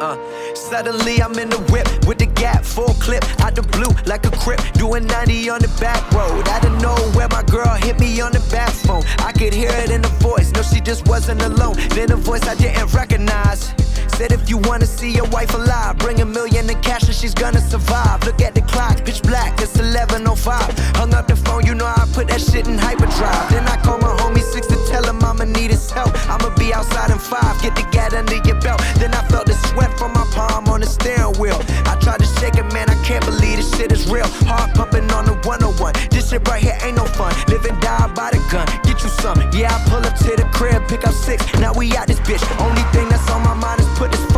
Uh, 0.00 0.16
suddenly 0.54 1.22
I'm 1.22 1.38
in 1.38 1.48
the 1.48 1.58
whip 1.72 1.88
with 2.06 2.18
the 2.18 2.26
gap, 2.26 2.64
full 2.64 2.94
clip, 3.00 3.24
out 3.40 3.54
the 3.54 3.62
blue 3.62 3.88
like 4.04 4.26
a 4.26 4.30
crip, 4.30 4.60
doing 4.74 5.06
90 5.06 5.48
on 5.48 5.60
the 5.60 5.68
back 5.80 6.02
road. 6.12 6.46
I 6.48 6.60
don't 6.60 6.78
know 6.82 6.96
where 7.16 7.28
my 7.28 7.42
girl 7.44 7.74
hit 7.74 7.98
me 7.98 8.20
on 8.20 8.32
the 8.32 8.40
back 8.50 8.70
phone. 8.70 9.02
I 9.18 9.32
could 9.32 9.54
hear 9.54 9.70
it 9.70 9.90
in 9.90 10.02
the 10.02 10.14
voice, 10.20 10.52
no, 10.52 10.62
she 10.62 10.80
just 10.80 11.08
wasn't 11.08 11.42
alone. 11.42 11.76
Then 11.90 12.10
a 12.12 12.16
voice 12.16 12.46
I 12.46 12.54
didn't 12.54 12.92
recognize. 12.92 13.72
Said 14.16 14.32
if 14.32 14.48
you 14.48 14.58
wanna 14.58 14.86
see 14.86 15.10
your 15.10 15.28
wife 15.28 15.52
alive, 15.54 15.98
bring 15.98 16.20
a 16.20 16.24
million 16.24 16.68
in 16.68 16.80
cash 16.80 17.04
and 17.04 17.14
she's 17.14 17.34
gonna 17.34 17.60
survive. 17.60 18.24
Look 18.24 18.40
at 18.40 18.54
the 18.54 18.62
clock, 18.62 19.04
pitch 19.04 19.22
black, 19.22 19.60
it's 19.60 19.76
11.05. 19.76 20.96
Hung 20.96 21.14
up 21.14 21.26
the 21.26 21.36
phone, 21.36 21.64
you 21.64 21.74
know 21.74 21.86
I 21.86 22.06
put 22.12 22.28
that 22.28 22.40
shit 22.40 22.66
in 22.66 22.78
hyperdrive. 22.78 23.50
Then 23.50 23.66
I 23.66 23.76
call 23.82 23.98
my 23.98 24.14
homie 24.16 24.35
tell 24.86 25.04
him 25.04 25.22
I'ma 25.22 25.44
need 25.44 25.70
his 25.70 25.90
help. 25.90 26.10
I'ma 26.28 26.54
be 26.56 26.72
outside 26.72 27.10
in 27.10 27.18
five, 27.18 27.60
get 27.62 27.74
the 27.74 27.86
gat 27.92 28.14
under 28.14 28.36
your 28.36 28.60
belt. 28.60 28.80
Then 28.98 29.14
I 29.14 29.22
felt 29.28 29.46
the 29.46 29.54
sweat 29.68 29.96
from 29.98 30.12
my 30.12 30.24
palm 30.32 30.68
on 30.68 30.80
the 30.80 30.86
steering 30.86 31.36
wheel. 31.38 31.60
I 31.86 31.96
tried 32.00 32.20
to 32.20 32.28
shake 32.40 32.56
it, 32.56 32.66
man, 32.72 32.88
I 32.88 32.96
can't 33.04 33.24
believe 33.24 33.56
this 33.56 33.70
shit 33.76 33.92
is 33.92 34.08
real. 34.08 34.26
Heart 34.48 34.74
pumping 34.74 35.10
on 35.12 35.24
the 35.26 35.34
101. 35.46 35.94
This 36.10 36.30
shit 36.30 36.46
right 36.48 36.62
here 36.62 36.78
ain't 36.82 36.96
no 36.96 37.04
fun. 37.04 37.34
Live 37.48 37.64
and 37.64 37.80
die 37.80 38.08
by 38.14 38.30
the 38.30 38.40
gun. 38.50 38.66
Get 38.82 39.02
you 39.02 39.10
some. 39.10 39.38
Yeah, 39.52 39.74
I 39.74 39.78
pull 39.88 40.04
up 40.04 40.16
to 40.24 40.32
the 40.36 40.48
crib, 40.52 40.88
pick 40.88 41.06
up 41.06 41.14
six. 41.14 41.44
Now 41.60 41.72
we 41.72 41.94
out 41.96 42.06
this 42.06 42.20
bitch. 42.20 42.42
Only 42.60 42.82
thing 42.92 43.08
that's 43.08 43.28
on 43.30 43.42
my 43.42 43.45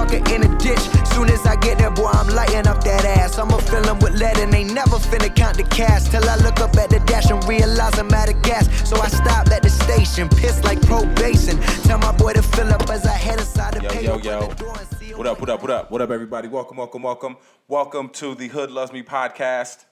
mind 0.08 0.22
is 0.22 0.22
put 0.22 0.22
this 0.22 0.22
fucker 0.22 0.34
in 0.34 0.42
a 0.42 0.58
ditch. 0.58 1.08
Soon 1.08 1.28
as 1.30 1.44
I 1.46 1.56
get 1.56 1.78
there, 1.78 1.90
boy, 1.90 2.10
I'm 2.12 2.28
lighting 2.28 2.66
up 2.66 2.82
that 2.84 3.04
ass. 3.04 3.38
I'ma 3.38 3.58
fill 3.58 3.84
him 3.84 3.98
with 4.00 4.14
lead 4.20 4.38
and 4.38 4.54
ain't 4.54 4.72
never 4.72 4.96
finna 4.96 5.34
count 5.34 5.56
the 5.56 5.64
cash. 5.64 6.08
Till 6.08 6.28
I 6.28 6.36
look 6.36 6.60
up 6.60 6.76
at 6.76 6.90
the 6.90 7.00
dash 7.00 7.30
and 7.30 7.42
realize 7.48 7.98
I'm 7.98 8.12
out 8.12 8.28
of 8.32 8.40
gas. 8.42 8.68
So 8.88 9.00
I 9.00 9.08
stop 9.08 9.48
at 9.48 9.62
the 9.62 9.70
station, 9.70 10.28
piss 10.28 10.62
like 10.64 10.80
probation. 10.82 11.58
Tell 11.84 11.98
my 11.98 12.12
boy 12.12 12.34
to 12.34 12.42
fill 12.42 12.72
up 12.72 12.88
as 12.90 13.06
I 13.06 13.12
head 13.12 13.38
inside 13.38 13.74
the 13.74 13.82
Yo, 13.82 13.88
pay 13.90 14.04
yo, 14.04 14.18
yo. 14.18 14.48
the 14.48 14.54
door 14.54 14.78
and 14.78 14.88
see 14.98 15.14
What 15.14 15.26
up, 15.26 15.40
what 15.40 15.50
up, 15.50 15.62
what 15.62 15.70
up? 15.70 15.90
What 15.90 16.02
up, 16.02 16.10
everybody? 16.10 16.48
Welcome, 16.48 16.76
welcome, 16.76 17.02
welcome. 17.02 17.36
Welcome 17.68 18.08
to 18.10 18.34
the 18.34 18.48
Hood 18.48 18.70
Loves 18.70 18.92
Me 18.92 19.02
podcast. 19.02 19.84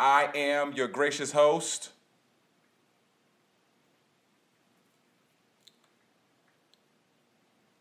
I 0.00 0.30
am 0.34 0.72
your 0.72 0.88
gracious 0.88 1.32
host. 1.32 1.90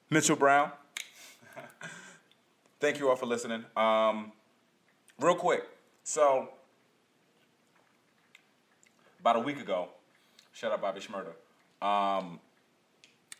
Mitchell 0.10 0.36
Brown. 0.36 0.72
Thank 2.82 2.98
you 2.98 3.12
all 3.12 3.16
for 3.16 3.28
listening. 3.28 3.64
Um, 3.78 4.32
real 5.20 5.36
quick, 5.36 5.66
so 6.04 6.50
about 9.20 9.36
a 9.36 9.40
week 9.40 9.60
ago, 9.60 9.90
shout 10.52 10.72
out 10.72 10.82
Bobby 10.82 11.00
Shmurda. 11.00 11.28
Um, 11.86 12.40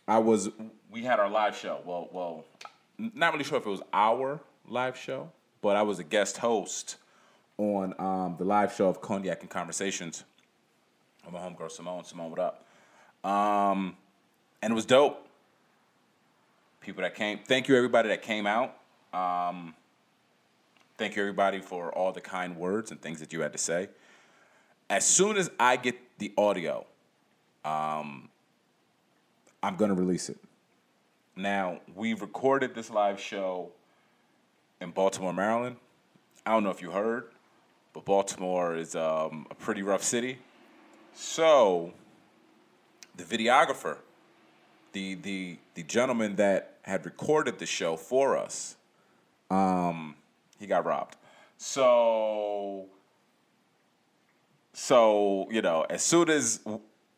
I 0.08 0.20
was 0.20 0.52
we 0.92 1.02
had 1.02 1.20
our 1.20 1.28
live 1.28 1.58
show. 1.58 1.80
Well, 1.84 2.08
well, 2.12 2.46
not 3.00 3.34
really 3.34 3.44
sure 3.44 3.58
if 3.58 3.66
it 3.66 3.70
was 3.70 3.82
our 3.92 4.40
live 4.70 4.96
show, 4.96 5.32
but 5.64 5.76
I 5.76 5.82
was 5.82 5.98
a 5.98 6.04
guest 6.04 6.38
host 6.38 6.98
on 7.58 7.96
um, 7.98 8.36
the 8.38 8.46
live 8.46 8.72
show 8.72 8.90
of 8.90 9.02
Cognac 9.02 9.42
and 9.42 9.50
Conversations 9.50 10.24
with 11.26 11.34
my 11.34 11.40
homegirl 11.40 11.72
Simone. 11.72 12.04
Simone, 12.04 12.30
what 12.30 12.40
up? 12.40 12.68
Um, 13.28 13.98
and 14.62 14.72
it 14.72 14.76
was 14.76 14.86
dope. 14.86 15.28
People 16.80 17.02
that 17.02 17.16
came. 17.16 17.40
Thank 17.44 17.68
you 17.68 17.76
everybody 17.76 18.10
that 18.10 18.22
came 18.22 18.46
out. 18.46 18.78
Um, 19.14 19.76
thank 20.98 21.16
you 21.16 21.22
everybody 21.22 21.60
for 21.60 21.92
all 21.94 22.12
the 22.12 22.22
kind 22.22 22.56
words 22.56 22.92
and 22.92 23.02
things 23.02 23.20
that 23.20 23.34
you 23.34 23.42
had 23.42 23.52
to 23.52 23.58
say. 23.58 23.90
As 24.90 25.06
soon 25.06 25.38
as 25.38 25.50
I 25.60 25.76
get 25.78 25.96
the 26.18 26.34
audio, 26.38 26.86
um, 27.66 28.30
I'm 29.64 29.76
gonna 29.76 29.94
release 29.94 30.30
it. 30.30 30.38
Now 31.36 31.80
we 31.96 32.14
recorded 32.14 32.76
this 32.76 32.90
live 32.90 33.20
show 33.20 33.72
in 34.80 34.92
Baltimore, 34.92 35.34
Maryland. 35.34 35.78
I 36.46 36.52
don't 36.52 36.64
know 36.64 36.72
if 36.72 36.82
you 36.82 36.92
heard, 36.92 37.26
but 37.94 38.06
Baltimore 38.06 38.76
is 38.76 38.96
um, 38.96 39.46
a 39.52 39.56
pretty 39.56 39.84
rough 39.84 40.04
city. 40.04 40.40
So 41.14 41.94
the 43.16 43.24
videographer, 43.24 43.98
the 44.94 45.16
the 45.16 45.58
the 45.76 45.84
gentleman 45.84 46.36
that 46.38 46.78
had 46.84 47.06
recorded 47.06 47.60
the 47.60 47.66
show 47.66 47.96
for 47.96 48.38
us, 48.38 48.76
um, 49.52 50.16
he 50.60 50.66
got 50.66 50.86
robbed. 50.86 51.18
So 51.58 52.88
so 54.74 55.48
you 55.52 55.62
know, 55.62 55.86
as 55.90 56.02
soon 56.02 56.30
as 56.30 56.62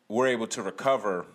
we're 0.08 0.26
able 0.26 0.46
to 0.48 0.62
recover, 0.62 1.26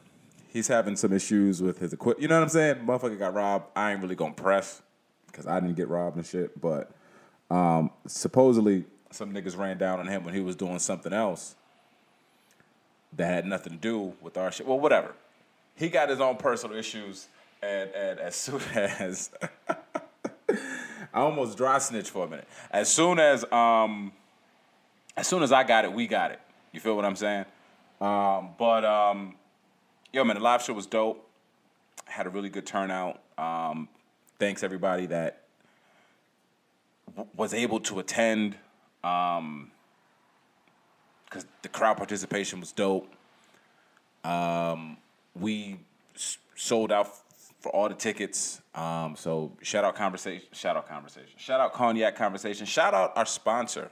he's 0.49 0.67
having 0.67 0.95
some 0.95 1.13
issues 1.13 1.61
with 1.61 1.79
his 1.79 1.93
equipment. 1.93 2.21
You 2.21 2.27
know 2.27 2.35
what 2.35 2.43
I'm 2.43 2.49
saying? 2.49 2.75
Motherfucker 2.85 3.17
got 3.17 3.33
robbed. 3.33 3.65
I 3.75 3.93
ain't 3.93 4.01
really 4.01 4.15
gonna 4.15 4.33
press 4.33 4.81
because 5.27 5.47
I 5.47 5.59
didn't 5.59 5.75
get 5.75 5.87
robbed 5.87 6.17
and 6.17 6.25
shit. 6.25 6.59
But 6.59 6.91
um, 7.49 7.91
supposedly 8.05 8.85
some 9.11 9.33
niggas 9.33 9.57
ran 9.57 9.77
down 9.77 9.99
on 9.99 10.07
him 10.07 10.23
when 10.23 10.33
he 10.33 10.41
was 10.41 10.55
doing 10.55 10.79
something 10.79 11.13
else 11.13 11.55
that 13.13 13.25
had 13.25 13.45
nothing 13.45 13.73
to 13.73 13.79
do 13.79 14.13
with 14.21 14.37
our 14.37 14.51
shit. 14.51 14.67
Well, 14.67 14.79
whatever. 14.79 15.15
He 15.75 15.89
got 15.89 16.09
his 16.09 16.19
own 16.19 16.35
personal 16.35 16.77
issues, 16.77 17.27
and 17.63 17.89
and 17.91 18.19
as 18.19 18.35
soon 18.35 18.61
as 18.75 19.31
I 21.13 21.21
almost 21.21 21.57
dry 21.57 21.77
snitched 21.79 22.09
for 22.09 22.25
a 22.25 22.27
minute. 22.27 22.47
As 22.71 22.89
soon 22.89 23.19
as 23.19 23.43
um 23.51 24.11
as 25.17 25.27
soon 25.27 25.43
as 25.43 25.51
I 25.51 25.63
got 25.63 25.85
it, 25.85 25.91
we 25.91 26.07
got 26.07 26.31
it. 26.31 26.39
You 26.71 26.79
feel 26.79 26.95
what 26.95 27.05
I'm 27.05 27.15
saying? 27.15 27.45
Um, 27.99 28.51
but 28.57 28.85
um, 28.85 29.35
yo, 30.13 30.23
man, 30.23 30.37
the 30.37 30.41
live 30.41 30.61
show 30.61 30.73
was 30.73 30.85
dope. 30.85 31.27
Had 32.05 32.25
a 32.25 32.29
really 32.29 32.49
good 32.49 32.65
turnout. 32.65 33.21
Um, 33.37 33.89
thanks 34.39 34.63
everybody 34.63 35.07
that 35.07 35.43
was 37.35 37.53
able 37.53 37.79
to 37.81 37.99
attend. 37.99 38.55
Um, 39.03 39.71
because 41.25 41.45
the 41.61 41.69
crowd 41.69 41.97
participation 41.97 42.59
was 42.59 42.71
dope. 42.71 43.13
Um, 44.23 44.97
we 45.39 45.79
sold 46.55 46.91
out 46.91 47.09
for 47.59 47.69
all 47.75 47.89
the 47.89 47.95
tickets. 47.95 48.61
Um, 48.73 49.15
so 49.15 49.51
shout 49.61 49.83
out 49.83 49.95
conversation, 49.95 50.47
shout 50.53 50.77
out 50.77 50.87
conversation, 50.87 51.33
shout 51.37 51.59
out 51.59 51.73
cognac 51.73 52.15
conversation, 52.15 52.65
shout 52.65 52.93
out 52.93 53.13
our 53.15 53.25
sponsor, 53.25 53.91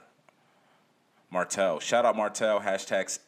Martell. 1.30 1.78
Shout 1.78 2.04
out 2.04 2.16
Martell. 2.16 2.60
Hashtags 2.60 3.18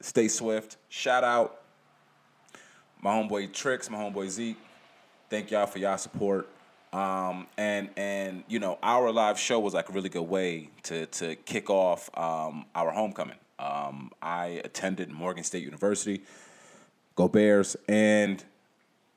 Stay 0.00 0.28
Swift. 0.28 0.76
Shout 0.88 1.24
out 1.24 1.62
my 3.00 3.10
homeboy 3.10 3.52
Tricks, 3.52 3.88
my 3.88 3.98
homeboy 3.98 4.28
Zeke. 4.28 4.58
Thank 5.30 5.50
y'all 5.50 5.66
for 5.66 5.78
y'all 5.78 5.96
support. 5.96 6.48
Um, 6.92 7.46
and 7.56 7.90
and 7.96 8.44
you 8.48 8.58
know 8.58 8.78
our 8.82 9.10
live 9.10 9.38
show 9.38 9.58
was 9.58 9.74
like 9.74 9.88
a 9.88 9.92
really 9.92 10.08
good 10.08 10.22
way 10.22 10.70
to 10.84 11.06
to 11.06 11.34
kick 11.34 11.70
off 11.70 12.10
um, 12.16 12.66
our 12.74 12.90
homecoming. 12.90 13.36
Um, 13.58 14.12
I 14.20 14.60
attended 14.64 15.10
Morgan 15.10 15.44
State 15.44 15.64
University. 15.64 16.22
Go 17.14 17.28
Bears! 17.28 17.76
And 17.88 18.44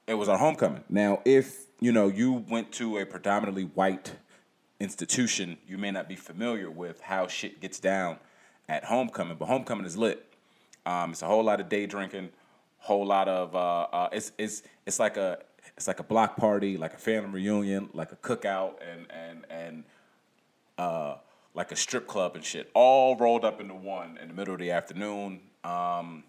it 0.09 0.17
was 0.17 0.27
our 0.27 0.39
homecoming. 0.39 0.83
Now, 0.89 1.21
if 1.23 1.67
you 1.79 1.91
know 1.91 2.07
you 2.07 2.43
went 2.49 2.71
to 2.73 2.97
a 2.97 3.05
predominantly 3.05 3.65
white 3.65 4.15
institution, 4.79 5.57
you 5.67 5.77
may 5.77 5.91
not 5.91 6.09
be 6.09 6.15
familiar 6.15 6.71
with 6.71 6.99
how 7.01 7.27
shit 7.27 7.61
gets 7.61 7.79
down 7.79 8.17
at 8.67 8.85
homecoming. 8.85 9.37
But 9.37 9.45
homecoming 9.45 9.85
is 9.85 9.95
lit. 9.95 10.25
Um, 10.85 11.11
it's 11.11 11.21
a 11.21 11.27
whole 11.27 11.43
lot 11.43 11.61
of 11.61 11.69
day 11.69 11.85
drinking, 11.85 12.29
whole 12.79 13.05
lot 13.05 13.27
of 13.27 13.55
uh, 13.55 13.81
uh, 13.81 14.09
it's 14.11 14.31
it's 14.39 14.63
it's 14.87 14.99
like 14.99 15.15
a 15.15 15.37
it's 15.77 15.87
like 15.87 15.99
a 15.99 16.03
block 16.03 16.37
party, 16.37 16.75
like 16.75 16.95
a 16.95 16.97
family 16.97 17.29
reunion, 17.29 17.89
like 17.93 18.11
a 18.11 18.15
cookout, 18.15 18.73
and 18.91 19.05
and 19.11 19.45
and 19.51 19.83
uh, 20.79 21.17
like 21.53 21.71
a 21.71 21.75
strip 21.75 22.07
club 22.07 22.35
and 22.35 22.43
shit, 22.43 22.71
all 22.73 23.15
rolled 23.15 23.45
up 23.45 23.61
into 23.61 23.75
one 23.75 24.17
in 24.19 24.29
the 24.29 24.33
middle 24.33 24.55
of 24.55 24.59
the 24.59 24.71
afternoon. 24.71 25.41
Um, 25.63 26.23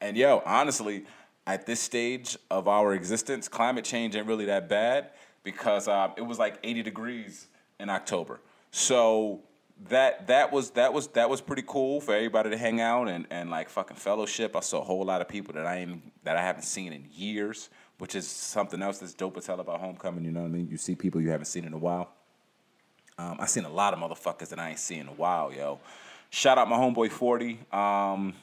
and 0.00 0.16
yo, 0.16 0.42
honestly, 0.46 1.04
at 1.46 1.66
this 1.66 1.80
stage 1.80 2.36
of 2.50 2.66
our 2.66 2.94
existence, 2.94 3.48
climate 3.48 3.84
change 3.84 4.16
ain't 4.16 4.26
really 4.26 4.46
that 4.46 4.68
bad 4.68 5.10
because 5.42 5.86
um, 5.86 6.12
it 6.16 6.22
was 6.22 6.38
like 6.38 6.58
80 6.62 6.82
degrees 6.82 7.46
in 7.78 7.88
October. 7.88 8.40
So 8.70 9.40
that 9.88 10.26
that 10.26 10.52
was 10.52 10.70
that 10.70 10.92
was 10.92 11.08
that 11.08 11.28
was 11.28 11.40
pretty 11.40 11.62
cool 11.66 12.00
for 12.00 12.14
everybody 12.14 12.50
to 12.50 12.56
hang 12.56 12.80
out 12.80 13.08
and, 13.08 13.26
and 13.30 13.50
like 13.50 13.68
fucking 13.68 13.96
fellowship. 13.96 14.56
I 14.56 14.60
saw 14.60 14.80
a 14.80 14.84
whole 14.84 15.04
lot 15.04 15.20
of 15.20 15.28
people 15.28 15.54
that 15.54 15.66
I 15.66 15.76
ain't, 15.78 16.24
that 16.24 16.36
I 16.36 16.42
haven't 16.42 16.62
seen 16.62 16.92
in 16.92 17.06
years, 17.12 17.68
which 17.98 18.14
is 18.14 18.26
something 18.26 18.82
else 18.82 18.98
that's 18.98 19.14
dope 19.14 19.36
as 19.36 19.46
hell 19.46 19.60
about 19.60 19.80
homecoming. 19.80 20.24
You 20.24 20.32
know 20.32 20.40
what 20.40 20.46
I 20.46 20.50
mean? 20.50 20.68
You 20.70 20.78
see 20.78 20.94
people 20.94 21.20
you 21.20 21.30
haven't 21.30 21.46
seen 21.46 21.64
in 21.64 21.72
a 21.72 21.78
while. 21.78 22.10
Um, 23.18 23.36
I 23.38 23.46
seen 23.46 23.64
a 23.64 23.70
lot 23.70 23.94
of 23.94 24.00
motherfuckers 24.00 24.48
that 24.48 24.58
I 24.58 24.70
ain't 24.70 24.78
seen 24.78 25.00
in 25.00 25.08
a 25.08 25.12
while, 25.12 25.52
yo. 25.52 25.80
Shout 26.28 26.58
out 26.58 26.68
my 26.68 26.76
homeboy 26.76 27.10
40. 27.10 27.60
Um, 27.72 28.34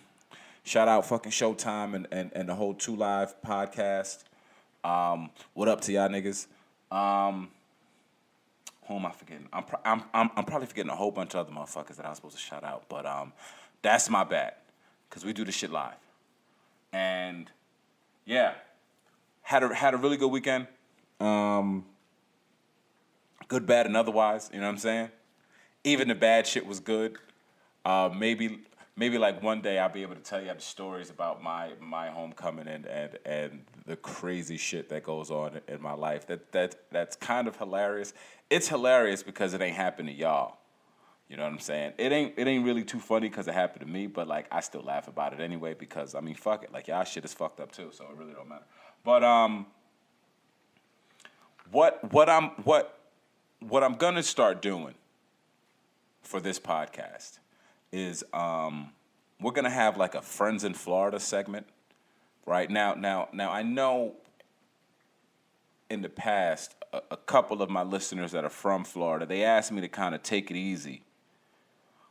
shout 0.63 0.88
out 0.88 1.06
fucking 1.06 1.31
Showtime 1.31 1.94
and, 1.94 2.07
and, 2.12 2.31
and 2.33 2.50
the 2.50 2.56
whole 2.56 2.74
Two 2.74 2.95
Live 2.95 3.36
podcast. 3.42 4.24
Um, 4.83 5.30
what 5.54 5.68
up 5.68 5.81
to 5.81 5.92
y'all 5.92 6.10
niggas? 6.10 6.48
Um, 6.92 7.50
who 8.88 8.95
am 8.95 9.06
I 9.06 9.12
forgetting? 9.12 9.48
I'm, 9.54 9.63
pro- 9.63 9.80
I'm, 9.86 10.04
I'm, 10.13 10.30
I'm 10.36 10.45
probably 10.45 10.68
forgetting 10.68 10.92
a 10.92 10.95
whole 10.95 11.12
bunch 11.12 11.36
of 11.36 11.48
other 11.48 11.51
motherfuckers 11.56 11.95
that 11.98 12.06
I 12.06 12.10
was 12.10 12.18
supposed 12.18 12.36
to 12.36 12.42
shout 12.42 12.63
out, 12.63 12.83
but 12.89 13.06
um, 13.06 13.33
that's 13.81 14.10
my 14.10 14.24
bad 14.24 14.54
because 15.10 15.24
we 15.24 15.33
do 15.33 15.45
this 15.45 15.56
shit 15.56 15.71
live. 15.71 15.94
And 16.92 17.50
yeah, 18.25 18.54
had 19.42 19.63
a, 19.63 19.74
had 19.74 19.94
a 19.94 19.98
really 19.98 20.18
good 20.18 20.31
weekend. 20.31 20.68
Um, 21.19 21.86
good, 23.48 23.65
bad, 23.65 23.86
and 23.86 23.95
otherwise. 23.95 24.50
You 24.54 24.60
know 24.60 24.65
what 24.65 24.74
I'm 24.74 24.77
saying? 24.77 25.10
Even 25.83 26.07
the 26.07 26.15
bad 26.15 26.48
shit 26.48 26.65
was 26.65 26.80
good. 26.80 27.18
Uh, 27.86 28.10
maybe 28.15 28.60
maybe 28.95 29.18
like 29.18 29.42
one 29.42 29.62
day 29.62 29.80
I'll 29.80 29.90
be 29.90 30.01
able 30.01 30.16
to 30.16 30.22
tell 30.22 30.42
you 30.42 30.54
the 30.54 30.62
stories 30.62 31.10
about 31.10 31.42
my 31.42 31.72
my 31.80 32.10
homecoming 32.10 32.68
and 32.68 32.86
and 32.86 33.18
and 33.25 33.66
the 33.86 33.95
crazy 33.95 34.57
shit 34.57 34.90
that 34.90 35.04
goes 35.04 35.31
on 35.31 35.60
in 35.68 35.81
my 35.81 35.94
life. 35.94 36.28
That 36.28 36.51
that 36.51 36.75
that's 36.92 37.16
kind 37.16 37.48
of 37.48 37.56
hilarious. 37.57 38.13
It's 38.50 38.68
hilarious 38.68 39.24
because 39.24 39.54
it 39.54 39.62
ain't 39.62 39.75
happened 39.75 40.10
to 40.10 40.13
y'all. 40.13 40.57
You 41.30 41.38
know 41.38 41.44
what 41.44 41.54
I'm 41.54 41.60
saying? 41.60 41.94
It 41.98 42.12
ain't 42.12 42.34
it 42.38 42.48
ain't 42.48 42.66
really 42.66 42.84
too 42.84 43.00
funny 43.00 43.30
because 43.30 43.48
it 43.48 43.54
happened 43.54 43.86
to 43.86 43.92
me, 43.92 44.07
but 44.07 44.28
like 44.28 44.48
I 44.51 44.60
still 44.60 44.84
laugh 44.84 45.07
about 45.07 45.34
it 45.34 45.39
anyway 45.39 45.74
because 45.74 46.16
I 46.16 46.22
mean 46.22 46.36
fuck 46.36 46.63
it, 46.63 46.72
like 46.72 46.88
y'all 46.88 47.04
shit 47.04 47.25
is 47.25 47.34
fucked 47.34 47.60
up 47.60 47.72
too, 47.72 47.89
so 47.92 48.06
it 48.06 48.18
really 48.18 48.34
don't 48.34 48.50
matter. 48.50 48.66
But 49.04 49.24
um, 49.24 49.68
what 51.72 52.12
what 52.13 52.30
I'm 52.30 52.50
what 52.63 53.00
what 53.60 53.84
I'm 53.84 53.96
gonna 53.96 54.24
start 54.24 54.62
doing 54.62 54.94
for 56.22 56.39
this 56.39 56.60
podcast 56.60 57.39
is 57.94 58.25
um, 58.34 58.90
we're 59.40 59.51
gonna 59.51 59.69
have 59.69 59.95
like 59.95 60.16
a 60.16 60.22
friends 60.22 60.66
in 60.66 60.74
Florida 60.74 61.19
segment, 61.19 61.68
right 62.45 62.69
now. 62.69 62.95
Now 62.95 63.30
now 63.31 63.51
I 63.51 63.63
know 63.63 64.16
in 65.90 66.01
the 66.01 66.10
past 66.10 66.75
a, 66.92 67.01
a 67.12 67.18
couple 67.18 67.62
of 67.62 67.69
my 67.69 67.84
listeners 67.84 68.31
that 68.31 68.44
are 68.44 68.50
from 68.50 68.84
Florida 68.84 69.25
they 69.25 69.44
asked 69.44 69.72
me 69.72 69.81
to 69.81 69.88
kind 69.88 70.16
of 70.16 70.24
take 70.24 70.50
it 70.50 70.57
easy 70.57 71.04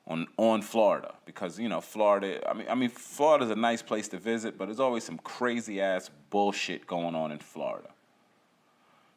on 0.07 0.27
on 0.37 0.63
Florida 0.63 1.15
because 1.25 1.59
you 1.59 1.69
know 1.69 1.81
Florida. 1.81 2.49
I 2.49 2.55
mean, 2.55 2.67
I 2.69 2.75
mean 2.75 2.91
Florida's 2.91 3.51
a 3.51 3.57
nice 3.57 3.83
place 3.83 4.09
to 4.09 4.19
visit, 4.19 4.59
but 4.59 4.67
there's 4.67 4.81
always 4.81 5.05
some 5.05 5.19
crazy 5.19 5.81
ass 5.81 6.11
bullshit 6.31 6.87
going 6.87 7.15
on 7.15 7.33
in 7.33 7.39
Florida, 7.39 7.91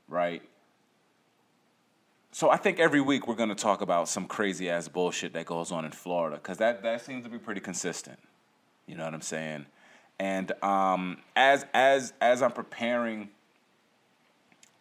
right? 0.08 0.42
So 2.36 2.50
I 2.50 2.58
think 2.58 2.82
every 2.82 3.00
week 3.00 3.30
we're 3.30 3.36
going 3.36 3.48
to 3.48 3.56
talk 3.56 3.80
about 3.80 4.10
some 4.10 4.28
crazy 4.28 4.70
ass 4.70 4.90
bullshit 4.90 5.32
that 5.32 5.46
goes 5.46 5.72
on 5.72 5.86
in 5.86 5.92
Florida 5.92 6.36
because 6.36 6.58
that 6.58 6.84
that 6.84 7.00
seems 7.00 7.24
to 7.24 7.30
be 7.30 7.38
pretty 7.38 7.62
consistent. 7.62 8.20
You 8.88 8.98
know 8.98 9.06
what 9.06 9.14
I'm 9.14 9.22
saying? 9.22 9.68
And 10.20 10.52
um, 10.62 11.20
as 11.38 11.66
as 11.74 12.12
as 12.20 12.42
I'm 12.42 12.52
preparing 12.52 13.30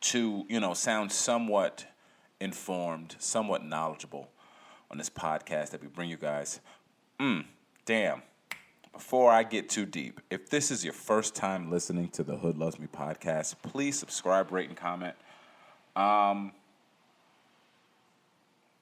to 0.01 0.45
you 0.49 0.59
know 0.59 0.75
sound 0.75 1.13
somewhat 1.13 1.87
informed, 2.41 3.15
somewhat 3.21 3.65
knowledgeable 3.65 4.31
on 4.91 4.99
this 4.99 5.09
podcast 5.09 5.71
that 5.71 5.81
we 5.81 5.87
bring 5.87 6.11
you 6.11 6.17
guys. 6.17 6.59
Mm, 7.21 7.45
damn. 7.87 8.23
Before 8.93 9.31
I 9.31 9.45
get 9.45 9.69
too 9.69 9.87
deep, 9.87 10.21
if 10.29 10.51
this 10.51 10.73
is 10.73 10.83
your 10.83 10.93
first 10.93 11.37
time 11.37 11.71
listening 11.71 12.09
to 12.09 12.25
the 12.25 12.35
Hood 12.35 12.59
Loves 12.59 12.81
Me 12.81 12.89
podcast, 12.93 13.55
please 13.63 13.97
subscribe, 13.97 14.51
rate, 14.51 14.71
and 14.71 14.77
comment. 14.77 15.15
Um, 15.95 16.51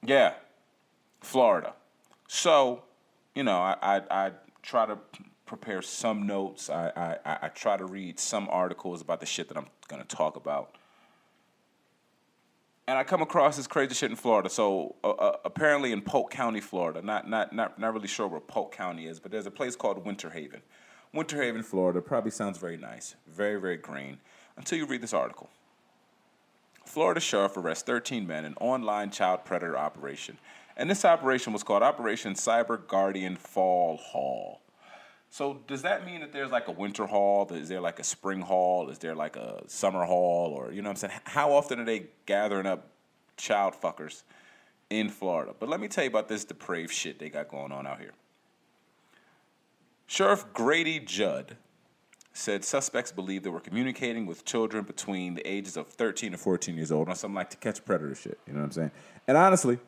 yeah, 0.05 0.35
Florida. 1.21 1.75
So, 2.29 2.83
you 3.35 3.43
know, 3.43 3.59
I, 3.59 3.77
I, 3.83 4.03
I 4.11 4.33
try 4.63 4.87
to 4.87 4.99
prepare 5.47 5.83
some 5.83 6.27
notes. 6.27 6.71
I, 6.71 7.19
I, 7.25 7.39
I 7.43 7.49
try 7.49 7.77
to 7.77 7.85
read 7.85 8.19
some 8.19 8.49
articles 8.51 9.01
about 9.01 9.21
the 9.21 9.27
shit 9.27 9.49
that 9.49 9.57
I'm 9.57 9.67
going 9.89 10.03
to 10.03 10.09
talk 10.09 10.37
about 10.37 10.77
and 12.87 12.99
I 12.99 13.05
come 13.05 13.23
across 13.23 13.57
this 13.57 13.67
crazy 13.67 13.95
shit 13.95 14.11
in 14.11 14.17
Florida. 14.17 14.51
So 14.51 14.97
uh, 15.05 15.11
uh, 15.11 15.37
apparently 15.45 15.93
in 15.93 16.03
Polk 16.03 16.31
County, 16.31 16.61
Florida, 16.61 17.01
not 17.03 17.29
not 17.29 17.53
not 17.53 17.79
not 17.79 17.95
really 17.95 18.09
sure 18.09 18.27
where 18.27 18.41
Polk 18.41 18.75
County 18.75 19.07
is, 19.07 19.21
but 19.21 19.31
there's 19.31 19.47
a 19.47 19.51
place 19.51 19.77
called 19.77 20.05
Winter 20.05 20.31
Haven. 20.31 20.63
Winter 21.13 21.43
Haven, 21.43 21.63
Florida, 21.63 22.01
probably 22.01 22.31
sounds 22.31 22.59
very 22.59 22.77
nice, 22.77 23.15
very 23.27 23.61
very 23.61 23.77
green, 23.77 24.19
until 24.57 24.79
you 24.79 24.87
read 24.87 25.01
this 25.01 25.15
article. 25.15 25.49
Florida 26.85 27.21
sheriff 27.21 27.57
arrests 27.57 27.85
13 27.85 28.27
men 28.27 28.45
in 28.45 28.55
online 28.55 29.11
child 29.11 29.45
predator 29.45 29.79
operation, 29.79 30.39
and 30.77 30.91
this 30.91 31.05
operation 31.05 31.53
was 31.53 31.63
called 31.63 31.83
Operation 31.83 32.35
Cyber 32.35 32.87
Guardian 32.87 33.37
Fall 33.37 33.97
Haul. 33.97 34.61
So 35.33 35.61
does 35.67 35.81
that 35.81 36.05
mean 36.05 36.21
that 36.21 36.31
there's 36.31 36.51
like 36.51 36.69
a 36.69 36.73
winter 36.73 37.07
haul? 37.07 37.49
Is 37.51 37.69
there 37.71 37.81
like 37.81 37.99
a 37.99 38.05
spring 38.05 38.43
haul? 38.43 38.91
Is 38.91 38.99
there 38.99 39.15
like 39.15 39.37
a 39.37 39.63
summer 39.67 40.05
haul? 40.05 40.53
Or 40.53 40.71
you 40.73 40.83
know 40.83 40.91
what 40.91 41.03
I'm 41.03 41.09
saying? 41.09 41.21
How 41.25 41.53
often 41.53 41.81
are 41.81 41.87
they 41.87 42.09
gathering 42.27 42.67
up 42.67 42.89
child 43.39 43.73
fuckers 43.73 44.25
in 44.91 45.09
Florida? 45.09 45.55
But 45.59 45.71
let 45.71 45.81
me 45.81 45.89
tell 45.89 46.05
you 46.05 46.11
about 46.11 46.29
this 46.29 46.45
depraved 46.45 46.93
shit 46.93 47.19
they 47.19 47.31
got 47.31 47.49
going 47.49 47.73
on 47.73 47.87
out 47.87 47.99
here. 47.99 48.13
Sheriff 50.07 50.45
Grady 50.53 51.01
Judd 51.01 51.57
said 52.33 52.65
suspects 52.65 53.13
believe 53.13 53.43
they 53.43 53.51
were 53.51 53.61
communicating 53.61 54.27
with 54.27 54.45
children 54.45 54.85
between 54.85 55.35
the 55.35 55.47
ages 55.47 55.77
of 55.77 55.89
13 55.89 56.33
and 56.33 56.41
14 56.41 56.77
years 56.77 56.91
old 56.91 57.09
on 57.09 57.15
something 57.15 57.35
like 57.35 57.51
to 57.51 57.57
catch 57.57 57.79
a 57.79 57.83
predator 57.83 58.15
shit. 58.15 58.39
You 58.47 58.55
know 58.55 58.61
what 58.61 58.67
I'm 58.67 58.73
saying? 58.73 58.91
And 59.29 59.37
honestly, 59.37 59.79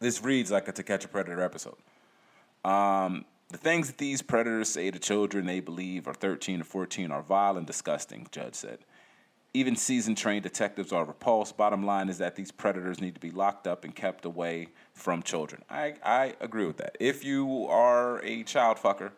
this 0.00 0.22
reads 0.22 0.50
like 0.50 0.68
a 0.68 0.72
to 0.72 0.82
catch 0.82 1.04
a 1.04 1.08
predator 1.08 1.40
episode. 1.40 1.76
Um, 2.64 3.24
the 3.50 3.58
things 3.58 3.86
that 3.86 3.98
these 3.98 4.20
predators 4.20 4.68
say 4.68 4.90
to 4.90 4.98
children 4.98 5.46
they 5.46 5.60
believe 5.60 6.08
are 6.08 6.14
13 6.14 6.60
or 6.60 6.64
14 6.64 7.10
are 7.10 7.22
vile 7.22 7.56
and 7.56 7.66
disgusting, 7.66 8.26
Judd 8.30 8.54
said. 8.54 8.80
Even 9.56 9.76
seasoned 9.76 10.18
trained 10.18 10.42
detectives 10.42 10.92
are 10.92 11.04
repulsed. 11.04 11.56
Bottom 11.56 11.86
line 11.86 12.08
is 12.08 12.18
that 12.18 12.34
these 12.34 12.50
predators 12.50 13.00
need 13.00 13.14
to 13.14 13.20
be 13.20 13.30
locked 13.30 13.68
up 13.68 13.84
and 13.84 13.94
kept 13.94 14.24
away 14.24 14.68
from 14.92 15.22
children. 15.22 15.62
I, 15.70 15.94
I 16.02 16.34
agree 16.40 16.66
with 16.66 16.78
that. 16.78 16.96
If 16.98 17.24
you 17.24 17.66
are 17.68 18.18
a 18.24 18.42
child 18.42 18.78
fucker, 18.78 19.12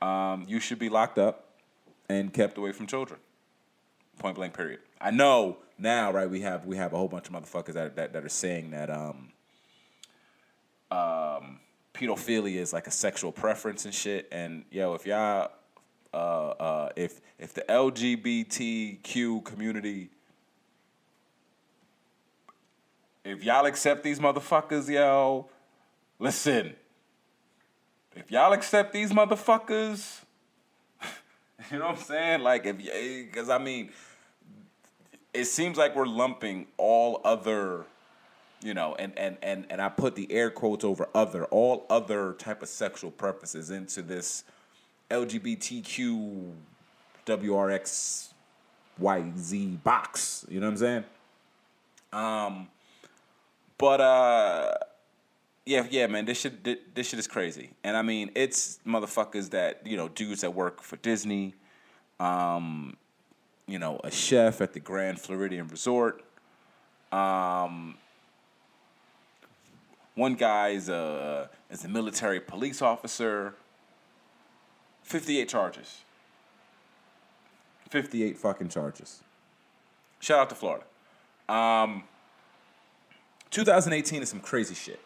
um, 0.00 0.44
you 0.48 0.60
should 0.60 0.78
be 0.78 0.88
locked 0.88 1.18
up 1.18 1.48
and 2.08 2.32
kept 2.32 2.58
away 2.58 2.72
from 2.72 2.86
children. 2.86 3.20
Point 4.18 4.36
blank, 4.36 4.54
period. 4.54 4.80
I 5.00 5.10
know 5.10 5.58
now, 5.78 6.10
right? 6.10 6.28
We 6.28 6.40
have 6.40 6.66
we 6.66 6.76
have 6.76 6.92
a 6.92 6.96
whole 6.96 7.08
bunch 7.08 7.28
of 7.28 7.34
motherfuckers 7.34 7.74
that 7.74 7.96
that, 7.96 8.12
that 8.12 8.24
are 8.24 8.28
saying 8.28 8.70
that 8.72 8.90
um, 8.90 9.28
um, 10.90 11.60
pedophilia 11.94 12.56
is 12.56 12.72
like 12.72 12.86
a 12.86 12.90
sexual 12.90 13.32
preference 13.32 13.84
and 13.84 13.94
shit. 13.94 14.28
And 14.32 14.64
yo, 14.70 14.94
if 14.94 15.06
y'all, 15.06 15.52
uh, 16.12 16.16
uh, 16.16 16.88
if 16.96 17.20
if 17.38 17.54
the 17.54 17.64
LGBTQ 17.68 19.44
community, 19.44 20.10
if 23.24 23.44
y'all 23.44 23.66
accept 23.66 24.02
these 24.02 24.18
motherfuckers, 24.18 24.88
yo, 24.88 25.48
listen. 26.18 26.74
If 28.16 28.30
y'all 28.30 28.52
accept 28.52 28.92
these 28.92 29.12
motherfuckers, 29.12 30.20
you 31.70 31.78
know 31.78 31.86
what 31.86 31.98
I'm 31.98 32.02
saying? 32.02 32.40
Like 32.42 32.66
if 32.66 32.78
because 32.78 33.48
I 33.48 33.58
mean, 33.58 33.90
it 35.32 35.44
seems 35.44 35.76
like 35.76 35.94
we're 35.94 36.06
lumping 36.06 36.66
all 36.76 37.20
other 37.24 37.86
you 38.62 38.74
know, 38.74 38.96
and, 38.98 39.16
and, 39.16 39.36
and, 39.42 39.66
and 39.70 39.80
I 39.80 39.88
put 39.88 40.16
the 40.16 40.30
air 40.32 40.50
quotes 40.50 40.84
over 40.84 41.08
other, 41.14 41.44
all 41.46 41.86
other 41.88 42.32
type 42.34 42.62
of 42.62 42.68
sexual 42.68 43.10
purposes 43.10 43.70
into 43.70 44.02
this 44.02 44.44
LGBTQ 45.10 46.52
WRX 47.26 48.28
YZ 49.00 49.82
box. 49.82 50.44
You 50.48 50.60
know 50.60 50.66
what 50.66 50.72
I'm 50.72 50.76
saying? 50.78 51.04
Um, 52.12 52.68
but 53.76 54.00
uh, 54.00 54.74
yeah, 55.68 55.86
yeah, 55.90 56.06
man, 56.06 56.24
this 56.24 56.40
shit, 56.40 56.94
this 56.94 57.08
shit 57.08 57.18
is 57.18 57.26
crazy. 57.26 57.70
And 57.84 57.94
I 57.94 58.00
mean, 58.00 58.30
it's 58.34 58.80
motherfuckers 58.86 59.50
that 59.50 59.86
you 59.86 59.98
know, 59.98 60.08
dudes 60.08 60.40
that 60.40 60.54
work 60.54 60.82
for 60.82 60.96
Disney, 60.96 61.54
um, 62.18 62.96
you 63.66 63.78
know, 63.78 64.00
a 64.02 64.10
chef 64.10 64.62
at 64.62 64.72
the 64.72 64.80
Grand 64.80 65.20
Floridian 65.20 65.68
Resort, 65.68 66.24
um, 67.12 67.96
one 70.14 70.34
guy 70.34 70.70
is 70.70 70.88
a 70.88 71.50
is 71.70 71.84
a 71.84 71.88
military 71.88 72.40
police 72.40 72.80
officer. 72.80 73.54
Fifty 75.02 75.38
eight 75.38 75.50
charges. 75.50 76.00
Fifty 77.90 78.24
eight 78.24 78.38
fucking 78.38 78.70
charges. 78.70 79.22
Shout 80.18 80.40
out 80.40 80.48
to 80.48 80.54
Florida. 80.54 80.84
Um, 81.48 82.04
2018 83.50 84.22
is 84.22 84.28
some 84.28 84.40
crazy 84.40 84.74
shit. 84.74 85.00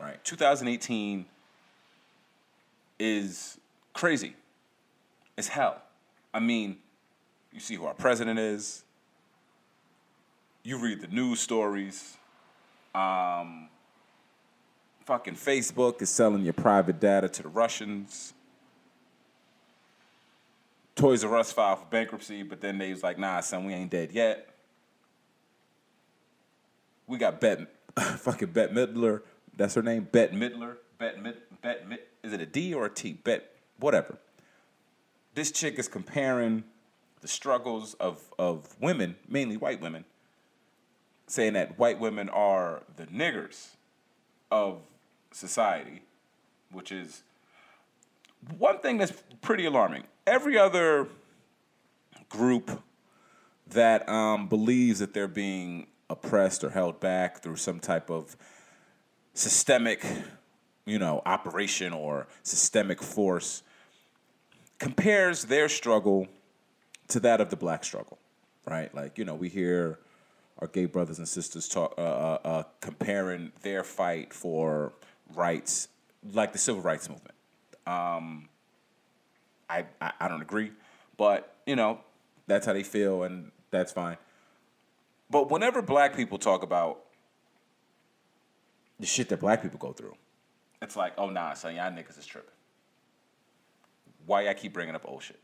Right? 0.00 0.22
2018 0.24 1.26
is 2.98 3.58
crazy. 3.92 4.34
It's 5.36 5.48
hell. 5.48 5.82
I 6.32 6.40
mean, 6.40 6.78
you 7.52 7.60
see 7.60 7.74
who 7.74 7.86
our 7.86 7.94
president 7.94 8.38
is. 8.38 8.84
You 10.62 10.78
read 10.78 11.00
the 11.00 11.08
news 11.08 11.40
stories. 11.40 12.16
Um, 12.94 13.68
Fucking 15.04 15.34
Facebook 15.34 16.00
is 16.00 16.08
selling 16.08 16.42
your 16.44 16.54
private 16.54 16.98
data 16.98 17.28
to 17.28 17.42
the 17.42 17.48
Russians. 17.48 18.32
Toys 20.96 21.22
R 21.22 21.36
Us 21.36 21.52
filed 21.52 21.80
for 21.80 21.86
bankruptcy, 21.86 22.42
but 22.42 22.62
then 22.62 22.78
they 22.78 22.90
was 22.90 23.02
like, 23.02 23.18
nah, 23.18 23.40
son, 23.40 23.66
we 23.66 23.74
ain't 23.74 23.90
dead 23.90 24.12
yet. 24.12 24.48
We 27.06 27.18
got 27.18 27.38
Bet, 27.38 27.68
fucking 27.98 28.48
Bette 28.48 28.72
Midler. 28.72 29.20
That's 29.56 29.74
her 29.74 29.82
name, 29.82 30.08
Bette 30.10 30.34
Midler. 30.34 30.76
Bette 30.98 31.20
Mid, 31.20 31.36
Bette 31.60 31.84
Mid, 31.86 32.00
is 32.22 32.32
it 32.32 32.40
a 32.40 32.46
D 32.46 32.72
or 32.72 32.86
a 32.86 32.90
T? 32.90 33.12
Bet, 33.12 33.50
whatever. 33.78 34.18
This 35.34 35.50
chick 35.50 35.78
is 35.78 35.88
comparing 35.88 36.64
the 37.20 37.28
struggles 37.28 37.94
of, 37.94 38.22
of 38.38 38.80
women, 38.80 39.16
mainly 39.28 39.56
white 39.56 39.80
women, 39.80 40.04
saying 41.26 41.54
that 41.54 41.78
white 41.78 41.98
women 41.98 42.28
are 42.28 42.82
the 42.96 43.06
niggers 43.06 43.70
of 44.50 44.82
society, 45.32 46.02
which 46.70 46.92
is 46.92 47.22
one 48.56 48.78
thing 48.78 48.98
that's 48.98 49.12
pretty 49.42 49.64
alarming. 49.64 50.04
Every 50.26 50.56
other 50.56 51.08
group 52.28 52.82
that 53.66 54.08
um, 54.08 54.48
believes 54.48 55.00
that 55.00 55.14
they're 55.14 55.26
being 55.26 55.88
oppressed 56.08 56.62
or 56.62 56.70
held 56.70 57.00
back 57.00 57.42
through 57.42 57.56
some 57.56 57.80
type 57.80 58.10
of 58.10 58.36
systemic, 59.34 60.04
you 60.86 60.98
know, 60.98 61.22
operation 61.26 61.92
or 61.92 62.26
systemic 62.42 63.02
force 63.02 63.62
compares 64.78 65.44
their 65.44 65.68
struggle 65.68 66.28
to 67.08 67.20
that 67.20 67.40
of 67.40 67.50
the 67.50 67.56
black 67.56 67.84
struggle, 67.84 68.18
right? 68.66 68.94
Like, 68.94 69.18
you 69.18 69.24
know, 69.24 69.34
we 69.34 69.48
hear 69.48 69.98
our 70.58 70.68
gay 70.68 70.86
brothers 70.86 71.18
and 71.18 71.28
sisters 71.28 71.68
talk, 71.68 71.94
uh, 71.98 72.00
uh, 72.00 72.38
uh, 72.44 72.62
comparing 72.80 73.52
their 73.62 73.84
fight 73.84 74.32
for 74.32 74.92
rights, 75.34 75.88
like 76.32 76.52
the 76.52 76.58
civil 76.58 76.80
rights 76.80 77.08
movement. 77.08 77.34
Um, 77.86 78.48
I, 79.68 79.84
I, 80.00 80.12
I 80.20 80.28
don't 80.28 80.42
agree, 80.42 80.72
but 81.16 81.56
you 81.66 81.76
know, 81.76 82.00
that's 82.46 82.66
how 82.66 82.72
they 82.72 82.82
feel, 82.82 83.24
and 83.24 83.50
that's 83.70 83.92
fine. 83.92 84.16
But 85.30 85.50
whenever 85.50 85.82
black 85.82 86.14
people 86.14 86.38
talk 86.38 86.62
about 86.62 87.03
the 89.00 89.06
shit 89.06 89.28
that 89.28 89.40
black 89.40 89.62
people 89.62 89.78
go 89.78 89.92
through, 89.92 90.14
it's 90.82 90.96
like, 90.96 91.14
oh 91.18 91.30
nah, 91.30 91.54
son, 91.54 91.74
y'all 91.74 91.90
niggas 91.90 92.18
is 92.18 92.26
tripping. 92.26 92.50
Why 94.26 94.42
y'all 94.42 94.54
keep 94.54 94.72
bringing 94.72 94.94
up 94.94 95.02
old 95.04 95.22
shit? 95.22 95.40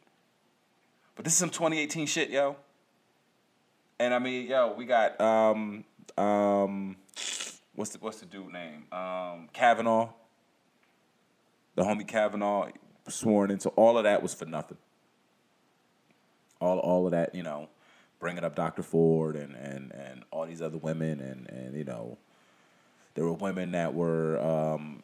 But 1.16 1.24
this 1.24 1.34
is 1.34 1.38
some 1.38 1.50
2018 1.50 2.06
shit, 2.06 2.30
yo. 2.30 2.56
And 3.98 4.14
I 4.14 4.18
mean, 4.18 4.46
yo, 4.46 4.72
we 4.72 4.86
got 4.86 5.20
um 5.20 5.84
um 6.16 6.96
what's 7.74 7.90
the 7.92 7.98
what's 7.98 8.20
the 8.20 8.26
dude 8.26 8.52
name? 8.52 8.86
Um 8.92 9.48
Kavanaugh. 9.52 10.10
The 11.76 11.82
homie 11.82 12.06
Kavanaugh 12.06 12.70
sworn 13.08 13.50
into 13.50 13.68
all 13.70 13.98
of 13.98 14.04
that 14.04 14.22
was 14.22 14.34
for 14.34 14.46
nothing. 14.46 14.78
All 16.60 16.78
all 16.78 17.06
of 17.06 17.12
that, 17.12 17.34
you 17.34 17.42
know, 17.42 17.68
bringing 18.18 18.44
up 18.44 18.54
Dr. 18.54 18.82
Ford 18.82 19.36
and 19.36 19.54
and 19.54 19.92
and 19.92 20.24
all 20.30 20.46
these 20.46 20.62
other 20.62 20.78
women 20.78 21.20
and 21.20 21.50
and 21.50 21.76
you 21.76 21.84
know 21.84 22.18
there 23.20 23.26
were 23.26 23.34
women 23.34 23.72
that 23.72 23.92
were 23.92 24.40
um, 24.40 25.02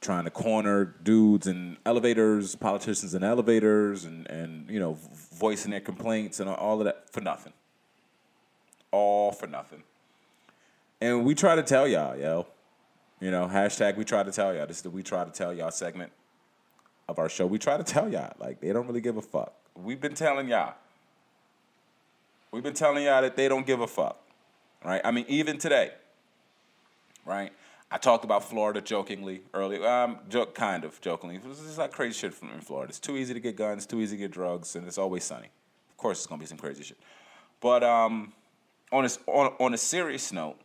trying 0.00 0.24
to 0.24 0.32
corner 0.32 0.84
dudes 0.84 1.46
in 1.46 1.76
elevators, 1.86 2.56
politicians 2.56 3.14
in 3.14 3.22
elevators, 3.22 4.04
and 4.04 4.26
and 4.26 4.68
you 4.68 4.80
know 4.80 4.98
voicing 5.32 5.70
their 5.70 5.78
complaints 5.80 6.40
and 6.40 6.50
all 6.50 6.80
of 6.80 6.86
that 6.86 7.08
for 7.12 7.20
nothing. 7.20 7.52
All 8.90 9.30
for 9.30 9.46
nothing. 9.46 9.84
And 11.00 11.24
we 11.24 11.36
try 11.36 11.54
to 11.54 11.62
tell 11.62 11.86
y'all, 11.86 12.16
yo, 12.16 12.48
you 13.20 13.30
know, 13.30 13.46
hashtag 13.46 13.96
we 13.96 14.04
try 14.04 14.24
to 14.24 14.32
tell 14.32 14.52
y'all. 14.52 14.66
This 14.66 14.78
is 14.78 14.82
the 14.82 14.90
we 14.90 15.04
try 15.04 15.24
to 15.24 15.30
tell 15.30 15.54
y'all 15.54 15.70
segment 15.70 16.10
of 17.08 17.20
our 17.20 17.28
show. 17.28 17.46
We 17.46 17.60
try 17.60 17.76
to 17.76 17.84
tell 17.84 18.10
y'all, 18.10 18.32
like 18.40 18.60
they 18.60 18.72
don't 18.72 18.88
really 18.88 19.00
give 19.00 19.18
a 19.18 19.22
fuck. 19.22 19.54
We've 19.76 20.00
been 20.00 20.14
telling 20.14 20.48
y'all. 20.48 20.74
We've 22.50 22.64
been 22.64 22.74
telling 22.74 23.04
y'all 23.04 23.22
that 23.22 23.36
they 23.36 23.46
don't 23.46 23.64
give 23.64 23.80
a 23.80 23.86
fuck, 23.86 24.20
right? 24.84 25.00
I 25.04 25.12
mean, 25.12 25.26
even 25.28 25.58
today, 25.58 25.92
right? 27.24 27.52
I 27.90 27.98
talked 27.98 28.24
about 28.24 28.44
Florida 28.44 28.80
jokingly 28.80 29.42
earlier, 29.52 29.86
um, 29.86 30.18
joke, 30.28 30.54
kind 30.54 30.84
of 30.84 30.98
jokingly. 31.00 31.36
It's 31.36 31.60
just 31.60 31.78
like 31.78 31.92
crazy 31.92 32.14
shit 32.14 32.32
from 32.32 32.50
in 32.50 32.60
Florida. 32.60 32.88
It's 32.88 32.98
too 32.98 33.16
easy 33.16 33.34
to 33.34 33.40
get 33.40 33.56
guns, 33.56 33.84
too 33.84 34.00
easy 34.00 34.16
to 34.16 34.20
get 34.22 34.30
drugs, 34.30 34.76
and 34.76 34.86
it's 34.86 34.98
always 34.98 35.24
sunny. 35.24 35.48
Of 35.90 35.96
course, 35.98 36.18
it's 36.18 36.26
gonna 36.26 36.40
be 36.40 36.46
some 36.46 36.58
crazy 36.58 36.84
shit. 36.84 36.98
But 37.60 37.84
um, 37.84 38.32
on 38.90 39.04
a, 39.04 39.10
on, 39.26 39.54
on 39.60 39.74
a 39.74 39.78
serious 39.78 40.32
note, 40.32 40.56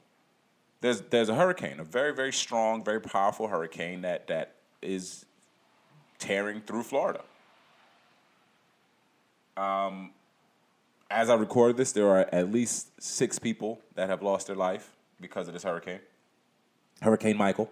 there's 0.79 1.01
there's 1.01 1.29
a 1.29 1.35
hurricane, 1.35 1.79
a 1.79 1.83
very 1.83 2.13
very 2.13 2.31
strong, 2.31 2.83
very 2.83 3.01
powerful 3.01 3.47
hurricane 3.47 4.01
that 4.01 4.27
that 4.27 4.55
is 4.81 5.25
tearing 6.19 6.61
through 6.61 6.83
Florida. 6.83 7.21
Um, 9.55 10.11
as 11.09 11.29
I 11.29 11.35
recorded 11.35 11.77
this, 11.77 11.91
there 11.91 12.07
are 12.07 12.27
at 12.31 12.51
least 12.51 13.01
six 13.01 13.39
people 13.39 13.81
that 13.95 14.09
have 14.09 14.21
lost 14.21 14.47
their 14.47 14.55
life 14.55 14.95
because 15.19 15.47
of 15.47 15.53
this 15.53 15.63
hurricane, 15.63 15.99
Hurricane 17.01 17.37
Michael, 17.37 17.69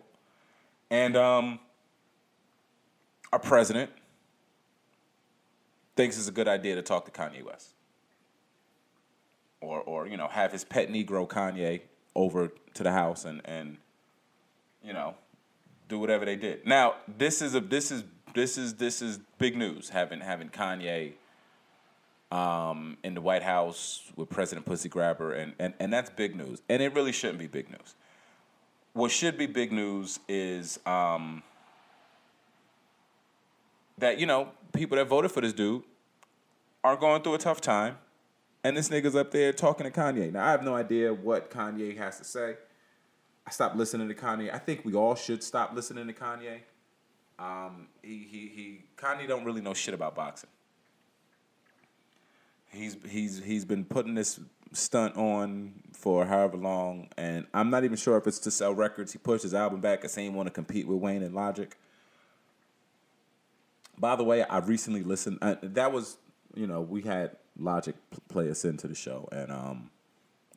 and 0.90 1.16
um, 1.16 1.60
our 3.32 3.40
president 3.40 3.92
thinks 5.96 6.18
it's 6.18 6.28
a 6.28 6.32
good 6.32 6.48
idea 6.48 6.76
to 6.76 6.82
talk 6.82 7.06
to 7.06 7.12
Kanye 7.12 7.44
West, 7.44 7.74
or 9.62 9.82
or 9.82 10.08
you 10.08 10.18
know 10.18 10.28
have 10.28 10.52
his 10.52 10.64
pet 10.64 10.90
Negro 10.90 11.28
Kanye 11.28 11.82
over 12.16 12.52
to 12.74 12.84
the 12.84 12.92
house 12.92 13.26
and 13.26 13.42
and 13.46 13.78
you 14.84 14.94
know 14.94 15.16
do 15.90 16.00
whatever 16.00 16.26
they 16.26 16.36
did. 16.36 16.66
Now 16.66 16.96
this 17.18 17.42
is 17.42 17.56
a 17.56 17.60
this 17.60 17.92
is 17.92 18.04
this 18.34 18.58
is 18.58 18.76
this 18.76 19.02
is 19.02 19.20
big 19.38 19.56
news 19.58 19.90
having 19.90 20.20
having 20.20 20.50
Kanye 20.50 21.14
um, 22.32 22.98
in 23.04 23.14
the 23.14 23.22
White 23.22 23.44
House 23.44 24.12
with 24.16 24.30
President 24.30 24.66
Pussy 24.66 24.90
Grabber, 24.90 25.34
and, 25.34 25.54
and, 25.60 25.74
and 25.80 25.94
that's 25.94 26.10
big 26.10 26.36
news. 26.36 26.62
And 26.68 26.82
it 26.82 26.94
really 26.94 27.12
shouldn't 27.12 27.40
be 27.40 27.48
big 27.48 27.70
news. 27.70 27.96
What 28.96 29.12
should 29.12 29.38
be 29.38 29.46
big 29.46 29.74
news 29.74 30.22
is 30.30 30.80
um, 30.86 31.44
that, 33.98 34.22
you 34.22 34.26
know, 34.26 34.52
people 34.72 34.96
that 34.96 35.04
voted 35.04 35.34
for 35.34 35.42
this 35.42 35.52
dude 35.52 35.84
are 36.82 36.96
going 36.96 37.22
through 37.22 37.34
a 37.34 37.38
tough 37.38 37.60
time. 37.60 37.98
And 38.64 38.78
this 38.78 38.88
nigga's 38.88 39.14
up 39.14 39.32
there 39.32 39.52
talking 39.52 39.84
to 39.84 39.92
Kanye. 39.92 40.32
Now, 40.32 40.48
I 40.48 40.52
have 40.52 40.64
no 40.64 40.76
idea 40.76 41.14
what 41.14 41.52
Kanye 41.52 41.98
has 41.98 42.20
to 42.20 42.24
say. 42.24 42.56
I 43.46 43.52
stopped 43.52 43.76
listening 43.76 44.08
to 44.08 44.14
Kanye. 44.16 44.54
I 44.54 44.60
think 44.60 44.86
we 44.86 44.94
all 44.94 45.16
should 45.16 45.44
stop 45.44 45.74
listening 45.76 46.08
to 46.08 46.14
Kanye. 46.14 46.60
Um, 47.38 47.90
he, 48.02 48.26
he, 48.32 48.48
he, 48.48 48.84
Kanye 48.96 49.28
don't 49.28 49.44
really 49.44 49.60
know 49.60 49.74
shit 49.74 49.94
about 49.94 50.16
boxing. 50.16 50.50
He's 52.70 52.96
he's 53.10 53.44
he's 53.44 53.66
been 53.66 53.84
putting 53.84 54.16
this 54.16 54.40
stunt 54.74 55.16
on 55.18 55.74
for 55.94 56.26
however 56.26 56.58
long, 56.58 57.10
and 57.18 57.46
I'm 57.54 57.70
not 57.70 57.84
even 57.84 57.98
sure 57.98 58.18
if 58.18 58.28
it's 58.28 58.40
to 58.40 58.52
sell 58.52 58.74
records. 58.74 59.12
He 59.12 59.18
pushed 59.18 59.44
his 59.44 59.54
album 59.54 59.82
back 59.82 60.02
because 60.02 60.16
he 60.16 60.24
didn't 60.24 60.36
want 60.36 60.48
to 60.48 60.54
compete 60.54 60.88
with 60.88 61.00
Wayne 61.00 61.24
and 61.24 61.34
Logic. 61.34 61.76
By 63.98 64.16
the 64.16 64.24
way, 64.24 64.44
I 64.44 64.60
recently 64.60 65.04
listened. 65.04 65.40
Uh, 65.42 65.56
that 65.62 65.92
was 65.92 66.18
you 66.54 66.68
know 66.68 66.82
we 66.82 67.02
had 67.02 67.38
Logic 67.58 67.96
play 68.28 68.50
us 68.50 68.66
into 68.66 68.88
the 68.88 68.96
show, 68.96 69.30
and 69.32 69.52
um, 69.52 69.90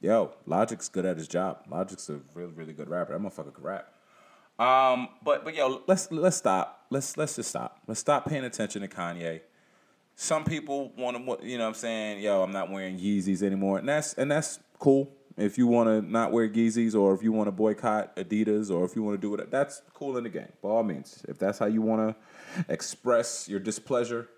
yo, 0.01 0.33
Logic's 0.47 0.89
good 0.89 1.07
at 1.07 1.17
his 1.17 1.29
job. 1.29 1.65
Logic's 1.71 2.09
a 2.11 2.21
really 2.35 2.53
really 2.53 2.73
good 2.73 2.89
rapper. 2.89 3.13
That 3.13 3.23
motherfucker 3.23 3.55
can 3.55 3.65
rap. 3.65 3.93
Um, 4.59 5.09
but 5.23 5.45
but 5.45 5.55
yo, 5.55 5.83
let's 5.87 6.11
let's 6.11 6.37
stop. 6.37 6.87
Let's 6.91 7.17
let's 7.17 7.37
just 7.37 7.51
stop. 7.51 7.81
Let's 7.87 8.01
stop 8.01 8.29
paying 8.29 8.45
attention 8.45 8.83
to 8.83 8.89
Kanye 8.89 9.41
some 10.21 10.43
people 10.43 10.91
want 10.99 11.17
to, 11.17 11.47
you 11.47 11.59
know 11.59 11.63
what 11.63 11.69
I'm 11.69 11.75
saying, 11.75 12.21
yo, 12.21 12.43
I'm 12.43 12.51
not 12.51 12.73
wearing 12.73 12.99
Yeezys 12.99 13.41
anymore. 13.41 13.79
And 13.79 13.89
that's 13.89 14.15
and 14.15 14.29
that's 14.29 14.59
cool. 14.81 15.13
If 15.37 15.57
you 15.57 15.69
want 15.69 15.89
to 15.89 16.11
not 16.11 16.33
wear 16.33 16.49
Yeezys 16.49 16.97
or 16.97 17.15
if 17.15 17.23
you 17.23 17.31
want 17.31 17.47
to 17.47 17.53
boycott 17.53 18.17
Adidas 18.17 18.69
or 18.69 18.85
if 18.85 18.97
you 18.97 19.05
want 19.05 19.15
to 19.15 19.21
do 19.21 19.33
it, 19.37 19.49
that's 19.49 19.81
cool 19.95 20.17
in 20.17 20.25
the 20.25 20.29
game. 20.29 20.49
By 20.61 20.71
all 20.71 20.83
means. 20.83 21.25
If 21.29 21.39
that's 21.39 21.61
how 21.61 21.67
you 21.67 21.83
want 21.83 22.17
to 22.57 22.65
express 22.69 23.49
your 23.49 23.61
displeasure 23.61 24.29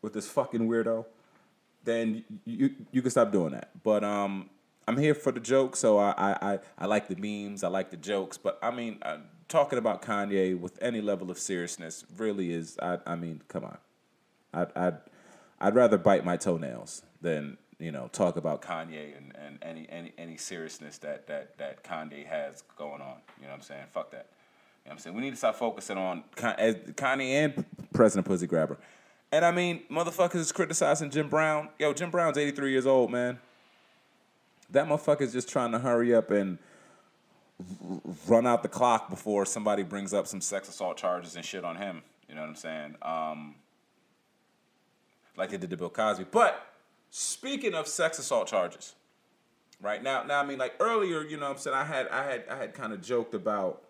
with 0.00 0.14
this 0.14 0.26
fucking 0.28 0.66
weirdo, 0.66 1.04
then 1.84 2.24
you 2.46 2.70
you 2.90 3.02
can 3.02 3.10
stop 3.10 3.30
doing 3.30 3.52
that. 3.52 3.68
But 3.82 4.02
um 4.02 4.48
I'm 4.88 4.96
here 4.96 5.14
for 5.14 5.30
the 5.30 5.40
joke, 5.40 5.76
so 5.76 5.98
I 5.98 6.14
I, 6.16 6.58
I, 6.78 6.86
like 6.86 7.08
the 7.08 7.16
memes, 7.16 7.62
I 7.62 7.68
like 7.68 7.90
the 7.90 7.98
jokes, 7.98 8.38
but 8.38 8.58
I 8.62 8.70
mean, 8.70 8.98
uh, 9.02 9.18
talking 9.46 9.78
about 9.78 10.00
Kanye 10.00 10.58
with 10.58 10.82
any 10.82 11.02
level 11.02 11.30
of 11.30 11.38
seriousness 11.38 12.06
really 12.16 12.50
is, 12.50 12.78
I 12.80 12.98
I 13.04 13.14
mean, 13.14 13.42
come 13.46 13.64
on. 13.64 13.76
I'd, 14.56 14.76
I'd, 14.76 14.96
I'd 15.60 15.74
rather 15.74 15.98
bite 15.98 16.24
my 16.24 16.36
toenails 16.36 17.02
than 17.20 17.58
you 17.78 17.92
know 17.92 18.08
talk 18.12 18.36
about 18.36 18.62
Kanye 18.62 19.16
and, 19.16 19.36
and 19.36 19.58
any 19.62 19.86
any 19.90 20.12
any 20.16 20.36
seriousness 20.36 20.98
that 20.98 21.26
that 21.26 21.58
that 21.58 21.84
Kanye 21.84 22.26
has 22.26 22.62
going 22.76 23.02
on. 23.02 23.18
You 23.38 23.44
know 23.44 23.50
what 23.50 23.56
I'm 23.56 23.62
saying? 23.62 23.84
Fuck 23.92 24.10
that. 24.12 24.26
You 24.84 24.90
know 24.90 24.92
what 24.92 24.92
I'm 24.92 24.98
saying? 24.98 25.16
We 25.16 25.22
need 25.22 25.30
to 25.30 25.36
start 25.36 25.56
focusing 25.56 25.98
on 25.98 26.24
Kanye 26.36 27.26
and 27.26 27.64
President 27.92 28.26
Pussy 28.26 28.46
Grabber. 28.46 28.78
And 29.32 29.44
I 29.44 29.50
mean, 29.50 29.82
motherfuckers 29.90 30.36
is 30.36 30.52
criticizing 30.52 31.10
Jim 31.10 31.28
Brown. 31.28 31.68
Yo, 31.78 31.92
Jim 31.92 32.10
Brown's 32.10 32.38
83 32.38 32.70
years 32.70 32.86
old, 32.86 33.10
man. 33.10 33.38
That 34.70 34.86
motherfucker's 34.86 35.32
just 35.32 35.48
trying 35.48 35.72
to 35.72 35.80
hurry 35.80 36.14
up 36.14 36.30
and 36.30 36.58
run 38.28 38.46
out 38.46 38.62
the 38.62 38.68
clock 38.68 39.10
before 39.10 39.44
somebody 39.44 39.82
brings 39.82 40.14
up 40.14 40.26
some 40.26 40.40
sex 40.40 40.68
assault 40.68 40.96
charges 40.96 41.34
and 41.36 41.44
shit 41.44 41.64
on 41.64 41.76
him. 41.76 42.02
You 42.28 42.34
know 42.34 42.42
what 42.42 42.50
I'm 42.50 42.56
saying? 42.56 42.94
Um, 43.02 43.54
like 45.36 45.50
they 45.50 45.56
did 45.56 45.70
to 45.70 45.76
Bill 45.76 45.90
Cosby. 45.90 46.26
But 46.30 46.66
speaking 47.10 47.74
of 47.74 47.86
sex 47.86 48.18
assault 48.18 48.48
charges, 48.48 48.94
right 49.80 50.02
now, 50.02 50.22
now 50.22 50.40
I 50.40 50.46
mean, 50.46 50.58
like 50.58 50.74
earlier, 50.80 51.22
you 51.22 51.36
know, 51.36 51.46
what 51.46 51.56
I'm 51.56 51.58
saying 51.58 51.76
I 51.76 51.84
had, 51.84 52.08
I 52.08 52.24
had, 52.24 52.44
I 52.50 52.56
had 52.56 52.74
kind 52.74 52.92
of 52.92 53.02
joked 53.02 53.34
about 53.34 53.82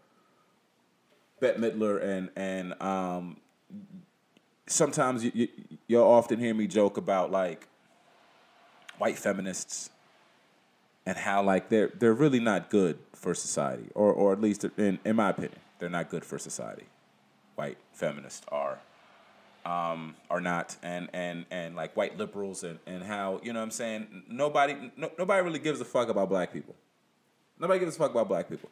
Bette 1.41 1.59
Midler 1.59 2.03
and 2.03 2.31
and 2.35 2.81
um, 2.83 3.37
sometimes 4.67 5.25
you, 5.25 5.33
you 5.35 5.49
you'll 5.87 6.05
often 6.05 6.39
hear 6.39 6.55
me 6.55 6.67
joke 6.67 6.97
about 6.97 7.31
like 7.31 7.69
white 8.99 9.19
feminists 9.19 9.91
and 11.05 11.17
how 11.17 11.43
like 11.43 11.69
they're 11.69 11.93
they're 11.99 12.15
really 12.15 12.41
not 12.41 12.71
good 12.71 12.99
for 13.15 13.35
society, 13.35 13.91
or 13.95 14.13
or 14.13 14.33
at 14.33 14.41
least 14.41 14.65
in 14.77 14.99
in 15.05 15.17
my 15.17 15.31
opinion, 15.31 15.61
they're 15.79 15.91
not 15.91 16.11
good 16.11 16.25
for 16.25 16.39
society. 16.39 16.87
White 17.55 17.79
feminists 17.93 18.45
are 18.49 18.81
um, 19.67 20.15
are 20.31 20.41
not, 20.41 20.77
and 20.83 21.09
and 21.13 21.45
and 21.51 21.75
like 21.75 21.97
white 21.97 22.17
liberals, 22.17 22.63
and 22.63 22.79
and 22.87 23.03
how 23.03 23.41
you 23.43 23.53
know 23.53 23.59
what 23.59 23.65
I'm 23.65 23.71
saying 23.73 24.23
nobody 24.29 24.93
no, 24.97 25.11
nobody 25.19 25.43
really 25.43 25.59
gives 25.59 25.81
a 25.81 25.85
fuck 25.85 26.09
about 26.09 26.29
black 26.29 26.53
people. 26.53 26.77
Nobody 27.59 27.81
gives 27.81 27.97
a 27.97 27.99
fuck 27.99 28.13
about 28.13 28.29
black 28.29 28.49
people. 28.49 28.71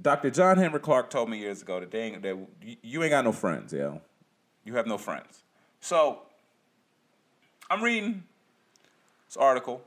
Dr. 0.00 0.30
John 0.30 0.56
Henrik 0.56 0.82
Clarke 0.82 1.10
told 1.10 1.28
me 1.28 1.38
years 1.38 1.62
ago 1.62 1.80
that, 1.80 1.90
they 1.90 2.10
that 2.10 2.36
you 2.82 3.02
ain't 3.02 3.10
got 3.10 3.24
no 3.24 3.32
friends, 3.32 3.72
yo. 3.72 4.00
You 4.64 4.74
have 4.76 4.86
no 4.86 4.96
friends. 4.96 5.42
So 5.80 6.22
I'm 7.68 7.82
reading 7.82 8.24
this 9.28 9.36
article, 9.36 9.82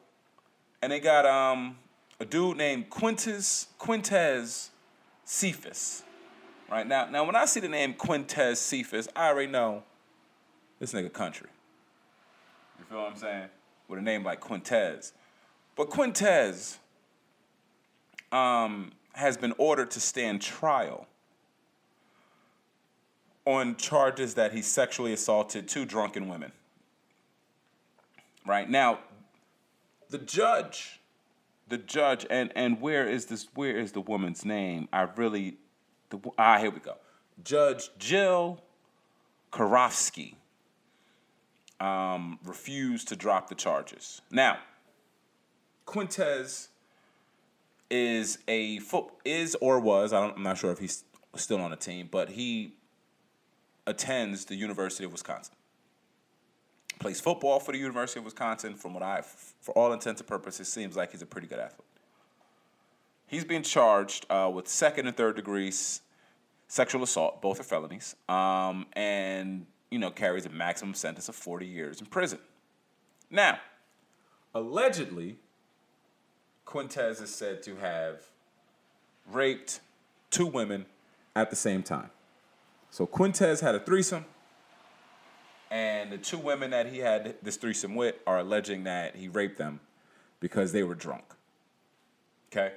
and 0.83 0.91
they 0.91 0.99
got 0.99 1.25
um, 1.25 1.77
a 2.19 2.25
dude 2.25 2.57
named 2.57 2.91
Quintus 2.91 3.67
Quintez 3.79 4.69
Cephas. 5.25 6.03
Right 6.69 6.85
now, 6.85 7.09
now 7.09 7.23
when 7.23 7.35
I 7.35 7.45
see 7.45 7.59
the 7.59 7.67
name 7.67 7.95
Quintez 7.95 8.57
Cephas, 8.57 9.07
I 9.15 9.29
already 9.29 9.51
know 9.51 9.83
this 10.79 10.93
nigga 10.93 11.11
country. 11.11 11.49
You 12.77 12.85
feel 12.85 12.99
what 12.99 13.11
I'm 13.11 13.17
saying? 13.17 13.49
With 13.87 13.99
a 13.99 14.01
name 14.01 14.23
like 14.23 14.39
Quintez. 14.39 15.13
But 15.75 15.89
Quintez 15.89 16.77
um, 18.31 18.91
has 19.13 19.35
been 19.35 19.53
ordered 19.57 19.91
to 19.91 19.99
stand 19.99 20.41
trial 20.41 21.07
on 23.45 23.75
charges 23.77 24.35
that 24.35 24.53
he 24.53 24.61
sexually 24.61 25.13
assaulted 25.13 25.67
two 25.67 25.85
drunken 25.85 26.27
women. 26.27 26.51
Right 28.45 28.69
now, 28.69 28.99
the 30.09 30.19
judge, 30.19 30.99
the 31.67 31.77
judge, 31.77 32.25
and 32.29 32.51
and 32.55 32.79
where 32.81 33.07
is 33.07 33.25
this? 33.25 33.47
Where 33.55 33.77
is 33.77 33.91
the 33.91 34.01
woman's 34.01 34.45
name? 34.45 34.87
I 34.93 35.07
really, 35.15 35.57
the 36.09 36.19
ah 36.37 36.57
here 36.57 36.71
we 36.71 36.79
go. 36.79 36.95
Judge 37.43 37.89
Jill 37.97 38.61
Karofsky 39.51 40.35
um, 41.79 42.39
refused 42.43 43.07
to 43.07 43.15
drop 43.15 43.49
the 43.49 43.55
charges. 43.55 44.21
Now, 44.31 44.59
Quintez 45.85 46.67
is 47.89 48.37
a 48.47 48.79
foot 48.79 49.05
is 49.25 49.55
or 49.61 49.79
was 49.79 50.13
I 50.13 50.27
am 50.29 50.43
not 50.43 50.57
sure 50.57 50.71
if 50.71 50.79
he's 50.79 51.03
still 51.35 51.61
on 51.61 51.71
the 51.71 51.77
team, 51.77 52.07
but 52.11 52.29
he 52.29 52.73
attends 53.87 54.45
the 54.45 54.55
University 54.55 55.05
of 55.05 55.11
Wisconsin. 55.11 55.55
Plays 56.99 57.21
football 57.21 57.59
for 57.59 57.71
the 57.71 57.77
University 57.77 58.19
of 58.19 58.25
Wisconsin. 58.25 58.75
From 58.75 58.93
what 58.93 59.01
I, 59.01 59.21
for 59.21 59.71
all 59.71 59.93
intents 59.93 60.19
and 60.19 60.27
purposes, 60.27 60.67
seems 60.67 60.97
like 60.97 61.11
he's 61.11 61.21
a 61.21 61.25
pretty 61.25 61.47
good 61.47 61.59
athlete. 61.59 61.88
He's 63.29 63.45
being 63.45 63.61
charged 63.61 64.25
uh, 64.29 64.49
with 64.51 64.67
second 64.67 65.05
and 65.05 65.15
third 65.15 65.35
degrees 65.35 66.01
sexual 66.67 67.03
assault, 67.03 67.41
both 67.41 67.59
are 67.59 67.63
felonies, 67.63 68.15
um, 68.27 68.87
and 68.93 69.67
you 69.91 69.99
know 69.99 70.09
carries 70.09 70.47
a 70.47 70.49
maximum 70.49 70.95
sentence 70.95 71.29
of 71.29 71.35
40 71.35 71.67
years 71.67 72.01
in 72.01 72.07
prison. 72.07 72.39
Now, 73.29 73.59
allegedly, 74.55 75.37
Quintez 76.65 77.21
is 77.21 77.33
said 77.33 77.61
to 77.63 77.75
have 77.75 78.23
raped 79.31 79.81
two 80.31 80.47
women 80.47 80.85
at 81.35 81.51
the 81.51 81.55
same 81.55 81.83
time. 81.83 82.09
So 82.89 83.05
Quintez 83.05 83.61
had 83.61 83.75
a 83.75 83.79
threesome, 83.79 84.25
and 85.69 86.11
the 86.11 86.17
two 86.17 86.39
women 86.39 86.71
that 86.71 86.87
he 86.87 86.97
had 86.97 87.35
this 87.43 87.57
threesome 87.57 87.93
with 87.93 88.15
are 88.25 88.39
alleging 88.39 88.85
that 88.85 89.15
he 89.15 89.27
raped 89.27 89.59
them 89.59 89.81
because 90.39 90.71
they 90.71 90.81
were 90.81 90.95
drunk. 90.95 91.25
Okay? 92.51 92.73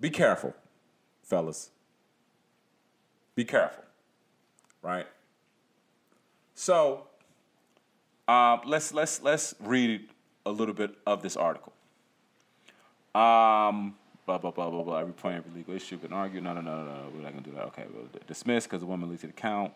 Be 0.00 0.10
careful, 0.10 0.54
fellas. 1.22 1.70
Be 3.34 3.44
careful, 3.44 3.84
right? 4.82 5.06
So, 6.54 7.06
uh, 8.26 8.58
let's 8.64 8.92
let's 8.94 9.22
let's 9.22 9.54
read 9.60 10.08
a 10.46 10.50
little 10.50 10.74
bit 10.74 10.94
of 11.06 11.22
this 11.22 11.36
article. 11.36 11.72
Um, 13.14 13.94
blah 14.24 14.38
blah 14.38 14.50
blah 14.50 14.70
blah 14.70 14.82
blah. 14.82 14.98
Every 14.98 15.12
point, 15.12 15.36
every 15.36 15.52
legal 15.52 15.74
issue 15.74 15.98
can 15.98 16.12
argue. 16.12 16.40
No, 16.40 16.54
no, 16.54 16.60
no, 16.60 16.82
no, 16.82 16.84
no. 16.84 17.08
We're 17.14 17.22
not 17.22 17.32
gonna 17.32 17.42
do 17.42 17.52
that. 17.52 17.64
Okay, 17.66 17.84
well, 17.92 18.04
dismissed 18.26 18.68
because 18.68 18.80
the 18.80 18.86
woman 18.86 19.10
leaked 19.10 19.22
the 19.22 19.28
account, 19.28 19.72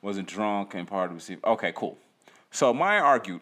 wasn't 0.00 0.26
drunk, 0.26 0.74
and 0.74 0.88
part 0.88 1.10
of 1.10 1.16
receive. 1.16 1.42
Okay, 1.44 1.72
cool. 1.74 1.96
So 2.50 2.74
Maya 2.74 3.00
argued 3.00 3.40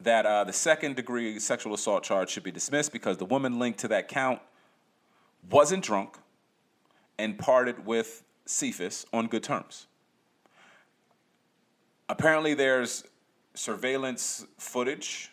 that 0.00 0.26
uh, 0.26 0.44
the 0.44 0.52
second 0.52 0.96
degree 0.96 1.38
sexual 1.38 1.72
assault 1.72 2.02
charge 2.02 2.30
should 2.30 2.42
be 2.42 2.50
dismissed 2.50 2.92
because 2.92 3.16
the 3.16 3.24
woman 3.24 3.58
linked 3.58 3.78
to 3.80 3.88
that 3.88 4.08
count 4.08 4.40
wasn't 5.50 5.84
drunk 5.84 6.16
and 7.18 7.38
parted 7.38 7.86
with 7.86 8.22
Cephas 8.46 9.06
on 9.12 9.26
good 9.26 9.42
terms. 9.42 9.86
Apparently, 12.08 12.54
there's 12.54 13.04
surveillance 13.54 14.44
footage 14.58 15.30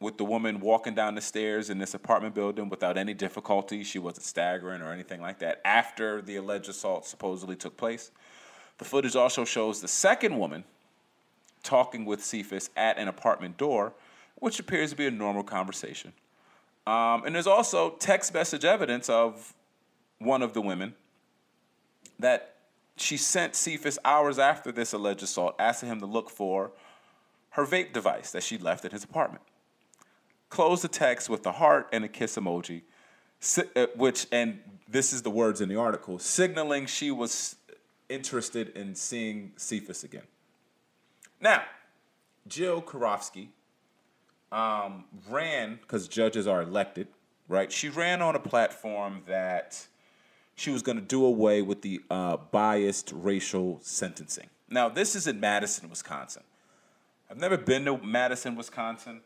with 0.00 0.16
the 0.16 0.24
woman 0.24 0.60
walking 0.60 0.94
down 0.94 1.14
the 1.14 1.20
stairs 1.20 1.70
in 1.70 1.78
this 1.78 1.94
apartment 1.94 2.34
building 2.34 2.68
without 2.68 2.96
any 2.96 3.14
difficulty. 3.14 3.84
She 3.84 3.98
wasn't 3.98 4.24
staggering 4.24 4.82
or 4.82 4.92
anything 4.92 5.20
like 5.20 5.38
that 5.40 5.60
after 5.64 6.22
the 6.22 6.36
alleged 6.36 6.68
assault 6.68 7.06
supposedly 7.06 7.56
took 7.56 7.76
place. 7.76 8.10
The 8.78 8.84
footage 8.84 9.14
also 9.14 9.44
shows 9.44 9.80
the 9.80 9.88
second 9.88 10.38
woman 10.38 10.64
talking 11.62 12.06
with 12.06 12.24
Cephas 12.24 12.70
at 12.76 12.98
an 12.98 13.08
apartment 13.08 13.58
door, 13.58 13.92
which 14.36 14.58
appears 14.58 14.90
to 14.90 14.96
be 14.96 15.06
a 15.06 15.10
normal 15.10 15.42
conversation. 15.42 16.14
Um, 16.86 17.24
and 17.24 17.34
there's 17.34 17.46
also 17.46 17.90
text 17.90 18.34
message 18.34 18.64
evidence 18.64 19.08
of 19.08 19.54
one 20.18 20.42
of 20.42 20.52
the 20.54 20.60
women 20.60 20.94
that 22.18 22.56
she 22.96 23.16
sent 23.16 23.54
Cephas 23.54 23.98
hours 24.04 24.38
after 24.38 24.72
this 24.72 24.92
alleged 24.92 25.22
assault, 25.22 25.54
asking 25.58 25.88
him 25.88 26.00
to 26.00 26.06
look 26.06 26.30
for 26.30 26.72
her 27.50 27.64
vape 27.64 27.92
device 27.92 28.30
that 28.32 28.42
she 28.42 28.58
left 28.58 28.84
in 28.84 28.90
his 28.90 29.04
apartment 29.04 29.42
close 30.50 30.82
the 30.82 30.88
text 30.88 31.30
with 31.30 31.42
the 31.42 31.52
heart 31.52 31.88
and 31.92 32.04
a 32.04 32.08
kiss 32.08 32.36
emoji, 32.36 32.82
uh, 33.56 33.86
which, 33.96 34.26
and 34.30 34.60
this 34.88 35.12
is 35.12 35.22
the 35.22 35.30
words 35.30 35.60
in 35.60 35.68
the 35.68 35.76
article, 35.76 36.18
signaling 36.18 36.84
she 36.84 37.10
was 37.10 37.56
interested 38.08 38.76
in 38.76 38.94
seeing 38.94 39.52
Cephas 39.56 40.04
again. 40.04 40.24
Now, 41.40 41.62
Jill 42.46 42.82
Karofsky 42.82 43.48
um, 44.52 45.04
ran, 45.28 45.78
because 45.80 46.08
judges 46.08 46.46
are 46.46 46.62
elected, 46.62 47.08
right? 47.48 47.70
She 47.70 47.88
ran 47.88 48.22
on 48.22 48.34
a 48.34 48.40
platform 48.40 49.22
that 49.26 49.86
she 50.54 50.70
was 50.70 50.82
going 50.82 50.98
to 50.98 51.04
do 51.04 51.24
away 51.24 51.62
with 51.62 51.82
the 51.82 52.00
uh, 52.10 52.36
biased 52.36 53.12
racial 53.14 53.78
sentencing. 53.82 54.48
Now, 54.68 54.88
this 54.88 55.16
is 55.16 55.26
in 55.26 55.40
Madison, 55.40 55.88
Wisconsin. 55.88 56.42
I've 57.30 57.38
never 57.38 57.56
been 57.56 57.84
to 57.86 57.98
Madison, 57.98 58.56
Wisconsin. 58.56 59.20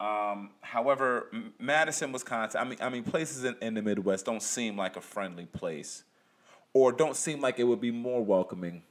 Um, 0.00 0.50
however, 0.60 1.30
Madison, 1.58 2.10
Wisconsin, 2.10 2.60
I 2.60 2.64
mean, 2.64 2.78
I 2.80 2.88
mean, 2.88 3.04
places 3.04 3.44
in, 3.44 3.56
in 3.62 3.74
the 3.74 3.82
Midwest 3.82 4.26
don't 4.26 4.42
seem 4.42 4.76
like 4.76 4.96
a 4.96 5.00
friendly 5.00 5.46
place, 5.46 6.04
or 6.72 6.90
don't 6.90 7.16
seem 7.16 7.40
like 7.40 7.58
it 7.58 7.64
would 7.64 7.80
be 7.80 7.92
more 7.92 8.24
welcoming 8.24 8.82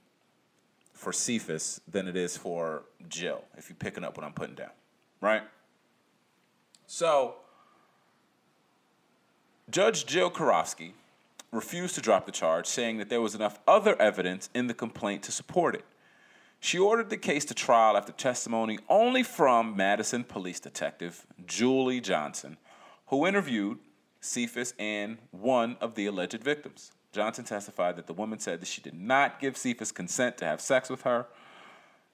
for 0.93 1.11
Cephas 1.11 1.81
than 1.87 2.07
it 2.07 2.15
is 2.15 2.37
for 2.37 2.83
Jill. 3.09 3.43
If 3.57 3.69
you're 3.69 3.75
picking 3.75 4.03
up 4.03 4.15
what 4.15 4.25
I'm 4.25 4.33
putting 4.33 4.55
down, 4.55 4.71
right? 5.19 5.41
So, 6.95 7.37
Judge 9.67 10.05
Jill 10.05 10.29
Karofsky 10.29 10.91
refused 11.51 11.95
to 11.95 12.01
drop 12.01 12.27
the 12.27 12.31
charge, 12.31 12.67
saying 12.67 12.99
that 12.99 13.09
there 13.09 13.19
was 13.19 13.33
enough 13.33 13.59
other 13.67 13.99
evidence 13.99 14.47
in 14.53 14.67
the 14.67 14.75
complaint 14.75 15.23
to 15.23 15.31
support 15.31 15.73
it. 15.73 15.85
She 16.59 16.77
ordered 16.77 17.09
the 17.09 17.17
case 17.17 17.45
to 17.45 17.55
trial 17.55 17.97
after 17.97 18.11
testimony 18.11 18.77
only 18.89 19.23
from 19.23 19.75
Madison 19.75 20.23
police 20.23 20.59
detective 20.59 21.25
Julie 21.47 21.99
Johnson, 21.99 22.57
who 23.07 23.25
interviewed 23.25 23.79
Cephas 24.21 24.75
and 24.77 25.17
one 25.31 25.77
of 25.81 25.95
the 25.95 26.05
alleged 26.05 26.43
victims. 26.43 26.91
Johnson 27.11 27.43
testified 27.43 27.95
that 27.95 28.05
the 28.05 28.13
woman 28.13 28.37
said 28.37 28.61
that 28.61 28.67
she 28.67 28.81
did 28.81 28.93
not 28.93 29.39
give 29.39 29.57
Cephas 29.57 29.91
consent 29.91 30.37
to 30.37 30.45
have 30.45 30.61
sex 30.61 30.91
with 30.91 31.01
her. 31.01 31.25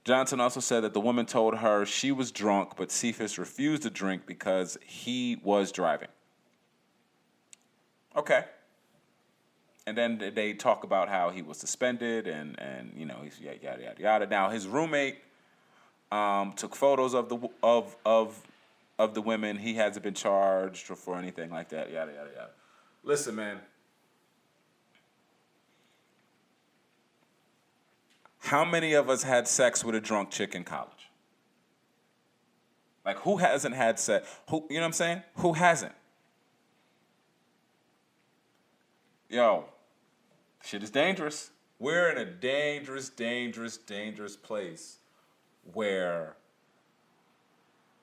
Johnson 0.05 0.39
also 0.39 0.59
said 0.59 0.81
that 0.81 0.93
the 0.93 0.99
woman 0.99 1.25
told 1.25 1.57
her 1.57 1.85
she 1.85 2.11
was 2.11 2.31
drunk, 2.31 2.73
but 2.77 2.91
Cephas 2.91 3.37
refused 3.37 3.83
to 3.83 3.89
drink 3.89 4.25
because 4.25 4.77
he 4.85 5.39
was 5.43 5.71
driving. 5.71 6.09
Okay 8.15 8.45
and 9.89 9.97
then 9.97 10.31
they 10.35 10.53
talk 10.53 10.83
about 10.83 11.09
how 11.09 11.31
he 11.31 11.41
was 11.41 11.57
suspended 11.57 12.27
and 12.27 12.59
and 12.59 12.93
you 12.95 13.05
know 13.05 13.17
he's 13.23 13.39
yada 13.39 13.57
yada 13.59 13.81
yada 13.81 14.01
yada. 14.01 14.27
Now 14.27 14.49
his 14.49 14.67
roommate 14.67 15.17
um, 16.11 16.53
took 16.53 16.75
photos 16.75 17.15
of 17.15 17.27
the 17.27 17.49
of 17.63 17.95
of 18.05 18.39
of 18.99 19.15
the 19.15 19.21
women. 19.21 19.57
He 19.57 19.73
hasn't 19.73 20.03
been 20.03 20.13
charged 20.13 20.85
for 20.85 21.17
anything 21.17 21.49
like 21.49 21.69
that. 21.69 21.91
Yada 21.91 22.11
yada 22.11 22.29
yada. 22.35 22.49
Listen, 23.03 23.33
man. 23.35 23.59
How 28.39 28.65
many 28.65 28.93
of 28.93 29.09
us 29.09 29.23
had 29.23 29.47
sex 29.47 29.83
with 29.83 29.95
a 29.95 30.01
drunk 30.01 30.31
chick 30.31 30.55
in 30.55 30.63
college? 30.63 31.09
Like 33.05 33.17
who 33.19 33.37
hasn't 33.37 33.75
had 33.75 33.99
sex? 33.99 34.27
Who 34.49 34.65
you 34.69 34.75
know 34.75 34.81
what 34.81 34.87
I'm 34.87 34.93
saying? 34.93 35.23
Who 35.35 35.53
hasn't? 35.53 35.93
Yo, 39.29 39.65
shit 40.63 40.81
is 40.83 40.89
dangerous. 40.89 41.51
We're 41.77 42.09
in 42.09 42.17
a 42.17 42.25
dangerous, 42.25 43.09
dangerous, 43.09 43.77
dangerous 43.77 44.35
place 44.35 44.97
where 45.73 46.35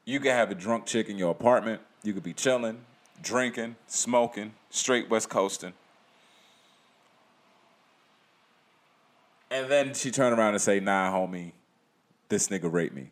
you 0.04 0.20
could 0.20 0.32
have 0.32 0.50
a 0.50 0.54
drunk 0.54 0.86
chick 0.86 1.08
in 1.08 1.18
your 1.18 1.32
apartment. 1.32 1.82
You 2.02 2.14
could 2.14 2.22
be 2.22 2.32
chilling, 2.32 2.82
drinking, 3.20 3.76
smoking, 3.86 4.54
straight 4.70 5.10
West 5.10 5.28
Coasting. 5.28 5.74
And 9.50 9.70
then 9.70 9.94
she 9.94 10.10
turn 10.10 10.32
around 10.32 10.54
and 10.54 10.60
say, 10.60 10.80
nah, 10.80 11.12
homie, 11.12 11.52
this 12.28 12.48
nigga 12.48 12.72
raped 12.72 12.94
me. 12.94 13.10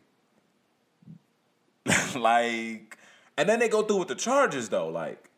like, 2.15 2.97
and 3.37 3.47
then 3.47 3.59
they 3.59 3.69
go 3.69 3.83
through 3.83 3.99
with 3.99 4.07
the 4.07 4.15
charges 4.15 4.69
though, 4.69 4.89
like, 4.89 5.29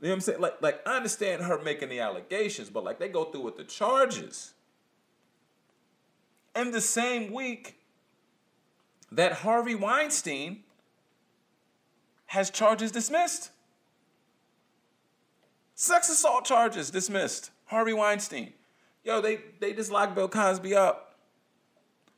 you 0.00 0.08
know 0.08 0.10
what 0.10 0.14
I'm 0.14 0.20
saying? 0.20 0.40
Like, 0.40 0.62
like 0.62 0.86
I 0.86 0.96
understand 0.96 1.42
her 1.42 1.60
making 1.62 1.88
the 1.88 2.00
allegations, 2.00 2.68
but 2.68 2.84
like 2.84 2.98
they 2.98 3.08
go 3.08 3.24
through 3.24 3.42
with 3.42 3.56
the 3.56 3.64
charges. 3.64 4.52
In 6.54 6.70
the 6.70 6.80
same 6.80 7.32
week 7.32 7.78
that 9.10 9.32
Harvey 9.32 9.74
Weinstein 9.74 10.64
has 12.26 12.50
charges 12.50 12.90
dismissed. 12.90 13.50
Sex 15.74 16.08
assault 16.08 16.44
charges 16.44 16.90
dismissed. 16.90 17.50
Harvey 17.66 17.92
Weinstein. 17.92 18.52
Yo, 19.06 19.20
they 19.20 19.38
they 19.60 19.72
just 19.72 19.92
locked 19.92 20.16
Bill 20.16 20.28
Cosby 20.28 20.74
up 20.74 21.14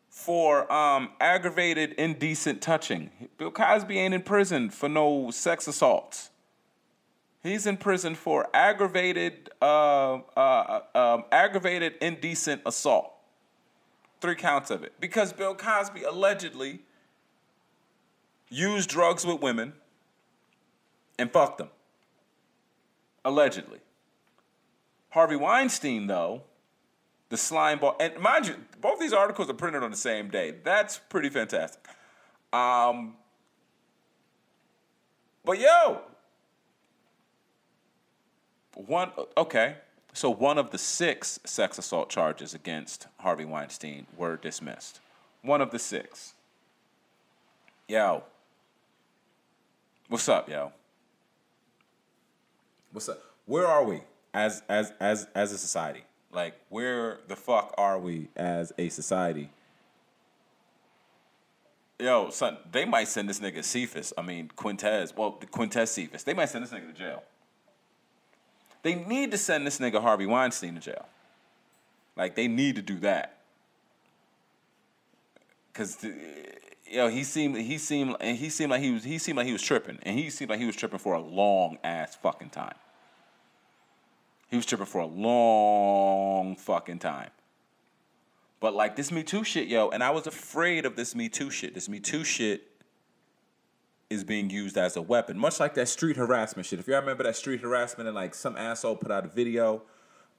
for 0.09 0.73
um, 0.73 1.11
aggravated 1.21 1.93
indecent 1.93 2.63
touching. 2.63 3.11
Bill 3.37 3.51
Cosby 3.51 3.99
ain't 3.99 4.15
in 4.15 4.23
prison 4.23 4.71
for 4.71 4.89
no 4.89 5.31
sex 5.31 5.69
assaults. 5.69 6.31
He's 7.43 7.67
in 7.67 7.77
prison 7.77 8.15
for 8.15 8.49
aggravated 8.55 9.51
uh, 9.61 10.21
uh, 10.35 10.81
um, 10.95 11.25
aggravated 11.31 11.93
indecent 12.01 12.63
assault. 12.65 13.13
Three 14.23 14.35
counts 14.35 14.71
of 14.71 14.83
it 14.83 14.95
because 14.99 15.35
Bill 15.35 15.55
Cosby 15.55 16.05
allegedly 16.05 16.81
used 18.49 18.89
drugs 18.89 19.27
with 19.27 19.43
women 19.43 19.75
and 21.19 21.31
fucked 21.31 21.59
them. 21.59 21.69
Allegedly. 23.27 23.81
Harvey 25.11 25.37
Weinstein, 25.37 26.07
though, 26.07 26.43
the 27.29 27.37
slime 27.37 27.79
ball, 27.79 27.97
and 28.01 28.19
mind 28.19 28.47
you, 28.47 28.57
both 28.81 28.99
these 28.99 29.13
articles 29.13 29.51
are 29.51 29.55
printed 29.55 29.83
on 29.83 29.91
the 29.91 29.97
same 29.97 30.29
day. 30.29 30.55
That's 30.65 30.99
pretty 30.99 31.29
fantastic. 31.29 31.83
Um, 32.53 33.15
but 35.45 35.59
yo, 35.59 36.01
one 38.75 39.11
okay. 39.37 39.77
So 40.15 40.31
one 40.31 40.59
of 40.59 40.71
the 40.71 40.79
six 40.79 41.39
sex 41.45 41.79
assault 41.79 42.09
charges 42.09 42.55
against 42.55 43.07
Harvey 43.19 43.45
Weinstein 43.45 44.07
were 44.17 44.37
dismissed. 44.37 45.01
One 45.43 45.61
of 45.61 45.71
the 45.71 45.79
six. 45.79 46.35
Yo. 47.87 48.25
What's 50.09 50.29
up, 50.29 50.49
yo? 50.49 50.73
What's 52.93 53.09
up? 53.09 53.23
Where 53.45 53.67
are 53.67 53.85
we 53.85 54.01
as 54.33 54.63
as 54.69 54.93
as 54.99 55.27
as 55.35 55.53
a 55.53 55.59
society? 55.59 56.05
Like, 56.31 56.55
where 56.69 57.21
the 57.29 57.37
fuck 57.37 57.75
are 57.79 57.99
we 57.99 58.29
as 58.37 58.73
a 58.79 58.89
society? 58.91 59.51
Yo, 61.99 62.31
son, 62.31 62.59
they 62.71 62.85
might 62.85 63.09
send 63.09 63.29
this 63.29 63.41
nigga 63.41 63.65
Cephas. 63.65 64.13
I 64.17 64.23
mean, 64.23 64.51
Quintez. 64.57 65.17
Well, 65.17 65.39
Quintez 65.53 65.89
Cephas. 65.89 66.23
They 66.23 66.35
might 66.35 66.49
send 66.49 66.65
this 66.65 66.71
nigga 66.71 66.87
to 66.87 66.99
jail. 66.99 67.23
They 68.83 68.95
need 68.95 69.31
to 69.33 69.39
send 69.39 69.67
this 69.67 69.79
nigga 69.79 70.01
Harvey 70.01 70.27
Weinstein 70.27 70.75
to 70.75 70.81
jail. 70.81 71.07
Like, 72.17 72.37
they 72.37 72.47
need 72.47 72.77
to 72.77 72.83
do 72.83 72.99
that. 73.01 73.39
Cause, 75.73 76.05
uh, 76.05 76.09
yo, 76.91 77.09
he 77.09 77.23
seemed 77.23 77.57
he 77.57 77.79
seemed 77.79 78.17
and 78.21 78.37
he 78.37 78.49
seemed 78.49 78.71
like 78.71 78.81
he 78.81 78.91
was 78.91 79.05
he 79.05 79.19
seemed 79.19 79.37
like 79.37 79.47
he 79.47 79.53
was 79.53 79.63
tripping, 79.63 79.97
and 80.03 80.19
he 80.19 80.29
seemed 80.29 80.51
like 80.51 80.59
he 80.59 80.67
was 80.67 80.75
tripping 80.75 80.99
for 80.99 81.15
a 81.15 81.21
long 81.21 81.79
ass 81.85 82.17
fucking 82.17 82.51
time. 82.51 82.75
He 84.49 84.57
was 84.57 84.67
tripping 84.67 84.87
for 84.87 85.01
a 85.01 85.07
long 85.07 86.57
fucking 86.57 86.99
time. 86.99 87.31
But 88.61 88.75
like 88.75 88.97
this 88.97 89.13
Me 89.13 89.23
Too 89.23 89.45
shit, 89.45 89.69
yo, 89.69 89.91
and 89.91 90.03
I 90.03 90.11
was 90.11 90.27
afraid 90.27 90.85
of 90.85 90.97
this 90.97 91.15
Me 91.15 91.29
Too 91.29 91.51
shit. 91.51 91.75
This 91.75 91.89
Me 91.89 92.01
Too 92.01 92.25
shit 92.25 92.65
is 94.11 94.25
being 94.25 94.49
used 94.49 94.79
as 94.79 94.97
a 94.97 95.03
weapon, 95.03 95.39
much 95.39 95.61
like 95.61 95.75
that 95.75 95.87
street 95.87 96.17
harassment 96.17 96.67
shit. 96.67 96.79
If 96.79 96.89
y'all 96.89 97.01
remember 97.01 97.25
that 97.25 97.37
street 97.37 97.61
harassment 97.61 98.09
and 98.09 98.15
like 98.15 98.35
some 98.35 98.57
asshole 98.57 98.97
put 98.97 99.11
out 99.11 99.25
a 99.25 99.29
video 99.29 99.83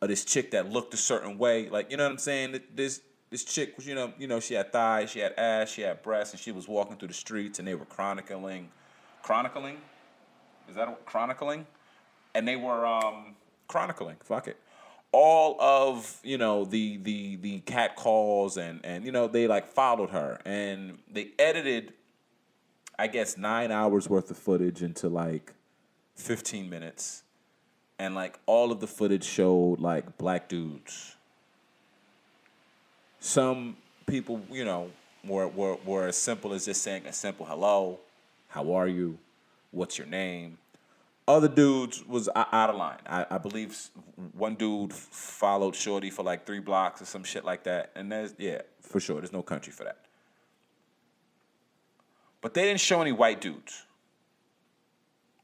of 0.01 0.09
this 0.09 0.25
chick 0.25 0.51
that 0.51 0.71
looked 0.71 0.93
a 0.93 0.97
certain 0.97 1.37
way, 1.37 1.69
like 1.69 1.91
you 1.91 1.97
know 1.97 2.03
what 2.03 2.13
I'm 2.13 2.17
saying? 2.17 2.59
This 2.73 3.01
this 3.29 3.43
chick 3.43 3.77
was, 3.77 3.85
you 3.85 3.93
know, 3.93 4.11
you 4.17 4.27
know, 4.27 4.39
she 4.39 4.55
had 4.55 4.71
thighs, 4.71 5.11
she 5.11 5.19
had 5.19 5.33
ass, 5.37 5.69
she 5.69 5.83
had 5.83 6.01
breasts, 6.01 6.33
and 6.33 6.41
she 6.41 6.51
was 6.51 6.67
walking 6.67 6.97
through 6.97 7.09
the 7.09 7.13
streets, 7.13 7.59
and 7.59 7.67
they 7.67 7.75
were 7.75 7.85
chronicling, 7.85 8.69
chronicling, 9.21 9.77
is 10.67 10.75
that 10.75 10.87
a, 10.87 10.95
chronicling? 11.05 11.67
And 12.33 12.47
they 12.47 12.55
were 12.55 12.85
um 12.85 13.35
chronicling. 13.69 14.17
Fuck 14.21 14.49
it. 14.49 14.57
All 15.13 15.59
of 15.61 16.19
you 16.23 16.37
know 16.37 16.65
the 16.65 16.97
the 16.97 17.37
the 17.37 17.59
cat 17.61 17.95
calls 17.95 18.57
and 18.57 18.81
and 18.83 19.05
you 19.05 19.13
know 19.13 19.27
they 19.27 19.47
like 19.47 19.67
followed 19.67 20.09
her 20.09 20.39
and 20.45 20.99
they 21.09 21.29
edited, 21.39 21.93
I 22.99 23.07
guess 23.07 23.37
nine 23.37 23.71
hours 23.71 24.09
worth 24.09 24.29
of 24.29 24.37
footage 24.37 24.83
into 24.83 25.07
like 25.07 25.53
fifteen 26.15 26.69
minutes, 26.69 27.23
and 27.97 28.13
like 28.13 28.37
all 28.45 28.71
of 28.71 28.81
the 28.81 28.87
footage 28.87 29.23
showed 29.23 29.79
like 29.79 30.17
black 30.17 30.47
dudes. 30.49 31.15
Some 33.19 33.77
people, 34.05 34.41
you 34.51 34.65
know, 34.65 34.91
were 35.23 35.47
were 35.47 35.77
were 35.85 36.07
as 36.07 36.17
simple 36.17 36.53
as 36.53 36.65
just 36.65 36.83
saying 36.83 37.07
a 37.07 37.13
simple 37.13 37.45
hello, 37.47 37.99
how 38.49 38.73
are 38.73 38.87
you, 38.87 39.17
what's 39.71 39.97
your 39.97 40.07
name, 40.07 40.59
other 41.29 41.47
dudes 41.47 42.03
was 42.05 42.27
out 42.35 42.71
of 42.71 42.75
line. 42.75 42.97
I, 43.05 43.25
I 43.29 43.37
believe 43.37 43.77
one 44.33 44.55
dude 44.55 44.91
followed 44.91 45.75
Shorty 45.75 46.09
for 46.09 46.23
like 46.23 46.47
three 46.47 46.59
blocks 46.59 47.03
or 47.03 47.05
some 47.05 47.23
shit 47.23 47.45
like 47.45 47.63
that. 47.65 47.91
And 47.95 48.11
there's 48.11 48.33
yeah, 48.39 48.63
for 48.81 48.99
sure, 48.99 49.17
there's 49.17 49.31
no 49.31 49.43
country 49.43 49.71
for 49.71 49.83
that. 49.83 49.99
But 52.41 52.55
they 52.55 52.63
didn't 52.63 52.79
show 52.79 52.99
any 52.99 53.11
white 53.11 53.41
dudes. 53.41 53.85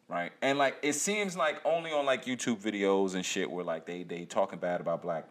Right? 0.07 0.31
And 0.41 0.57
like 0.57 0.77
it 0.81 0.93
seems 0.93 1.37
like 1.37 1.63
only 1.63 1.91
on 1.91 2.05
like 2.05 2.25
YouTube 2.25 2.61
videos 2.61 3.13
and 3.13 3.23
shit 3.23 3.49
where 3.49 3.63
like 3.63 3.85
they 3.85 4.01
they 4.01 4.25
talking 4.25 4.57
bad 4.57 4.81
about 4.81 5.03
black 5.03 5.27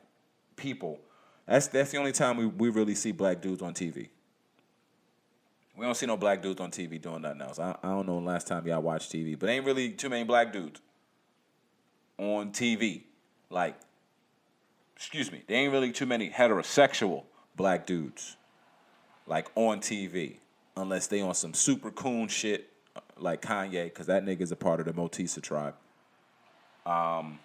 people. 0.55 1.01
That's 1.49 1.67
that's 1.67 1.91
the 1.91 1.99
only 1.99 2.13
time 2.13 2.37
we, 2.37 2.47
we 2.47 2.69
really 2.69 2.95
see 2.95 3.11
black 3.11 3.43
dudes 3.43 3.61
on 3.61 3.75
TV. 3.75 4.09
We 5.77 5.85
don't 5.85 5.97
see 5.97 6.07
no 6.07 6.17
black 6.17 6.41
dudes 6.41 6.61
on 6.61 6.71
TV 6.71 7.01
doing 7.01 7.23
nothing 7.23 7.43
else. 7.43 7.59
I, 7.59 7.77
I 7.83 7.89
don't 7.89 8.07
know 8.07 8.21
the 8.21 8.27
last 8.27 8.47
time 8.47 8.67
y'all 8.67 8.81
watched 8.81 9.13
TV, 9.13 9.39
but 9.39 9.49
ain't 9.49 9.67
really 9.67 9.91
too 9.91 10.09
many 10.09 10.25
black 10.25 10.53
dudes 10.53 10.81
on 12.17 12.53
TV. 12.53 13.03
Like, 13.51 13.77
excuse 14.97 15.33
me, 15.33 15.43
there 15.47 15.57
ain't 15.57 15.73
really 15.73 15.91
too 15.93 16.07
many 16.07 16.31
heterosexual 16.31 17.25
black 17.57 17.87
dudes 17.87 18.37
like 19.27 19.49
on 19.55 19.81
TV, 19.81 20.37
unless 20.77 21.07
they 21.07 21.21
on 21.21 21.35
some 21.35 21.55
super 21.55 21.91
coon 21.91 22.29
shit 22.29 22.71
like 23.17 23.43
Kanye, 23.43 23.85
because 23.85 24.07
that 24.07 24.25
nigga's 24.25 24.53
a 24.53 24.57
part 24.57 24.81
of 24.81 24.87
the 24.87 24.93
Motisa 24.93 25.43
tribe. 25.43 25.75
Um, 26.87 27.39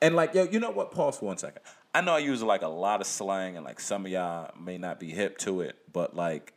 and 0.00 0.16
like, 0.16 0.34
yo, 0.34 0.44
you 0.44 0.58
know 0.58 0.70
what? 0.70 0.90
Pause 0.90 1.18
for 1.18 1.26
one 1.26 1.38
second. 1.38 1.60
I 1.94 2.00
know 2.00 2.14
I 2.14 2.18
use 2.18 2.42
like 2.42 2.62
a 2.62 2.68
lot 2.68 3.00
of 3.00 3.06
slang, 3.06 3.56
and 3.56 3.64
like 3.64 3.78
some 3.78 4.06
of 4.06 4.12
y'all 4.12 4.50
may 4.60 4.78
not 4.78 4.98
be 4.98 5.10
hip 5.10 5.38
to 5.38 5.60
it, 5.60 5.76
but 5.92 6.16
like 6.16 6.52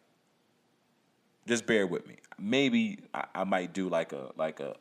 just 1.48 1.66
bear 1.66 1.88
with 1.88 2.08
me. 2.08 2.18
Maybe 2.38 3.00
I, 3.14 3.26
I, 3.34 3.44
might 3.44 3.74
do 3.74 3.90
like 3.90 4.12
a 4.12 4.32
like 4.38 4.60
a 4.60 4.76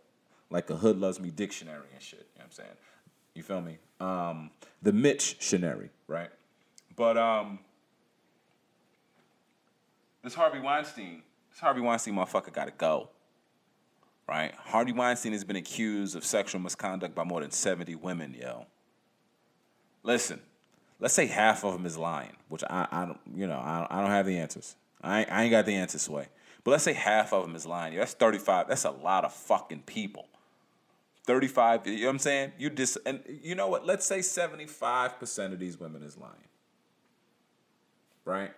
like 0.51 0.69
a 0.69 0.77
hood 0.77 0.99
loves 0.99 1.19
me 1.21 1.31
dictionary 1.31 1.87
and 1.93 2.03
shit. 2.03 2.27
You 2.35 2.41
know 2.41 2.45
what 2.45 2.45
I'm 2.45 2.51
saying? 2.53 2.77
You 3.35 3.43
feel 3.43 3.61
me? 3.61 3.79
Um, 4.01 4.51
the 4.83 4.93
Mitch 4.93 5.39
dictionary, 5.39 5.91
right? 6.07 6.31
But 6.97 7.17
um, 7.17 7.61
this 10.23 10.35
Harvey 10.35 10.61
Weinstein, 10.61 11.23
this 11.51 11.61
Harvey 11.61 11.81
Weinstein 11.81 12.15
motherfucker 12.15 12.53
got 12.53 12.67
to 12.67 12.73
go. 12.77 13.11
Right? 14.29 14.53
Harvey 14.57 14.91
Weinstein 14.91 15.33
has 15.33 15.45
been 15.45 15.55
accused 15.55 16.17
of 16.17 16.25
sexual 16.25 16.61
misconduct 16.61 17.15
by 17.15 17.23
more 17.23 17.43
than 17.43 17.53
70 17.53 17.95
women, 17.95 18.35
yo. 18.35 18.67
Listen, 20.03 20.41
let's 20.99 21.15
say 21.15 21.27
half 21.27 21.65
of 21.65 21.75
them 21.75 21.87
is 21.87 21.97
lying, 21.97 22.33
which 22.49 22.65
I, 22.69 22.89
I 22.91 23.05
don't, 23.05 23.21
you 23.37 23.47
know, 23.47 23.59
I, 23.59 23.87
I 23.89 24.01
don't 24.01 24.11
have 24.11 24.27
the 24.27 24.37
answers. 24.37 24.75
I, 25.01 25.25
I 25.31 25.45
ain't 25.45 25.53
got 25.53 25.65
the 25.65 25.77
answers, 25.77 26.03
Sway. 26.03 26.27
But 26.67 26.73
let's 26.73 26.83
say 26.83 26.95
half 26.95 27.33
of 27.33 27.45
them 27.45 27.55
is 27.55 27.65
lying. 27.65 27.97
That's 27.97 28.15
35. 28.15 28.67
That's 28.67 28.83
a 28.83 28.91
lot 28.91 29.25
of 29.25 29.33
fucking 29.33 29.85
people. 29.87 30.27
35, 31.23 31.87
you 31.87 31.95
know 31.95 32.07
what 32.07 32.11
I'm 32.11 32.19
saying? 32.19 32.53
You 32.59 32.71
just, 32.71 32.99
and 33.07 33.21
you 33.29 33.55
know 33.55 33.69
what? 33.69 33.87
Let's 33.87 34.05
say 34.05 34.19
75% 34.19 35.53
of 35.53 35.61
these 35.61 35.79
women 35.79 36.03
is 36.03 36.19
lying. 36.19 36.35
Right? 38.25 38.51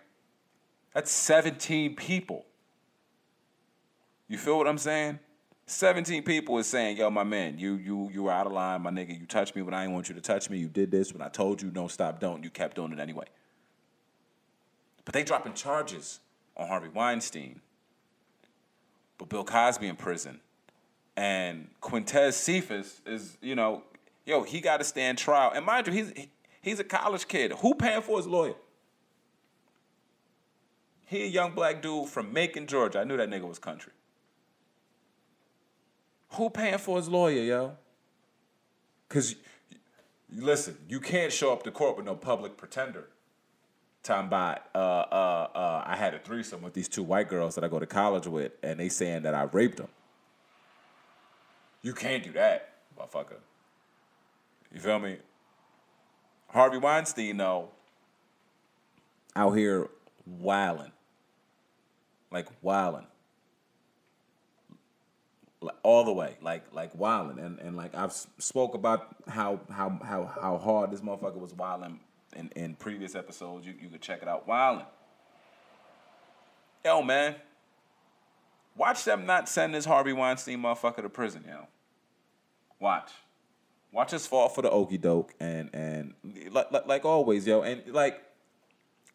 That's 0.95 1.11
17 1.11 1.95
people. 1.97 2.47
You 4.27 4.39
feel 4.39 4.57
what 4.57 4.67
I'm 4.67 4.79
saying? 4.79 5.19
17 5.67 6.23
people 6.23 6.57
is 6.57 6.65
saying, 6.65 6.97
yo, 6.97 7.11
my 7.11 7.23
man, 7.23 7.59
you 7.59 7.75
you 7.75 8.09
you 8.11 8.23
were 8.23 8.31
out 8.31 8.47
of 8.47 8.53
line, 8.53 8.81
my 8.81 8.89
nigga. 8.89 9.19
You 9.19 9.27
touched 9.27 9.55
me 9.55 9.61
when 9.61 9.75
I 9.75 9.83
didn't 9.83 9.93
want 9.93 10.09
you 10.09 10.15
to 10.15 10.21
touch 10.21 10.49
me. 10.49 10.57
You 10.57 10.67
did 10.67 10.89
this 10.89 11.13
when 11.13 11.21
I 11.21 11.29
told 11.29 11.61
you 11.61 11.69
don't 11.69 11.91
stop, 11.91 12.19
don't. 12.19 12.43
You 12.43 12.49
kept 12.49 12.75
doing 12.75 12.91
it 12.91 12.97
anyway. 12.97 13.25
But 15.05 15.13
they 15.13 15.23
dropping 15.23 15.53
charges 15.53 16.21
on 16.57 16.67
Harvey 16.67 16.89
Weinstein. 16.89 17.61
But 19.19 19.29
Bill 19.29 19.43
Cosby 19.43 19.87
in 19.87 19.95
prison. 19.95 20.39
And 21.15 21.67
Quintez 21.81 22.33
Cephas 22.33 23.01
is, 23.05 23.37
you 23.41 23.53
know, 23.53 23.83
yo, 24.25 24.41
he 24.41 24.61
got 24.61 24.77
to 24.77 24.83
stand 24.83 25.19
trial. 25.19 25.51
And 25.53 25.63
mind 25.63 25.85
you, 25.85 25.93
he's 25.93 26.13
he's 26.61 26.79
a 26.79 26.83
college 26.83 27.27
kid. 27.27 27.51
Who 27.59 27.75
paying 27.75 28.01
for 28.01 28.17
his 28.17 28.25
lawyer? 28.25 28.55
He 31.05 31.23
a 31.23 31.27
young 31.27 31.51
black 31.51 31.81
dude 31.81 32.07
from 32.07 32.31
Macon, 32.31 32.65
Georgia. 32.65 32.99
I 32.99 33.03
knew 33.03 33.17
that 33.17 33.29
nigga 33.29 33.47
was 33.47 33.59
country. 33.59 33.91
Who 36.33 36.49
paying 36.49 36.77
for 36.77 36.97
his 36.97 37.09
lawyer, 37.09 37.41
yo? 37.41 37.77
Cause 39.09 39.35
listen, 40.31 40.77
you 40.87 40.99
can't 40.99 41.33
show 41.33 41.51
up 41.51 41.63
to 41.63 41.71
court 41.71 41.97
with 41.97 42.05
no 42.05 42.15
public 42.15 42.55
pretender. 42.55 43.09
Talking 44.09 44.25
about 44.25 44.61
uh, 44.73 44.79
uh, 44.79 45.47
uh, 45.53 45.83
I 45.85 45.95
had 45.95 46.15
a 46.15 46.17
threesome 46.17 46.63
with 46.63 46.73
these 46.73 46.87
two 46.87 47.03
white 47.03 47.29
girls 47.29 47.53
that 47.53 47.63
I 47.63 47.67
go 47.67 47.77
to 47.77 47.85
college 47.85 48.25
with, 48.25 48.53
and 48.63 48.79
they 48.79 48.89
saying 48.89 49.21
that 49.21 49.35
I 49.35 49.43
raped 49.43 49.77
them. 49.77 49.89
You 51.83 51.93
can't 51.93 52.23
do 52.23 52.31
that, 52.31 52.73
motherfucker. 52.97 53.37
You 54.73 54.79
feel 54.79 54.97
me? 54.97 55.17
Harvey 56.47 56.79
Weinstein, 56.79 57.37
though, 57.37 57.69
out 59.35 59.51
here 59.51 59.87
wilding. 60.25 60.91
Like 62.31 62.47
wilding. 62.63 63.05
All 65.83 66.03
the 66.03 66.13
way, 66.13 66.35
like 66.41 66.63
like 66.73 66.95
wilding, 66.95 67.37
and 67.37 67.59
and 67.59 67.77
like 67.77 67.93
I've 67.93 68.13
spoke 68.39 68.73
about 68.73 69.15
how 69.27 69.59
how 69.69 69.99
how 70.03 70.25
how 70.25 70.57
hard 70.57 70.89
this 70.89 71.01
motherfucker 71.01 71.37
was 71.37 71.53
wilding 71.53 71.99
in, 72.35 72.49
in 72.55 72.75
previous 72.75 73.15
episodes. 73.15 73.65
You 73.65 73.73
you 73.79 73.89
could 73.89 74.01
check 74.01 74.21
it 74.21 74.27
out. 74.27 74.47
Wilding. 74.47 74.85
Yo, 76.85 77.01
man. 77.01 77.35
Watch 78.75 79.03
them 79.03 79.25
not 79.25 79.49
send 79.49 79.73
this 79.73 79.85
Harvey 79.85 80.13
Weinstein 80.13 80.59
motherfucker 80.59 81.01
to 81.01 81.09
prison, 81.09 81.43
yo. 81.47 81.67
Watch. 82.79 83.11
Watch 83.91 84.13
us 84.13 84.25
fall 84.25 84.47
for 84.47 84.61
the 84.61 84.69
okey 84.69 84.97
doke 84.97 85.33
and 85.39 85.69
and 85.73 86.13
like, 86.51 86.71
like 86.87 87.05
always, 87.05 87.45
yo. 87.45 87.61
And 87.61 87.83
like 87.87 88.21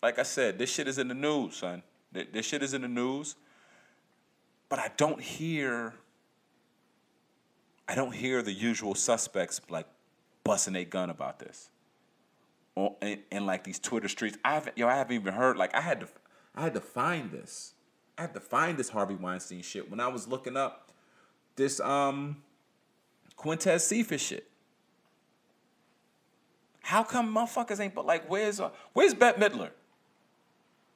like 0.03 0.19
I 0.19 0.23
said, 0.23 0.59
this 0.59 0.71
shit 0.71 0.87
is 0.87 0.99
in 0.99 1.09
the 1.09 1.15
news, 1.15 1.57
son. 1.57 1.83
This 2.13 2.47
shit 2.47 2.63
is 2.63 2.75
in 2.75 2.83
the 2.83 2.89
news. 2.89 3.37
But 4.69 4.79
I 4.79 4.91
don't 4.97 5.21
hear 5.21 5.95
I 7.89 7.95
don't 7.95 8.15
hear 8.15 8.43
the 8.43 8.53
usual 8.53 8.95
suspects 8.95 9.61
like 9.69 9.87
busting 10.43 10.77
a 10.77 10.85
gun 10.85 11.11
about 11.11 11.39
this. 11.39 11.71
In, 12.77 13.21
in 13.31 13.47
like 13.47 13.63
these 13.63 13.79
Twitter 13.79 14.09
streets. 14.09 14.37
I 14.45 14.55
haven't 14.55 14.77
yo, 14.77 14.89
I 14.89 14.97
haven't 14.97 15.15
even 15.15 15.35
heard 15.35 15.57
like 15.57 15.75
I 15.77 15.81
had 15.81 16.01
to 16.01 16.09
I 16.57 16.63
had 16.63 16.75
to 16.75 16.81
find 16.81 17.31
this. 17.31 17.75
I 18.19 18.23
had 18.23 18.35
to 18.35 18.41
find 18.41 18.77
this 18.77 18.89
Harvey 18.89 19.15
Weinstein 19.15 19.63
shit 19.63 19.89
when 19.91 20.01
I 20.01 20.09
was 20.09 20.27
looking 20.27 20.57
up 20.57 20.91
this 21.55 21.79
um 21.79 22.43
Quintez 23.39 23.83
Cephas 23.83 24.21
shit. 24.21 24.49
How 26.83 27.05
come 27.05 27.33
motherfuckers 27.33 27.79
ain't 27.79 27.95
but 27.95 28.07
like 28.07 28.29
where's 28.29 28.59
uh, 28.59 28.71
where's 28.93 29.15
Bette 29.15 29.41
Midler? 29.41 29.71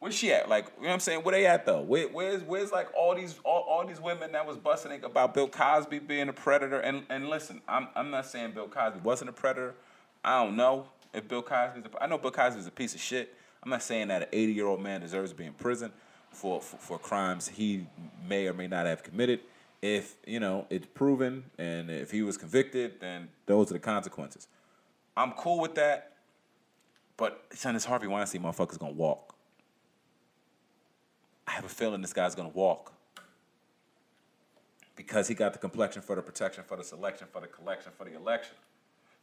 Where's 0.01 0.15
she 0.15 0.33
at? 0.33 0.49
Like, 0.49 0.67
you 0.77 0.83
know 0.83 0.89
what 0.89 0.95
I'm 0.95 1.01
saying? 1.01 1.23
Where 1.25 1.33
they 1.33 1.47
at 1.47 1.65
though? 1.65 1.81
Where, 1.81 2.09
where's 2.09 2.43
where's 2.43 2.73
like 2.73 2.89
all 2.97 3.15
these 3.15 3.37
all, 3.45 3.65
all 3.69 3.87
these 3.87 4.01
women 4.01 4.33
that 4.33 4.47
was 4.47 4.57
busting 4.57 5.05
about 5.05 5.35
Bill 5.35 5.49
Cosby 5.49 6.01
being 6.01 6.29
a 6.29 6.33
predator? 6.33 6.81
And 6.81 7.05
and 7.09 7.29
listen, 7.29 7.61
I'm 7.69 7.89
I'm 7.95 8.11
not 8.11 8.27
saying 8.27 8.53
Bill 8.53 8.69
Cosby 8.69 9.01
wasn't 9.03 9.31
a 9.31 9.33
predator. 9.33 9.75
I 10.25 10.45
don't 10.45 10.57
know 10.57 10.89
if 11.13 11.27
Bill 11.29 11.43
Cosby's 11.43 11.85
a, 11.85 12.03
I 12.03 12.07
know 12.07 12.19
Bill 12.19 12.31
Cosby's 12.31 12.67
a 12.67 12.71
piece 12.71 12.95
of 12.95 13.01
shit. 13.01 13.35
I'm 13.63 13.71
not 13.71 13.83
saying 13.83 14.09
that 14.09 14.23
an 14.23 14.29
80 14.33 14.53
year 14.53 14.67
old 14.67 14.81
man 14.81 15.01
deserves 15.01 15.31
to 15.31 15.37
be 15.37 15.45
in 15.45 15.55
prison 15.55 15.93
for, 16.31 16.61
for, 16.61 16.77
for 16.77 16.99
crimes 16.99 17.49
he 17.49 17.87
may 18.29 18.47
or 18.47 18.55
may 18.55 18.67
not 18.67 18.87
have 18.87 19.03
committed. 19.03 19.41
If 19.81 20.17
you 20.27 20.41
know 20.41 20.67
it's 20.71 20.87
proven 20.95 21.45
and 21.59 21.91
if 21.91 22.11
he 22.11 22.23
was 22.23 22.37
convicted, 22.37 23.01
then 23.01 23.29
those 23.47 23.71
are 23.71 23.75
the 23.75 23.81
consequences. 23.81 24.49
I'm 25.17 25.33
cool 25.33 25.61
with 25.61 25.75
that. 25.77 26.13
But 27.17 27.45
son, 27.53 27.75
this 27.75 27.85
Harvey 27.85 28.07
Weinstein 28.07 28.43
motherfucker's 28.43 28.79
gonna 28.79 28.93
walk. 28.93 29.35
I 31.47 31.53
have 31.53 31.65
a 31.65 31.69
feeling 31.69 32.01
this 32.03 32.13
guy's 32.13 32.35
gonna 32.35 32.49
walk. 32.51 32.93
Because 34.95 35.29
he 35.29 35.35
got 35.35 35.53
the 35.53 35.59
complexion 35.59 36.03
for 36.03 36.17
the 36.17 36.23
protection, 36.23 36.65
for 36.67 36.77
the 36.77 36.85
selection, 36.85 37.29
for 37.33 37.41
the 37.41 37.47
collection, 37.47 37.93
for 37.97 38.05
the 38.05 38.17
election. 38.17 38.55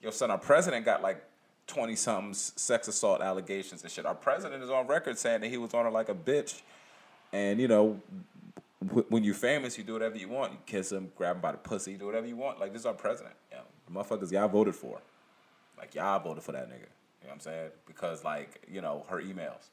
Yo, 0.02 0.10
son, 0.10 0.32
our 0.32 0.38
president 0.38 0.86
got 0.86 1.02
like 1.02 1.24
20 1.68 1.96
something 1.96 2.34
sex 2.34 2.88
assault 2.88 3.22
allegations 3.22 3.84
and 3.84 3.92
shit. 3.92 4.06
Our 4.06 4.16
president 4.16 4.64
is 4.64 4.70
on 4.70 4.88
record 4.88 5.18
saying 5.18 5.42
that 5.42 5.50
he 5.50 5.58
was 5.58 5.74
on 5.74 5.86
her 5.86 5.92
like 5.92 6.10
a 6.10 6.16
bitch. 6.16 6.62
And, 7.34 7.60
you 7.60 7.68
know, 7.68 8.00
when 9.10 9.24
you're 9.24 9.34
famous, 9.34 9.78
you 9.78 9.84
do 9.84 9.94
whatever 9.94 10.18
you 10.18 10.30
want. 10.30 10.52
You 10.54 10.60
kiss 10.66 10.92
him, 10.92 11.12
grab 11.16 11.38
him 11.38 11.42
by 11.42 11.52
the 11.52 11.58
pussy, 11.58 11.96
do 11.96 12.06
whatever 12.06 12.28
you 12.28 12.36
want. 12.36 12.60
Like, 12.60 12.72
this 12.72 12.82
is 12.82 12.86
our 12.86 12.94
president. 12.94 13.36
You 13.52 13.58
know, 13.58 14.02
motherfuckers 14.02 14.32
y'all 14.32 14.48
voted 14.48 14.76
for. 14.76 15.02
Like, 15.78 15.96
y'all 15.96 16.20
voted 16.20 16.44
for 16.44 16.52
that 16.52 16.70
nigga. 16.70 16.88
You 17.22 17.28
know 17.28 17.30
what 17.30 17.34
I'm 17.34 17.40
saying? 17.40 17.70
Because, 17.88 18.24
like, 18.24 18.62
you 18.72 18.82
know, 18.82 19.06
her 19.10 19.22
emails. 19.22 19.70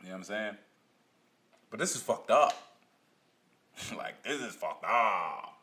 You 0.00 0.10
know 0.10 0.12
what 0.12 0.18
I'm 0.18 0.24
saying? 0.24 0.56
But 1.70 1.80
this 1.80 1.96
is 1.96 2.02
fucked 2.02 2.30
up. 2.30 2.54
like 3.96 4.22
this 4.22 4.40
is 4.40 4.54
fucked 4.54 4.84
up. 4.84 5.53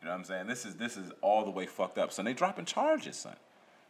You 0.00 0.06
know 0.06 0.12
what 0.12 0.18
I'm 0.18 0.24
saying? 0.24 0.46
This 0.46 0.64
is 0.64 0.76
this 0.76 0.96
is 0.96 1.10
all 1.20 1.44
the 1.44 1.50
way 1.50 1.66
fucked 1.66 1.98
up. 1.98 2.12
So 2.12 2.22
they 2.22 2.32
dropping 2.32 2.64
charges, 2.64 3.16
son. 3.16 3.36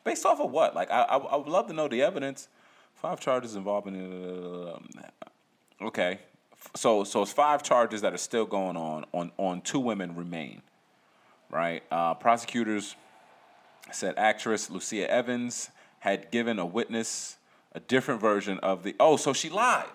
Based 0.05 0.25
off 0.25 0.40
of 0.40 0.51
what? 0.51 0.75
Like 0.75 0.90
I 0.90 1.03
I, 1.03 1.16
I 1.16 1.37
would 1.37 1.49
love 1.49 1.66
to 1.68 1.73
know 1.73 1.88
the 1.88 2.03
evidence. 2.03 2.49
Five 2.94 3.21
charges 3.21 3.55
involving. 3.55 3.94
Uh, 3.97 5.85
okay, 5.85 6.21
so 6.75 7.05
so 7.05 7.23
it's 7.23 7.33
five 7.33 7.62
charges 7.62 8.01
that 8.01 8.14
are 8.14 8.18
still 8.18 8.47
going 8.47 8.77
on 8.77 9.05
on 9.12 9.33
on 9.37 9.61
two 9.61 9.81
women 9.81 10.16
remain. 10.16 10.62
Right. 11.51 11.83
Uh, 11.90 12.14
prosecutors 12.14 12.94
said 13.92 14.14
actress 14.16 14.71
Lucia 14.71 15.11
Evans 15.11 15.71
had 16.01 16.31
given 16.31 16.59
a 16.59 16.66
witness 16.66 17.37
a 17.73 17.81
different 17.81 18.21
version 18.21 18.59
of 18.61 18.83
the 18.83 18.94
oh 19.01 19.16
so 19.16 19.33
she 19.33 19.49
lied 19.49 19.87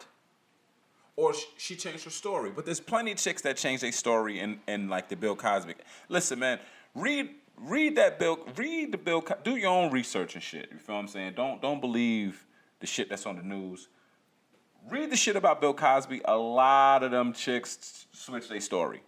or 1.15 1.33
she 1.57 1.75
changed 1.75 2.03
her 2.05 2.09
story. 2.09 2.51
But 2.51 2.65
there's 2.65 2.79
plenty 2.79 3.11
of 3.11 3.17
chicks 3.17 3.41
that 3.43 3.57
change 3.57 3.81
their 3.81 3.91
story 3.91 4.39
in, 4.39 4.59
in 4.67 4.89
like 4.89 5.09
the 5.09 5.15
bill 5.15 5.35
cosby. 5.35 5.75
Listen 6.09 6.39
man 6.39 6.59
read 6.95 7.29
read 7.57 7.95
that 7.95 8.19
bill 8.19 8.39
read 8.55 8.91
the 8.91 8.97
bill 8.97 9.23
do 9.43 9.55
your 9.55 9.69
own 9.69 9.91
research 9.91 10.33
and 10.33 10.43
shit 10.43 10.69
you 10.71 10.79
feel 10.79 10.95
what 10.95 11.01
i'm 11.01 11.07
saying? 11.07 11.33
Don't 11.35 11.61
don't 11.61 11.81
believe 11.81 12.45
the 12.79 12.87
shit 12.87 13.09
that's 13.09 13.25
on 13.25 13.37
the 13.37 13.43
news. 13.43 13.87
Read 14.89 15.09
the 15.09 15.15
shit 15.15 15.35
about 15.35 15.61
bill 15.61 15.73
cosby. 15.73 16.21
A 16.25 16.35
lot 16.35 17.03
of 17.03 17.11
them 17.11 17.31
chicks 17.31 18.07
switch 18.11 18.49
their 18.49 18.59
story. 18.59 19.01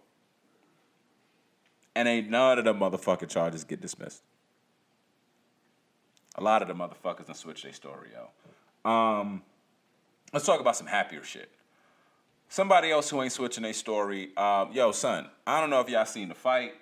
And 1.94 2.08
ain't 2.08 2.30
none 2.30 2.58
of 2.58 2.64
the 2.64 2.74
motherfucking 2.74 3.28
charges 3.28 3.64
get 3.64 3.80
dismissed. 3.80 4.22
A 6.36 6.42
lot 6.42 6.62
of 6.62 6.68
the 6.68 6.74
motherfuckers 6.74 7.26
done 7.26 7.34
switch 7.34 7.62
their 7.62 7.72
story, 7.72 8.10
yo. 8.12 8.90
Um, 8.90 9.42
let's 10.32 10.44
talk 10.44 10.60
about 10.60 10.76
some 10.76 10.86
happier 10.86 11.22
shit. 11.22 11.50
Somebody 12.48 12.90
else 12.90 13.10
who 13.10 13.22
ain't 13.22 13.32
switching 13.32 13.64
their 13.64 13.72
story. 13.72 14.30
Um, 14.36 14.72
yo, 14.72 14.92
son, 14.92 15.28
I 15.46 15.60
don't 15.60 15.70
know 15.70 15.80
if 15.80 15.88
y'all 15.88 16.04
seen 16.06 16.28
the 16.28 16.34
fight 16.34 16.74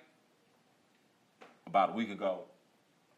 about 1.65 1.89
a 1.89 1.93
week 1.93 2.11
ago, 2.11 2.41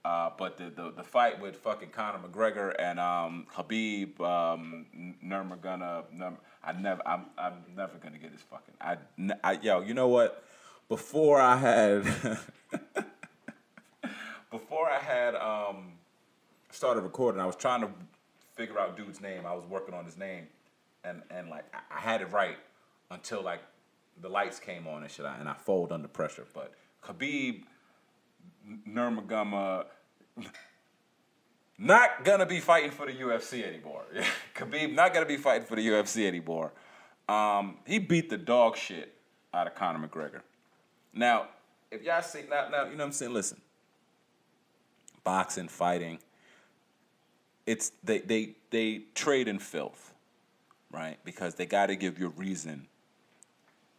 uh, 0.06 0.30
but 0.38 0.58
the, 0.58 0.70
the, 0.70 0.92
the 0.92 1.04
fight 1.04 1.42
with 1.42 1.58
fucking 1.58 1.90
Conor 1.90 2.20
McGregor 2.20 2.74
and 2.80 3.00
um, 3.00 3.46
Khabib 3.54 4.20
um, 4.22 4.86
Nurmagomedov. 5.24 6.06
Nurm, 6.16 6.38
I 6.64 6.72
never, 6.72 7.02
I'm, 7.06 7.26
I'm 7.38 7.64
never 7.76 7.98
gonna 7.98 8.18
get 8.18 8.32
this 8.32 8.42
fucking. 8.42 8.74
I, 8.80 8.98
I, 9.44 9.60
yo, 9.62 9.82
you 9.82 9.94
know 9.94 10.08
what? 10.08 10.44
Before 10.88 11.42
I 11.42 11.58
had, 11.58 12.04
before 14.52 14.90
I 14.90 15.00
had 15.00 15.36
um, 15.36 15.94
started 16.72 17.02
recording, 17.02 17.42
I 17.42 17.46
was 17.46 17.58
trying 17.58 17.82
to 17.82 17.90
figure 18.56 18.80
out 18.80 18.96
dude's 18.96 19.20
name. 19.20 19.46
I 19.46 19.54
was 19.54 19.66
working 19.70 19.94
on 19.94 20.06
his 20.06 20.18
name, 20.18 20.48
and 21.08 21.22
and 21.30 21.50
like 21.50 21.65
I 21.74 22.00
had 22.00 22.22
it 22.22 22.32
right 22.32 22.58
until 23.12 23.41
like 23.41 23.62
the 24.22 24.30
lights 24.30 24.60
came 24.60 24.88
on 24.88 25.04
and 25.04 25.12
shit, 25.12 25.26
and 25.26 25.48
I 25.48 25.54
fold 25.54 25.91
under 25.91 26.08
pressure. 26.08 26.46
But 26.54 26.74
Khabib 27.04 27.63
Nurmagomedov 28.88 29.86
not 31.78 32.24
gonna 32.24 32.46
be 32.46 32.60
fighting 32.60 32.91
for 32.91 33.06
the 33.06 33.13
UFC 33.13 33.63
anymore. 33.63 34.04
Khabib 34.56 34.93
not 34.93 35.13
gonna 35.13 35.26
be 35.26 35.38
fighting 35.38 35.67
for 35.67 35.76
the 35.76 35.88
UFC 35.88 36.28
anymore. 36.28 36.74
Um, 37.30 37.78
he 37.86 38.00
beat 38.00 38.30
the 38.30 38.38
dog 38.38 38.78
shit 38.78 39.13
out 39.54 39.67
of 39.67 39.76
Conor 39.76 40.08
McGregor. 40.08 40.41
Now, 41.13 41.48
if 41.91 42.04
y'all 42.04 42.22
see 42.22 42.43
now, 42.50 42.70
now 42.70 42.84
you 42.86 42.91
know 42.91 42.98
what 42.98 43.06
I'm 43.06 43.12
saying. 43.12 43.34
Listen, 43.34 43.62
boxing, 45.24 45.67
fighting, 45.67 46.20
it's 47.65 47.91
they 48.04 48.20
they 48.20 48.56
they 48.72 49.04
trade 49.13 49.48
in 49.48 49.60
filth. 49.60 50.13
Right? 50.91 51.17
Because 51.23 51.56
they 51.56 51.65
got 51.65 51.88
to 51.88 51.95
give 51.95 52.19
you 52.19 52.28
a 52.28 52.30
reason 52.30 52.88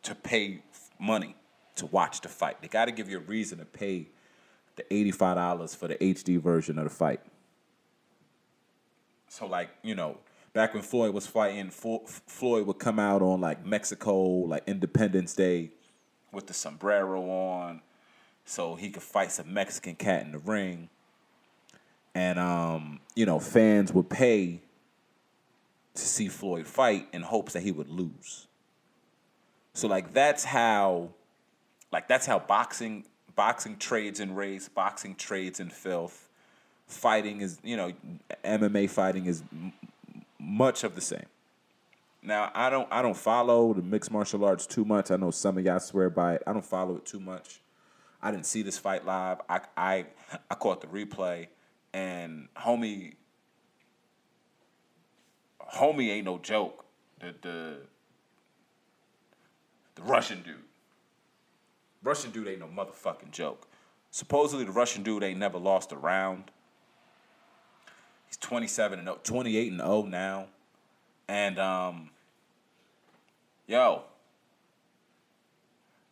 to 0.03 0.15
pay 0.15 0.63
money 0.99 1.35
to 1.77 1.87
watch 1.87 2.21
the 2.21 2.29
fight. 2.29 2.61
They 2.61 2.69
got 2.69 2.87
to 2.87 2.93
give 2.93 3.09
you 3.09 3.19
a 3.19 3.23
reason 3.23 3.59
to 3.59 3.65
pay 3.65 4.09
the 4.77 4.85
$85 4.85 5.77
for 5.77 5.89
the 5.89 5.97
HD 5.97 6.41
version 6.41 6.79
of 6.79 6.85
the 6.85 6.91
fight. 6.91 7.21
So, 9.29 9.47
like, 9.47 9.71
you 9.83 9.95
know, 9.95 10.19
back 10.53 10.75
when 10.75 10.83
Floyd 10.83 11.13
was 11.13 11.27
fighting, 11.27 11.71
Floyd 11.71 12.67
would 12.67 12.79
come 12.79 12.99
out 12.99 13.23
on 13.23 13.41
like 13.41 13.65
Mexico, 13.65 14.17
like 14.17 14.63
Independence 14.67 15.35
Day 15.35 15.71
with 16.33 16.47
the 16.47 16.55
sombrero 16.55 17.29
on 17.31 17.81
so 18.45 18.75
he 18.75 18.91
could 18.91 19.03
fight 19.03 19.31
some 19.31 19.53
Mexican 19.53 19.95
cat 19.95 20.25
in 20.25 20.33
the 20.33 20.39
ring. 20.39 20.89
And, 22.15 22.39
um, 22.39 23.01
you 23.15 23.27
know, 23.27 23.39
fans 23.39 23.93
would 23.93 24.09
pay 24.09 24.63
to 26.01 26.07
see 26.07 26.29
Floyd 26.29 26.67
fight 26.67 27.09
in 27.13 27.23
hopes 27.23 27.53
that 27.53 27.63
he 27.63 27.73
would 27.73 27.89
lose. 27.89 28.47
So, 29.75 29.89
like, 29.89 30.13
that's 30.13 30.45
how, 30.45 31.11
like, 31.93 32.09
that's 32.09 32.27
how 32.27 32.39
boxing 32.39 33.05
boxing 33.37 33.77
trades 33.77 34.19
in 34.19 34.35
race, 34.35 34.69
boxing 34.69 35.15
trades 35.15 35.61
in 35.61 35.71
filth. 35.71 36.29
Fighting 36.89 37.41
is, 37.41 37.59
you 37.63 37.77
know, 37.77 37.93
MMA 38.45 38.91
fighting 38.91 39.27
is 39.27 39.43
m- 39.53 39.73
much 40.41 40.83
of 40.83 40.97
the 40.97 41.01
same. 41.01 41.27
Now, 42.23 42.51
I 42.55 42.71
don't 42.71 42.89
I 42.91 43.03
don't 43.03 43.17
follow 43.17 43.73
the 43.73 43.83
mixed 43.83 44.11
martial 44.11 44.45
arts 44.45 44.67
too 44.67 44.85
much. 44.85 45.11
I 45.11 45.17
know 45.17 45.31
some 45.31 45.57
of 45.57 45.65
y'all 45.65 45.79
swear 45.79 46.11
by 46.11 46.35
it. 46.35 46.43
I 46.47 46.53
don't 46.53 46.65
follow 46.65 46.97
it 46.97 47.07
too 47.07 47.21
much. 47.21 47.61
I 48.21 48.33
didn't 48.33 48.47
see 48.47 48.63
this 48.63 48.79
fight 48.79 49.07
live. 49.07 49.41
I 49.49 49.61
I 49.77 50.07
I 50.51 50.55
caught 50.57 50.81
the 50.81 50.89
replay 50.89 51.47
and 51.93 52.49
homie 52.57 53.15
homie 55.75 56.11
ain't 56.11 56.25
no 56.25 56.39
joke. 56.39 56.85
The 57.21 57.35
the 57.41 57.77
the 59.95 60.03
Russian 60.03 60.43
dude. 60.43 60.57
Russian 62.03 62.31
dude 62.31 62.49
ain't 62.49 62.61
no 62.61 62.67
motherfucking 62.67 63.33
joke. 63.33 63.67
Supposedly 64.11 64.65
the 64.65 64.73
Russian 64.73 65.03
dude 65.03 65.23
ain't 65.23 65.39
never 65.39 65.59
lost 65.59 65.93
a 65.93 65.97
round. 65.97 66.51
He's 68.27 68.37
27 68.37 68.99
and 68.99 69.09
0, 69.09 69.21
28 69.23 69.73
and 69.73 69.81
0 69.81 70.03
now. 70.03 70.47
And 71.29 71.59
um 71.59 72.11
yo, 73.67 74.05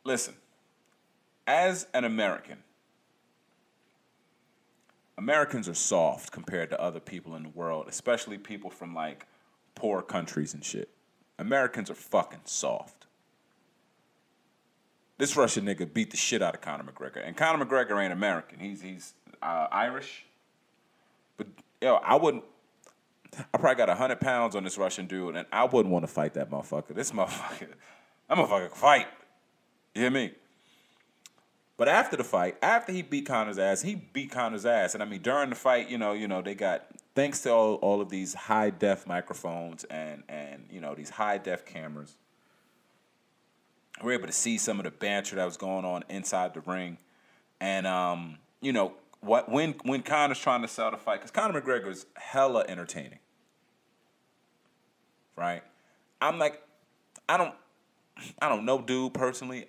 listen. 0.04 0.34
As 1.48 1.86
an 1.94 2.04
American, 2.04 2.58
Americans 5.16 5.68
are 5.68 5.74
soft 5.74 6.32
compared 6.32 6.70
to 6.70 6.80
other 6.80 6.98
people 6.98 7.36
in 7.36 7.44
the 7.44 7.48
world, 7.50 7.86
especially 7.88 8.36
people 8.36 8.68
from 8.68 8.94
like 8.94 9.26
poor 9.76 10.02
countries 10.02 10.52
and 10.52 10.64
shit. 10.64 10.88
Americans 11.38 11.90
are 11.90 11.94
fucking 11.94 12.40
soft 12.44 13.06
this 15.18 15.36
Russian 15.36 15.64
nigga 15.64 15.92
beat 15.92 16.10
the 16.10 16.16
shit 16.16 16.42
out 16.42 16.54
of 16.54 16.60
Conor 16.60 16.84
McGregor, 16.84 17.26
and 17.26 17.36
Conor 17.36 17.64
McGregor 17.64 18.02
ain't 18.02 18.12
American. 18.12 18.58
He's 18.58 18.82
he's 18.82 19.14
uh, 19.42 19.68
Irish. 19.70 20.24
But 21.36 21.48
yo, 21.80 21.94
I 21.94 22.16
wouldn't. 22.16 22.44
I 23.52 23.58
probably 23.58 23.84
got 23.84 23.96
hundred 23.96 24.20
pounds 24.20 24.54
on 24.54 24.64
this 24.64 24.78
Russian 24.78 25.06
dude, 25.06 25.36
and 25.36 25.46
I 25.52 25.64
wouldn't 25.64 25.92
want 25.92 26.04
to 26.04 26.12
fight 26.12 26.34
that 26.34 26.50
motherfucker. 26.50 26.94
This 26.94 27.12
motherfucker, 27.12 27.68
that 28.28 28.38
motherfucker 28.38 28.68
can 28.68 28.76
fight. 28.76 29.06
You 29.94 30.02
hear 30.02 30.10
me? 30.10 30.32
But 31.78 31.88
after 31.88 32.16
the 32.16 32.24
fight, 32.24 32.56
after 32.62 32.90
he 32.90 33.02
beat 33.02 33.26
Conor's 33.26 33.58
ass, 33.58 33.82
he 33.82 33.94
beat 33.94 34.30
Conor's 34.30 34.64
ass, 34.64 34.94
and 34.94 35.02
I 35.02 35.06
mean 35.06 35.22
during 35.22 35.50
the 35.50 35.56
fight, 35.56 35.88
you 35.88 35.98
know, 35.98 36.12
you 36.12 36.28
know 36.28 36.42
they 36.42 36.54
got 36.54 36.86
thanks 37.16 37.42
to 37.42 37.50
all, 37.52 37.74
all 37.76 38.00
of 38.00 38.10
these 38.10 38.34
high 38.34 38.70
def 38.70 39.06
microphones 39.08 39.82
and 39.84 40.22
and 40.28 40.68
you 40.70 40.80
know 40.80 40.94
these 40.94 41.10
high 41.10 41.38
def 41.38 41.64
cameras 41.66 42.16
we 44.02 44.12
are 44.12 44.14
able 44.14 44.26
to 44.26 44.32
see 44.32 44.58
some 44.58 44.78
of 44.78 44.84
the 44.84 44.90
banter 44.90 45.36
that 45.36 45.44
was 45.44 45.56
going 45.56 45.84
on 45.84 46.04
inside 46.08 46.54
the 46.54 46.60
ring, 46.60 46.98
and 47.60 47.86
um, 47.86 48.38
you 48.60 48.72
know 48.72 48.94
what 49.20 49.50
when 49.50 49.74
when 49.84 50.02
Conor's 50.02 50.38
trying 50.38 50.62
to 50.62 50.68
sell 50.68 50.90
the 50.90 50.96
fight 50.96 51.20
because 51.20 51.30
Conor 51.30 51.60
McGregor 51.60 51.88
is 51.88 52.06
hella 52.14 52.64
entertaining, 52.68 53.20
right? 55.36 55.62
I'm 56.20 56.38
like, 56.38 56.62
I 57.28 57.36
don't, 57.36 57.54
I 58.40 58.48
don't 58.48 58.64
know, 58.64 58.80
dude. 58.80 59.14
Personally, 59.14 59.68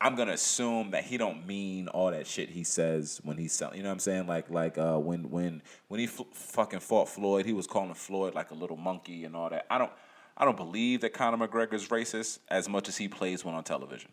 I'm 0.00 0.14
gonna 0.14 0.32
assume 0.32 0.92
that 0.92 1.04
he 1.04 1.16
don't 1.16 1.46
mean 1.46 1.88
all 1.88 2.10
that 2.12 2.26
shit 2.26 2.50
he 2.50 2.62
says 2.62 3.20
when 3.24 3.36
he's 3.36 3.52
selling. 3.52 3.78
You 3.78 3.82
know 3.82 3.88
what 3.88 3.94
I'm 3.94 3.98
saying? 3.98 4.26
Like 4.26 4.48
like 4.48 4.78
uh, 4.78 4.98
when 4.98 5.30
when 5.30 5.62
when 5.88 5.98
he 6.00 6.06
fucking 6.06 6.80
fought 6.80 7.08
Floyd, 7.08 7.46
he 7.46 7.52
was 7.52 7.66
calling 7.66 7.94
Floyd 7.94 8.34
like 8.34 8.50
a 8.52 8.54
little 8.54 8.76
monkey 8.76 9.24
and 9.24 9.34
all 9.34 9.50
that. 9.50 9.66
I 9.70 9.78
don't. 9.78 9.92
I 10.40 10.44
don't 10.44 10.56
believe 10.56 11.00
that 11.00 11.12
Conor 11.12 11.48
McGregor's 11.48 11.88
racist 11.88 12.38
as 12.48 12.68
much 12.68 12.88
as 12.88 12.96
he 12.96 13.08
plays 13.08 13.44
one 13.44 13.56
on 13.56 13.64
television. 13.64 14.12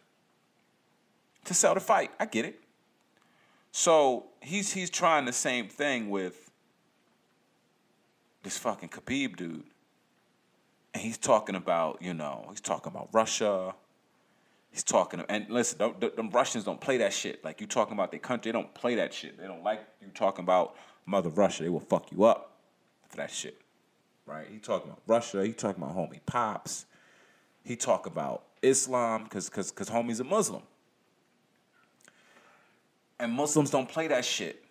To 1.44 1.54
sell 1.54 1.76
the 1.76 1.80
fight, 1.80 2.10
I 2.20 2.26
get 2.26 2.46
it. 2.46 2.60
So 3.72 4.26
he's 4.42 4.74
he's 4.74 4.90
trying 4.90 5.26
the 5.26 5.34
same 5.34 5.68
thing 5.68 6.10
with 6.10 6.50
this 8.42 8.58
fucking 8.58 8.90
Khabib 8.90 9.36
dude. 9.36 9.64
And 10.94 11.04
he's 11.04 11.18
talking 11.18 11.56
about, 11.56 12.02
you 12.02 12.14
know, 12.14 12.46
he's 12.50 12.62
talking 12.62 12.92
about 12.92 13.10
Russia. 13.12 13.76
He's 14.76 14.84
talking, 14.84 15.24
and 15.30 15.50
listen, 15.50 15.78
the, 15.80 15.94
the, 16.00 16.22
the 16.22 16.30
Russians 16.30 16.66
don't 16.66 16.82
play 16.82 16.98
that 16.98 17.14
shit. 17.14 17.44
Like 17.44 17.62
you 17.62 17.66
talking 17.66 17.94
about 17.94 18.12
their 18.12 18.20
country, 18.20 18.52
they 18.52 18.58
don't 18.58 18.74
play 18.74 18.96
that 18.96 19.14
shit. 19.14 19.40
They 19.40 19.48
don't 19.48 19.64
like 19.64 19.82
you 20.02 20.10
talking 20.14 20.44
about 20.44 20.76
Mother 21.06 21.30
Russia. 21.30 21.64
They 21.64 21.70
will 21.70 21.80
fuck 21.80 22.12
you 22.12 22.26
up 22.26 22.52
for 23.10 23.18
that 23.18 23.32
shit 23.32 23.58
right? 24.26 24.48
He 24.50 24.58
talking 24.58 24.90
about 24.90 25.02
Russia. 25.08 25.46
He 25.46 25.54
talking 25.54 25.84
about 25.84 25.96
homie 25.96 26.20
pops. 26.26 26.86
He 27.64 27.76
talk 27.76 28.06
about 28.06 28.44
Islam 28.62 29.24
because 29.24 29.50
because 29.50 29.72
because 29.72 29.90
homie's 29.90 30.20
a 30.20 30.24
Muslim. 30.24 30.62
And 33.20 33.32
Muslims 33.32 33.70
don't 33.70 33.88
play 33.88 34.08
that 34.08 34.26
shit. 34.26 34.64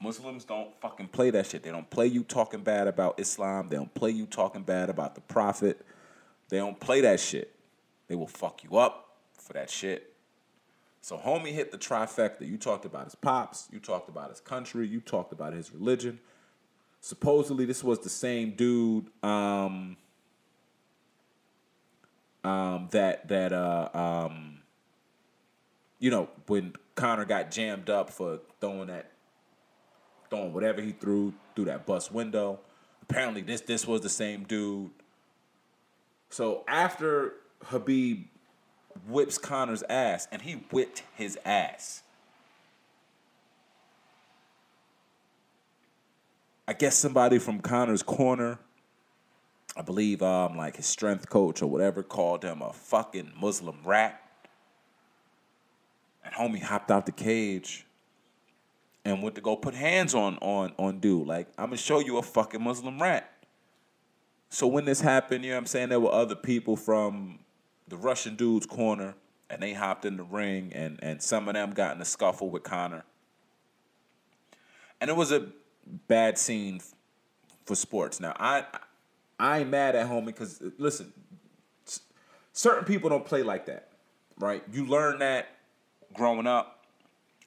Muslims 0.00 0.44
don't 0.44 0.74
fucking 0.80 1.08
play 1.08 1.30
that 1.30 1.46
shit. 1.46 1.62
They 1.62 1.70
don't 1.70 1.88
play 1.88 2.06
you 2.08 2.24
talking 2.24 2.62
bad 2.62 2.88
about 2.88 3.18
Islam. 3.18 3.68
They 3.68 3.76
don't 3.76 3.94
play 3.94 4.10
you 4.10 4.26
talking 4.26 4.62
bad 4.62 4.90
about 4.90 5.14
the 5.14 5.20
Prophet. 5.20 5.80
They 6.48 6.58
don't 6.58 6.78
play 6.78 7.00
that 7.02 7.20
shit. 7.20 7.54
They 8.08 8.14
will 8.14 8.26
fuck 8.26 8.64
you 8.64 8.76
up 8.76 9.03
for 9.44 9.52
that 9.52 9.70
shit. 9.70 10.12
So 11.00 11.18
homie 11.18 11.52
hit 11.52 11.70
the 11.70 11.78
trifecta. 11.78 12.48
You 12.48 12.56
talked 12.56 12.84
about 12.84 13.04
his 13.04 13.14
pops. 13.14 13.68
You 13.70 13.78
talked 13.78 14.08
about 14.08 14.30
his 14.30 14.40
country. 14.40 14.88
You 14.88 15.00
talked 15.00 15.32
about 15.32 15.52
his 15.52 15.72
religion 15.72 16.18
supposedly 17.04 17.66
this 17.66 17.84
was 17.84 17.98
the 17.98 18.08
same 18.08 18.52
dude 18.52 19.06
um, 19.22 19.94
um, 22.42 22.88
that 22.92 23.28
that 23.28 23.52
uh, 23.52 23.90
um, 23.92 24.60
you 25.98 26.10
know 26.10 26.30
when 26.46 26.72
Conor 26.94 27.26
got 27.26 27.50
jammed 27.50 27.90
up 27.90 28.08
for 28.08 28.40
throwing 28.58 28.86
that 28.86 29.10
throwing 30.30 30.54
whatever 30.54 30.80
he 30.80 30.92
threw 30.92 31.34
through 31.54 31.66
that 31.66 31.84
bus 31.84 32.10
window. 32.10 32.58
Apparently 33.02 33.42
this 33.42 33.60
this 33.60 33.86
was 33.86 34.00
the 34.00 34.08
same 34.08 34.44
dude. 34.44 34.90
So 36.30 36.64
after 36.66 37.34
Khabib 37.66 38.28
whips 39.08 39.38
Conor's 39.38 39.82
ass, 39.88 40.28
and 40.30 40.42
he 40.42 40.52
whipped 40.70 41.02
his 41.16 41.38
ass. 41.44 42.02
I 46.66 46.72
guess 46.72 46.96
somebody 46.96 47.38
from 47.38 47.60
Conor's 47.60 48.02
corner, 48.02 48.58
I 49.76 49.82
believe 49.82 50.22
um 50.22 50.56
like 50.56 50.76
his 50.76 50.86
strength 50.86 51.28
coach 51.28 51.60
or 51.60 51.66
whatever 51.66 52.02
called 52.02 52.42
him 52.42 52.62
a 52.62 52.72
fucking 52.72 53.32
Muslim 53.40 53.78
rat. 53.84 54.20
And 56.24 56.32
homie 56.34 56.62
hopped 56.62 56.90
out 56.90 57.04
the 57.04 57.12
cage 57.12 57.84
and 59.04 59.22
went 59.22 59.34
to 59.34 59.42
go 59.42 59.56
put 59.56 59.74
hands 59.74 60.14
on 60.14 60.38
on 60.38 60.72
on 60.78 61.00
dude. 61.00 61.26
Like, 61.26 61.48
I'm 61.58 61.66
gonna 61.66 61.76
show 61.76 61.98
you 61.98 62.16
a 62.16 62.22
fucking 62.22 62.62
Muslim 62.62 63.00
rat. 63.00 63.30
So 64.48 64.66
when 64.66 64.84
this 64.84 65.00
happened, 65.00 65.44
you 65.44 65.50
know 65.50 65.56
what 65.56 65.62
I'm 65.62 65.66
saying, 65.66 65.88
there 65.90 66.00
were 66.00 66.12
other 66.12 66.36
people 66.36 66.76
from 66.76 67.40
the 67.88 67.96
Russian 67.96 68.36
dude's 68.36 68.66
corner 68.66 69.14
and 69.50 69.62
they 69.62 69.72
hopped 69.72 70.04
in 70.04 70.16
the 70.16 70.22
ring 70.22 70.72
and 70.72 70.98
and 71.02 71.22
some 71.22 71.48
of 71.48 71.54
them 71.54 71.72
got 71.72 71.94
in 71.94 72.02
a 72.02 72.04
scuffle 72.04 72.50
with 72.50 72.62
Conor. 72.62 73.04
And 75.00 75.10
it 75.10 75.16
was 75.16 75.32
a 75.32 75.48
bad 76.08 76.38
scene 76.38 76.80
for 77.64 77.74
sports. 77.74 78.20
Now, 78.20 78.34
I 78.38 78.64
I 79.38 79.60
ain't 79.60 79.70
mad 79.70 79.96
at 79.96 80.08
homie 80.08 80.26
because 80.26 80.60
uh, 80.60 80.70
listen, 80.78 81.12
certain 82.52 82.84
people 82.84 83.10
don't 83.10 83.24
play 83.24 83.42
like 83.42 83.66
that, 83.66 83.88
right? 84.38 84.62
You 84.72 84.86
learn 84.86 85.18
that 85.18 85.48
growing 86.12 86.46
up. 86.46 86.84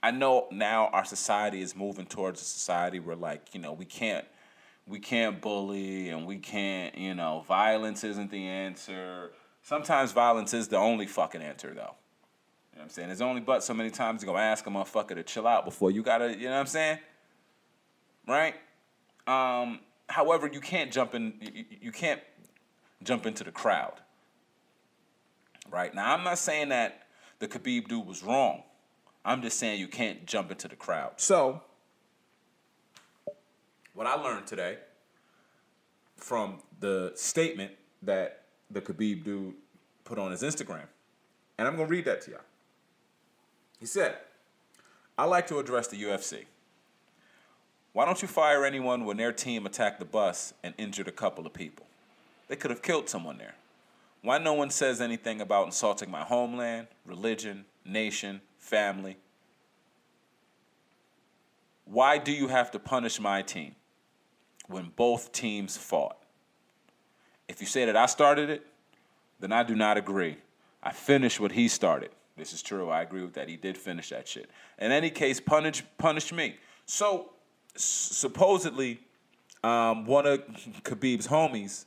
I 0.04 0.12
know 0.12 0.48
now 0.52 0.88
our 0.88 1.06
society 1.06 1.62
is 1.62 1.76
moving 1.76 2.06
towards 2.06 2.42
a 2.42 2.46
society 2.46 3.00
where 3.00 3.16
like 3.16 3.54
you 3.54 3.62
know 3.62 3.74
we 3.74 3.86
can't 3.86 4.26
we 4.86 5.00
can't 5.00 5.42
bully 5.42 6.10
and 6.10 6.26
we 6.26 6.38
can't 6.38 6.98
you 6.98 7.16
know 7.16 7.44
violence 7.48 8.04
isn't 8.04 8.32
the 8.32 8.46
answer. 8.46 9.32
Sometimes 9.68 10.14
violence 10.14 10.54
is 10.54 10.70
the 10.70 10.78
only 10.78 11.06
fucking 11.08 11.42
answer 11.42 11.74
though. 11.74 11.74
You 11.74 11.82
know 11.82 11.92
what 12.76 12.84
I'm 12.84 12.90
saying? 12.90 13.10
There's 13.10 13.20
only 13.20 13.42
but 13.42 13.66
so 13.66 13.74
many 13.74 13.90
times 13.90 14.24
you're 14.24 14.34
gonna 14.34 14.46
ask 14.46 14.66
a 14.66 14.70
motherfucker 14.70 15.16
to 15.16 15.24
chill 15.24 15.46
out 15.46 15.66
before 15.66 15.92
you 15.92 16.02
gotta, 16.02 16.38
you 16.38 16.46
know 16.46 16.52
what 16.52 16.60
I'm 16.60 16.68
saying? 16.68 17.00
right? 18.30 18.56
Um, 19.28 19.82
however, 20.08 20.48
you 20.48 20.62
can't 20.62 20.90
jump 20.90 21.14
in. 21.16 21.34
You, 21.42 21.66
you 21.82 21.92
can't 21.92 22.22
jump 23.04 23.26
into 23.26 23.44
the 23.44 23.52
crowd. 23.52 24.00
Right 25.70 25.94
now, 25.94 26.14
I'm 26.14 26.24
not 26.24 26.38
saying 26.38 26.70
that 26.70 27.08
the 27.40 27.48
Khabib 27.50 27.90
dude 27.90 28.08
was 28.08 28.24
wrong. 28.24 28.64
I'm 29.26 29.42
just 29.42 29.60
saying 29.60 29.82
you 29.82 29.90
can't 29.90 30.26
jump 30.26 30.50
into 30.50 30.70
the 30.70 30.78
crowd. 30.78 31.16
So, 31.18 31.62
what 33.94 34.08
I 34.08 34.14
learned 34.14 34.48
today 34.48 34.78
from 36.16 36.60
the 36.80 37.12
statement 37.16 37.74
that 38.04 38.44
the 38.70 38.82
Khabib 38.82 39.24
dude 39.24 39.54
put 40.04 40.18
on 40.18 40.32
his 40.32 40.44
Instagram, 40.44 40.88
and 41.58 41.68
I'm 41.68 41.76
gonna 41.76 41.88
read 41.88 42.06
that 42.06 42.22
to 42.24 42.32
y'all. 42.32 42.40
He 43.80 43.86
said, 43.86 44.16
I 45.18 45.26
like 45.26 45.48
to 45.48 45.60
address 45.60 45.88
the 45.88 46.02
UFC. 46.02 46.46
Why 47.94 48.06
don't 48.06 48.22
you 48.22 48.28
fire 48.28 48.64
anyone 48.66 49.06
when 49.06 49.18
their 49.18 49.32
team 49.32 49.66
attacked 49.66 50.00
the 50.00 50.06
bus 50.06 50.54
and 50.64 50.76
injured 50.78 51.08
a 51.08 51.12
couple 51.12 51.46
of 51.46 51.54
people? 51.54 51.88
They 52.48 52.56
could 52.56 52.72
have 52.72 52.82
killed 52.82 53.10
someone 53.10 53.38
there. 53.38 53.56
Why 54.22 54.38
no 54.38 54.54
one 54.54 54.70
says 54.70 55.02
anything 55.02 55.42
about 55.42 55.66
insulting 55.66 56.12
my 56.12 56.22
homeland, 56.22 56.88
religion, 57.06 57.66
nation, 57.86 58.42
family? 58.60 59.18
Why 61.86 62.18
do 62.18 62.32
you 62.32 62.48
have 62.50 62.72
to 62.72 62.80
punish 62.80 63.20
my 63.20 63.42
team 63.42 63.76
when 64.68 64.92
both 64.96 65.32
teams 65.32 65.78
fought? 65.78 66.17
If 67.48 67.62
you 67.62 67.68
say 67.68 67.86
that 67.86 67.96
I 67.96 68.06
started 68.06 68.50
it, 68.50 68.66
then 69.40 69.52
I 69.52 69.64
do 69.64 69.76
not 69.76 69.98
agree. 69.98 70.38
I 70.84 70.92
finished 70.92 71.40
what 71.40 71.52
he 71.52 71.68
started. 71.68 72.12
This 72.36 72.54
is 72.54 72.62
true. 72.62 72.90
I 72.90 73.02
agree 73.02 73.24
with 73.24 73.34
that. 73.34 73.50
He 73.50 73.56
did 73.56 73.78
finish 73.78 74.10
that 74.10 74.28
shit. 74.28 74.50
In 74.78 74.92
any 74.92 75.10
case, 75.10 75.40
punish 75.40 75.84
punish 75.98 76.32
me. 76.32 76.58
So 76.86 77.32
supposedly, 77.76 79.00
um, 79.64 80.06
one 80.06 80.28
of 80.28 80.46
Khabib's 80.84 81.28
homies 81.28 81.86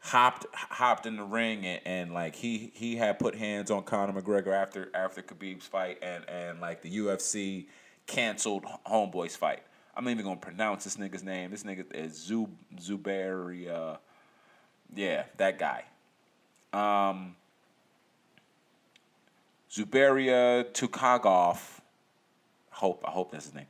hopped 0.00 0.46
hopped 0.52 1.06
in 1.06 1.16
the 1.16 1.24
ring 1.24 1.66
and, 1.66 1.80
and 1.84 2.14
like 2.14 2.36
he 2.36 2.70
he 2.74 2.96
had 2.96 3.18
put 3.18 3.34
hands 3.34 3.70
on 3.70 3.82
Conor 3.82 4.20
McGregor 4.20 4.52
after 4.52 4.90
after 4.94 5.22
Khabib's 5.22 5.66
fight 5.66 5.98
and 6.02 6.28
and 6.28 6.60
like 6.60 6.82
the 6.82 6.98
UFC 6.98 7.66
canceled 8.06 8.64
Homeboy's 8.86 9.36
fight. 9.36 9.62
I'm 9.96 10.04
not 10.04 10.12
even 10.12 10.24
gonna 10.24 10.36
pronounce 10.36 10.84
this 10.84 10.96
nigga's 10.96 11.24
name. 11.24 11.50
This 11.50 11.64
nigga 11.64 11.92
is 11.92 12.30
Zub 12.30 12.48
Zuberi. 12.80 13.98
Yeah, 14.94 15.24
that 15.36 15.58
guy. 15.58 15.84
Um, 16.72 17.36
Zubaira 19.70 20.64
Tukhugov. 20.72 21.58
Hope 22.70 23.04
I 23.06 23.10
hope 23.10 23.32
that's 23.32 23.46
his 23.46 23.54
name. 23.54 23.66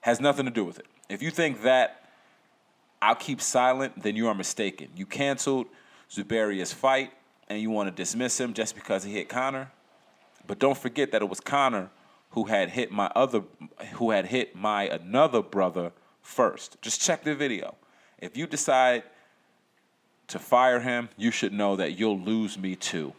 Has 0.00 0.20
nothing 0.20 0.44
to 0.44 0.50
do 0.50 0.64
with 0.64 0.78
it. 0.78 0.86
If 1.08 1.22
you 1.22 1.30
think 1.30 1.62
that 1.62 2.08
I'll 3.02 3.14
keep 3.14 3.40
silent, 3.40 4.02
then 4.02 4.16
you 4.16 4.28
are 4.28 4.34
mistaken. 4.34 4.88
You 4.94 5.06
canceled 5.06 5.66
Zubaira's 6.10 6.72
fight 6.72 7.12
and 7.48 7.60
you 7.60 7.70
want 7.70 7.88
to 7.88 7.94
dismiss 7.94 8.38
him 8.38 8.52
just 8.52 8.74
because 8.74 9.04
he 9.04 9.12
hit 9.12 9.28
Conor. 9.28 9.70
But 10.46 10.58
don't 10.58 10.76
forget 10.76 11.12
that 11.12 11.22
it 11.22 11.28
was 11.28 11.40
Conor 11.40 11.90
who 12.30 12.44
had 12.44 12.70
hit 12.70 12.92
my 12.92 13.10
other 13.14 13.42
who 13.94 14.10
had 14.10 14.26
hit 14.26 14.54
my 14.54 14.84
another 14.84 15.42
brother 15.42 15.92
first. 16.22 16.80
Just 16.80 17.00
check 17.00 17.24
the 17.24 17.34
video. 17.34 17.74
If 18.18 18.36
you 18.36 18.46
decide 18.46 19.02
to 20.30 20.38
fire 20.38 20.80
him, 20.80 21.08
you 21.16 21.30
should 21.30 21.52
know 21.52 21.76
that 21.76 21.98
you'll 21.98 22.18
lose 22.18 22.58
me 22.58 22.76
too. 22.76 23.12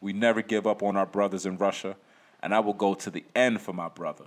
We 0.00 0.12
never 0.12 0.42
give 0.42 0.66
up 0.66 0.82
on 0.82 0.96
our 0.96 1.06
brothers 1.06 1.46
in 1.46 1.56
Russia, 1.58 1.96
and 2.42 2.54
I 2.54 2.60
will 2.60 2.72
go 2.74 2.94
to 2.94 3.10
the 3.10 3.24
end 3.34 3.60
for 3.60 3.72
my 3.72 3.88
brother. 3.88 4.24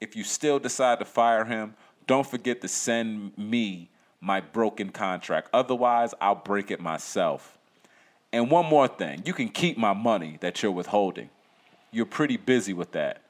If 0.00 0.16
you 0.16 0.24
still 0.24 0.58
decide 0.58 0.98
to 0.98 1.04
fire 1.04 1.44
him, 1.44 1.74
don't 2.06 2.26
forget 2.26 2.60
to 2.62 2.68
send 2.68 3.36
me 3.36 3.88
my 4.20 4.40
broken 4.40 4.90
contract. 4.90 5.48
Otherwise, 5.52 6.14
I'll 6.20 6.34
break 6.34 6.70
it 6.70 6.80
myself. 6.80 7.58
And 8.32 8.50
one 8.50 8.66
more 8.66 8.88
thing 8.88 9.22
you 9.24 9.32
can 9.32 9.48
keep 9.48 9.76
my 9.76 9.92
money 9.92 10.38
that 10.40 10.62
you're 10.62 10.72
withholding. 10.72 11.30
You're 11.90 12.06
pretty 12.06 12.36
busy 12.36 12.72
with 12.72 12.92
that. 12.92 13.22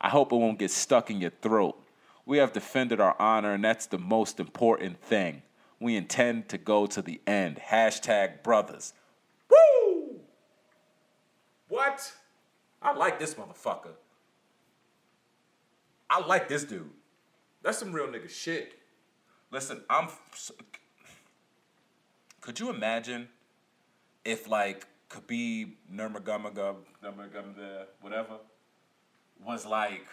I 0.00 0.08
hope 0.08 0.32
it 0.32 0.36
won't 0.36 0.58
get 0.58 0.70
stuck 0.70 1.10
in 1.10 1.20
your 1.20 1.32
throat. 1.42 1.78
We 2.26 2.38
have 2.38 2.52
defended 2.52 3.00
our 3.00 3.16
honor, 3.18 3.54
and 3.54 3.64
that's 3.64 3.86
the 3.86 3.98
most 3.98 4.40
important 4.40 5.00
thing. 5.02 5.42
We 5.80 5.96
intend 5.96 6.48
to 6.48 6.58
go 6.58 6.86
to 6.86 7.02
the 7.02 7.20
end. 7.26 7.60
Hashtag 7.70 8.42
brothers. 8.42 8.94
Woo! 9.48 10.20
What? 11.68 12.12
I 12.82 12.94
like 12.94 13.18
this 13.18 13.34
motherfucker. 13.34 13.94
I 16.10 16.24
like 16.26 16.48
this 16.48 16.64
dude. 16.64 16.90
That's 17.62 17.78
some 17.78 17.92
real 17.92 18.06
nigga 18.06 18.30
shit. 18.30 18.74
Listen, 19.50 19.82
I'm. 19.90 20.08
Could 22.40 22.60
you 22.60 22.70
imagine 22.70 23.28
if 24.24 24.48
like 24.48 24.86
Khabib 25.10 25.72
Nurmagomedov, 25.92 26.76
Nurmagomedov, 27.04 27.86
whatever, 28.00 28.38
was 29.44 29.66
like 29.66 30.06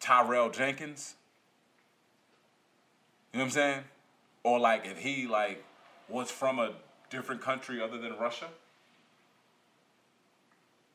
Tyrell 0.00 0.50
Jenkins? 0.50 1.14
You 3.32 3.38
know 3.38 3.44
what 3.44 3.46
I'm 3.46 3.50
saying? 3.50 3.84
Or 4.48 4.58
like 4.58 4.86
if 4.86 4.98
he 4.98 5.26
like 5.26 5.62
was 6.08 6.30
from 6.30 6.58
a 6.58 6.72
different 7.10 7.42
country 7.42 7.82
other 7.82 7.98
than 7.98 8.16
Russia? 8.16 8.48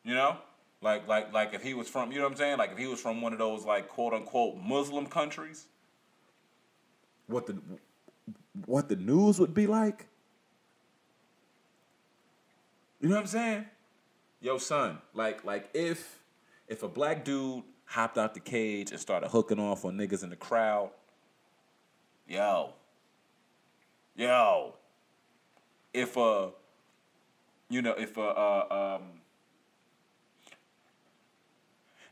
You 0.04 0.16
know? 0.16 0.38
Like 0.82 1.08
like 1.08 1.32
like 1.32 1.54
if 1.54 1.62
he 1.62 1.76
was 1.76 1.88
from, 1.88 2.12
you 2.12 2.18
know 2.18 2.24
what 2.24 2.32
I'm 2.32 2.38
saying? 2.38 2.58
Like 2.58 2.72
if 2.72 2.80
he 2.80 2.88
was 2.88 3.00
from 3.00 3.22
one 3.22 3.32
of 3.32 3.38
those 3.38 3.64
like 3.64 3.90
quote 3.90 4.14
unquote 4.14 4.58
Muslim 4.58 5.06
countries. 5.06 5.66
What 7.28 7.46
the 7.46 7.58
what 8.66 8.90
the 8.90 8.96
news 8.96 9.40
would 9.40 9.54
be 9.54 9.68
like? 9.68 10.08
You 13.02 13.10
know 13.10 13.16
what 13.16 13.22
I'm 13.22 13.28
saying? 13.28 13.66
Yo, 14.42 14.58
son, 14.58 14.98
like 15.14 15.46
like 15.46 15.70
if 15.76 16.24
if 16.68 16.82
a 16.82 16.88
black 16.88 17.24
dude 17.24 17.64
hopped 17.86 18.18
out 18.18 18.34
the 18.34 18.40
cage 18.40 18.90
and 18.90 19.00
started 19.00 19.30
hooking 19.30 19.60
off 19.60 19.86
on 19.86 19.96
niggas 19.96 20.24
in 20.24 20.32
the 20.32 20.36
crowd, 20.36 20.90
yo, 22.28 22.74
yo, 24.16 24.76
if 25.94 26.18
a, 26.18 26.50
you 27.70 27.82
know, 27.82 27.94
if 27.94 28.18
a, 28.18 28.22
uh, 28.22 28.98
um, 29.00 29.04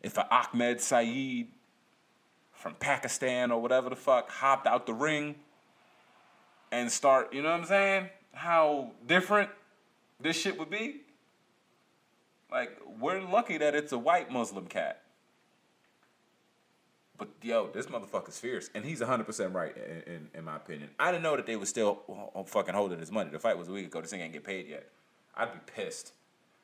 if 0.01 0.17
a 0.17 0.27
Ahmed 0.33 0.81
Saeed 0.81 1.47
from 2.53 2.75
Pakistan 2.75 3.51
or 3.51 3.61
whatever 3.61 3.89
the 3.89 3.95
fuck 3.95 4.29
hopped 4.29 4.67
out 4.67 4.85
the 4.85 4.93
ring 4.93 5.35
and 6.71 6.91
start, 6.91 7.33
you 7.33 7.41
know 7.41 7.51
what 7.51 7.61
I'm 7.61 7.65
saying? 7.65 8.09
How 8.33 8.91
different 9.07 9.49
this 10.19 10.37
shit 10.37 10.57
would 10.57 10.69
be. 10.69 11.01
Like, 12.51 12.77
we're 12.99 13.21
lucky 13.21 13.57
that 13.57 13.75
it's 13.75 13.91
a 13.91 13.97
white 13.97 14.31
Muslim 14.31 14.67
cat. 14.67 15.01
But 17.21 17.29
yo, 17.43 17.69
this 17.71 17.85
motherfucker's 17.85 18.39
fierce, 18.39 18.71
and 18.73 18.83
he's 18.83 18.99
100% 18.99 19.53
right 19.53 19.77
in, 19.77 20.11
in, 20.11 20.27
in 20.33 20.43
my 20.43 20.55
opinion. 20.55 20.89
I 20.99 21.11
didn't 21.11 21.21
know 21.21 21.35
that 21.35 21.45
they 21.45 21.55
were 21.55 21.67
still 21.67 21.99
uh, 22.09 22.39
uh, 22.39 22.43
fucking 22.43 22.73
holding 22.73 22.97
his 22.97 23.11
money. 23.11 23.29
The 23.29 23.37
fight 23.37 23.59
was 23.59 23.67
a 23.67 23.71
week 23.71 23.85
ago. 23.85 24.01
This 24.01 24.09
thing 24.09 24.21
ain't 24.21 24.33
get 24.33 24.43
paid 24.43 24.67
yet. 24.67 24.89
I'd 25.37 25.53
be 25.53 25.59
pissed. 25.67 26.13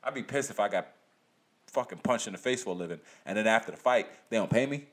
I'd 0.04 0.16
be 0.16 0.24
pissed 0.24 0.50
if 0.50 0.60
I 0.60 0.68
got 0.68 0.88
fucking 1.68 2.00
punched 2.00 2.26
in 2.26 2.34
the 2.34 2.40
face 2.40 2.64
for 2.64 2.72
a 2.72 2.74
living, 2.74 3.00
and 3.24 3.38
then 3.38 3.46
after 3.46 3.70
the 3.70 3.78
fight, 3.78 4.08
they 4.32 4.38
don't 4.38 4.50
pay 4.50 4.66
me. 4.66 4.86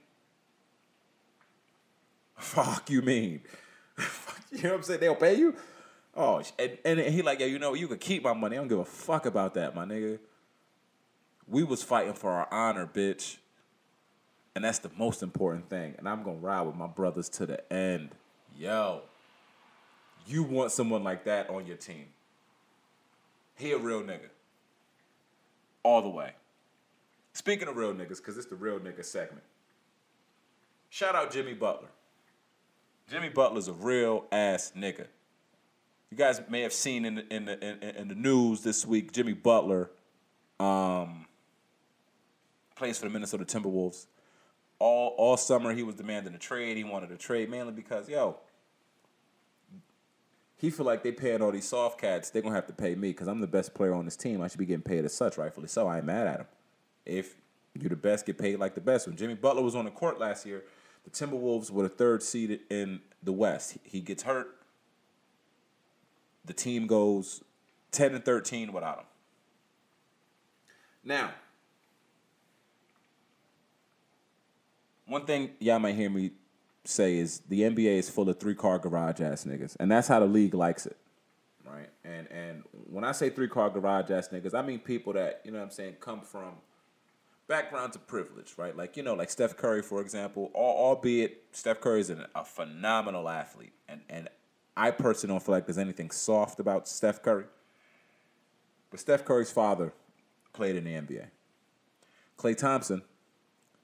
Fuck 2.37 2.91
you 2.91 3.01
mean? 3.01 3.41
you 4.53 4.65
know 4.65 4.69
what 4.69 4.77
I'm 4.77 4.83
saying? 4.83 5.01
They 5.01 5.07
don't 5.07 5.19
pay 5.19 5.37
you? 5.37 5.57
Oh, 6.15 6.43
and, 6.59 6.79
and 6.85 7.01
he 7.01 7.23
like, 7.23 7.41
yeah, 7.41 7.47
you 7.47 7.59
know, 7.59 7.73
you 7.73 7.89
can 7.89 7.97
keep 7.97 8.23
my 8.23 8.35
money. 8.35 8.57
I 8.57 8.59
don't 8.59 8.69
give 8.69 8.81
a 8.81 8.85
fuck 8.85 9.25
about 9.25 9.55
that, 9.55 9.75
my 9.75 9.87
nigga. 9.87 10.19
We 11.49 11.65
was 11.65 11.83
fighting 11.83 12.13
for 12.13 12.33
our 12.33 12.49
honor, 12.53 12.87
bitch. 12.87 13.39
And 14.55 14.65
that's 14.65 14.79
the 14.79 14.91
most 14.97 15.23
important 15.23 15.69
thing. 15.69 15.95
And 15.99 16.09
I'm 16.09 16.23
gonna 16.23 16.39
ride 16.39 16.63
with 16.63 16.77
my 16.77 16.87
brothers 16.87 17.29
to 17.31 17.47
the 17.47 17.73
end. 17.73 18.11
Yo, 18.57 19.03
you 20.27 20.43
want 20.45 20.71
someone 20.71 21.03
like 21.03 21.25
that 21.25 21.51
on 21.51 21.67
your 21.67 21.77
team. 21.77 22.07
He 23.57 23.73
a 23.73 23.79
real 23.79 24.03
nigga. 24.03 24.29
All 25.83 26.03
the 26.03 26.09
way. 26.09 26.33
Speaking 27.33 27.67
of 27.67 27.77
real 27.77 27.93
niggas, 27.93 28.19
because 28.19 28.39
it's 28.39 28.47
the 28.47 28.55
real 28.55 28.79
nigga 28.79 29.05
segment. 29.05 29.43
Shout 30.89 31.17
out 31.17 31.33
Jimmy 31.33 31.55
Butler. 31.55 31.89
Jimmy 33.11 33.29
Butler's 33.29 33.69
a 33.69 33.73
real 33.73 34.25
ass 34.31 34.73
nigga. 34.77 35.07
You 36.11 36.17
guys 36.17 36.41
may 36.49 36.61
have 36.61 36.73
seen 36.73 37.05
in 37.05 37.17
the 37.17 37.35
in 37.35 37.45
the 37.47 37.59
in, 37.65 37.97
in 37.97 38.09
the 38.09 38.15
news 38.15 38.61
this 38.61 38.87
week, 38.87 39.13
Jimmy 39.13 39.33
Butler 39.33 39.91
um, 40.61 41.27
plays 42.77 42.99
for 42.99 43.07
the 43.07 43.11
Minnesota 43.11 43.45
Timberwolves 43.45 44.07
all 44.79 45.15
all 45.17 45.37
summer 45.37 45.73
he 45.73 45.83
was 45.83 45.95
demanding 45.95 46.35
a 46.35 46.39
trade. 46.39 46.77
He 46.77 46.85
wanted 46.85 47.11
a 47.11 47.17
trade 47.17 47.51
mainly 47.51 47.73
because 47.73 48.09
yo, 48.09 48.39
he 50.57 50.71
feel 50.71 50.87
like 50.87 51.03
they 51.03 51.13
paying 51.13 51.43
all 51.43 51.53
these 51.53 51.69
soft 51.69 52.01
cats. 52.01 52.31
They're 52.31 52.43
gonna 52.43 52.55
have 52.55 52.67
to 52.67 52.73
pay 52.73 52.95
me 52.95 53.11
because 53.11 53.29
I'm 53.29 53.41
the 53.41 53.47
best 53.47 53.75
player 53.75 53.95
on 53.95 54.05
this 54.05 54.17
team. 54.17 54.41
I 54.41 54.49
should 54.49 54.59
be 54.59 54.67
getting 54.67 54.83
paid 54.83 55.05
as 55.05 55.15
such, 55.15 55.37
rightfully 55.39 55.69
so. 55.69 55.87
I 55.87 55.99
ain't 55.99 56.07
mad 56.07 56.27
at 56.27 56.41
him. 56.41 56.47
If 57.05 57.37
you're 57.75 57.91
the 57.91 57.97
best, 57.97 58.27
get 58.27 58.39
paid 58.39 58.59
like 58.59 58.75
the 58.75 58.81
best. 58.81 59.07
When 59.07 59.17
Jimmy 59.17 59.35
Butler 59.35 59.63
was 59.63 59.75
on 59.75 59.85
the 59.85 59.91
court 59.91 60.19
last 60.19 60.47
year, 60.47 60.65
the 61.05 61.11
Timberwolves 61.11 61.71
were 61.71 61.83
the 61.83 61.89
third 61.89 62.23
seed 62.23 62.61
in 62.71 63.01
the 63.23 63.33
West. 63.33 63.79
He 63.83 64.01
gets 64.01 64.23
hurt. 64.23 64.57
the 66.45 66.53
team 66.53 66.87
goes 66.87 67.43
10 67.93 68.15
and 68.15 68.25
13 68.25 68.73
without 68.73 68.99
him. 68.99 69.05
Now, 71.05 71.33
one 75.07 75.25
thing 75.27 75.51
y'all 75.59 75.79
might 75.79 75.95
hear 75.95 76.11
me 76.11 76.33
say 76.85 77.17
is 77.17 77.41
the 77.49 77.63
NBA 77.63 77.99
is 77.99 78.11
full 78.11 78.29
of 78.29 78.39
three 78.39 78.55
car 78.55 78.79
garage 78.79 79.21
ass 79.21 79.45
niggas, 79.45 79.77
and 79.81 79.91
that's 79.91 80.09
how 80.09 80.21
the 80.21 80.27
league 80.27 80.55
likes 80.55 80.87
it, 80.87 80.97
right? 81.67 81.89
And 82.05 82.31
and 82.31 82.65
when 82.91 83.05
I 83.05 83.13
say 83.13 83.31
three 83.31 83.49
car 83.49 83.71
garage 83.71 84.11
ass 84.11 84.29
niggas, 84.29 84.55
I 84.55 84.63
mean 84.63 84.79
people 84.79 85.13
that 85.15 85.43
you 85.45 85.51
know 85.51 85.59
what 85.59 85.65
I'm 85.65 85.71
saying 85.71 85.97
come 86.01 86.21
from 86.21 86.55
backgrounds 87.47 87.97
of 87.97 88.07
privilege, 88.07 88.55
right? 88.57 88.77
Like 88.77 88.97
you 88.97 89.03
know, 89.03 89.15
like 89.15 89.31
Steph 89.31 89.57
Curry, 89.57 89.83
for 89.83 90.01
example. 90.01 90.51
Albeit 90.55 91.45
Steph 91.53 91.81
Curry 91.81 92.01
is 92.01 92.11
a 92.11 92.45
phenomenal 92.45 93.29
athlete, 93.29 93.73
and 93.89 94.01
and 94.09 94.29
I 94.77 94.91
personally 94.91 95.35
don't 95.35 95.43
feel 95.43 95.55
like 95.55 95.67
there's 95.67 95.79
anything 95.79 96.11
soft 96.11 96.61
about 96.61 96.89
Steph 96.89 97.23
Curry. 97.23 97.45
But 98.91 99.01
Steph 99.01 99.25
Curry's 99.25 99.51
father 99.51 99.93
played 100.53 100.77
in 100.77 100.85
the 100.85 100.93
NBA. 100.93 101.27
Klay 102.39 102.57
Thompson, 102.57 103.03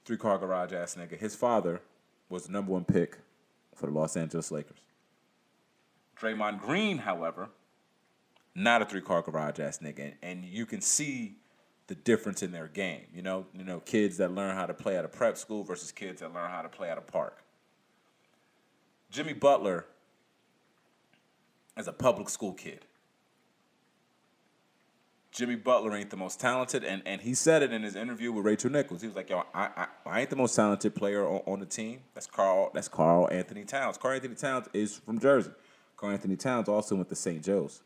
three 0.05 0.17
car 0.17 0.37
garage 0.37 0.73
ass 0.73 0.95
nigga. 0.95 1.17
His 1.17 1.35
father 1.35 1.81
was 2.29 2.45
the 2.45 2.51
number 2.51 2.71
one 2.71 2.85
pick 2.85 3.17
for 3.75 3.87
the 3.87 3.93
Los 3.93 4.15
Angeles 4.15 4.51
Lakers. 4.51 4.79
Draymond 6.19 6.61
Green, 6.61 6.99
however, 6.99 7.49
not 8.53 8.81
a 8.81 8.85
three 8.85 9.01
car 9.01 9.21
garage 9.21 9.59
ass 9.59 9.79
nigga, 9.79 10.13
and 10.21 10.45
you 10.45 10.65
can 10.65 10.81
see 10.81 11.35
the 11.87 11.95
difference 11.95 12.43
in 12.43 12.51
their 12.51 12.67
game. 12.67 13.05
You 13.13 13.21
know, 13.21 13.45
you 13.53 13.63
know, 13.63 13.79
kids 13.79 14.17
that 14.17 14.31
learn 14.33 14.55
how 14.55 14.65
to 14.65 14.73
play 14.73 14.97
at 14.97 15.05
a 15.05 15.09
prep 15.09 15.37
school 15.37 15.63
versus 15.63 15.91
kids 15.91 16.21
that 16.21 16.33
learn 16.33 16.49
how 16.49 16.61
to 16.61 16.69
play 16.69 16.89
at 16.89 16.97
a 16.97 17.01
park. 17.01 17.43
Jimmy 19.09 19.33
Butler 19.33 19.85
is 21.77 21.87
a 21.87 21.93
public 21.93 22.29
school 22.29 22.53
kid. 22.53 22.85
Jimmy 25.31 25.55
Butler 25.55 25.95
ain't 25.95 26.09
the 26.09 26.17
most 26.17 26.39
talented, 26.39 26.83
and, 26.83 27.01
and 27.05 27.21
he 27.21 27.33
said 27.33 27.63
it 27.63 27.71
in 27.71 27.83
his 27.83 27.95
interview 27.95 28.31
with 28.31 28.45
Rachel 28.45 28.69
Nichols. 28.69 29.01
He 29.01 29.07
was 29.07 29.15
like, 29.15 29.29
"Yo, 29.29 29.43
I, 29.53 29.69
I, 29.75 29.87
I 30.05 30.21
ain't 30.21 30.29
the 30.29 30.35
most 30.35 30.55
talented 30.55 30.93
player 30.93 31.25
on, 31.25 31.41
on 31.45 31.59
the 31.59 31.65
team. 31.65 32.01
That's 32.13 32.27
Karl. 32.27 32.71
That's 32.73 32.89
Karl 32.89 33.29
Anthony 33.31 33.63
Towns. 33.63 33.97
Karl 33.97 34.15
Anthony 34.15 34.35
Towns 34.35 34.67
is 34.73 34.97
from 34.97 35.19
Jersey. 35.19 35.51
Karl 35.95 36.11
Anthony 36.11 36.35
Towns 36.35 36.67
also 36.67 36.95
went 36.95 37.09
to 37.09 37.15
St. 37.15 37.43
Joe's. 37.43 37.81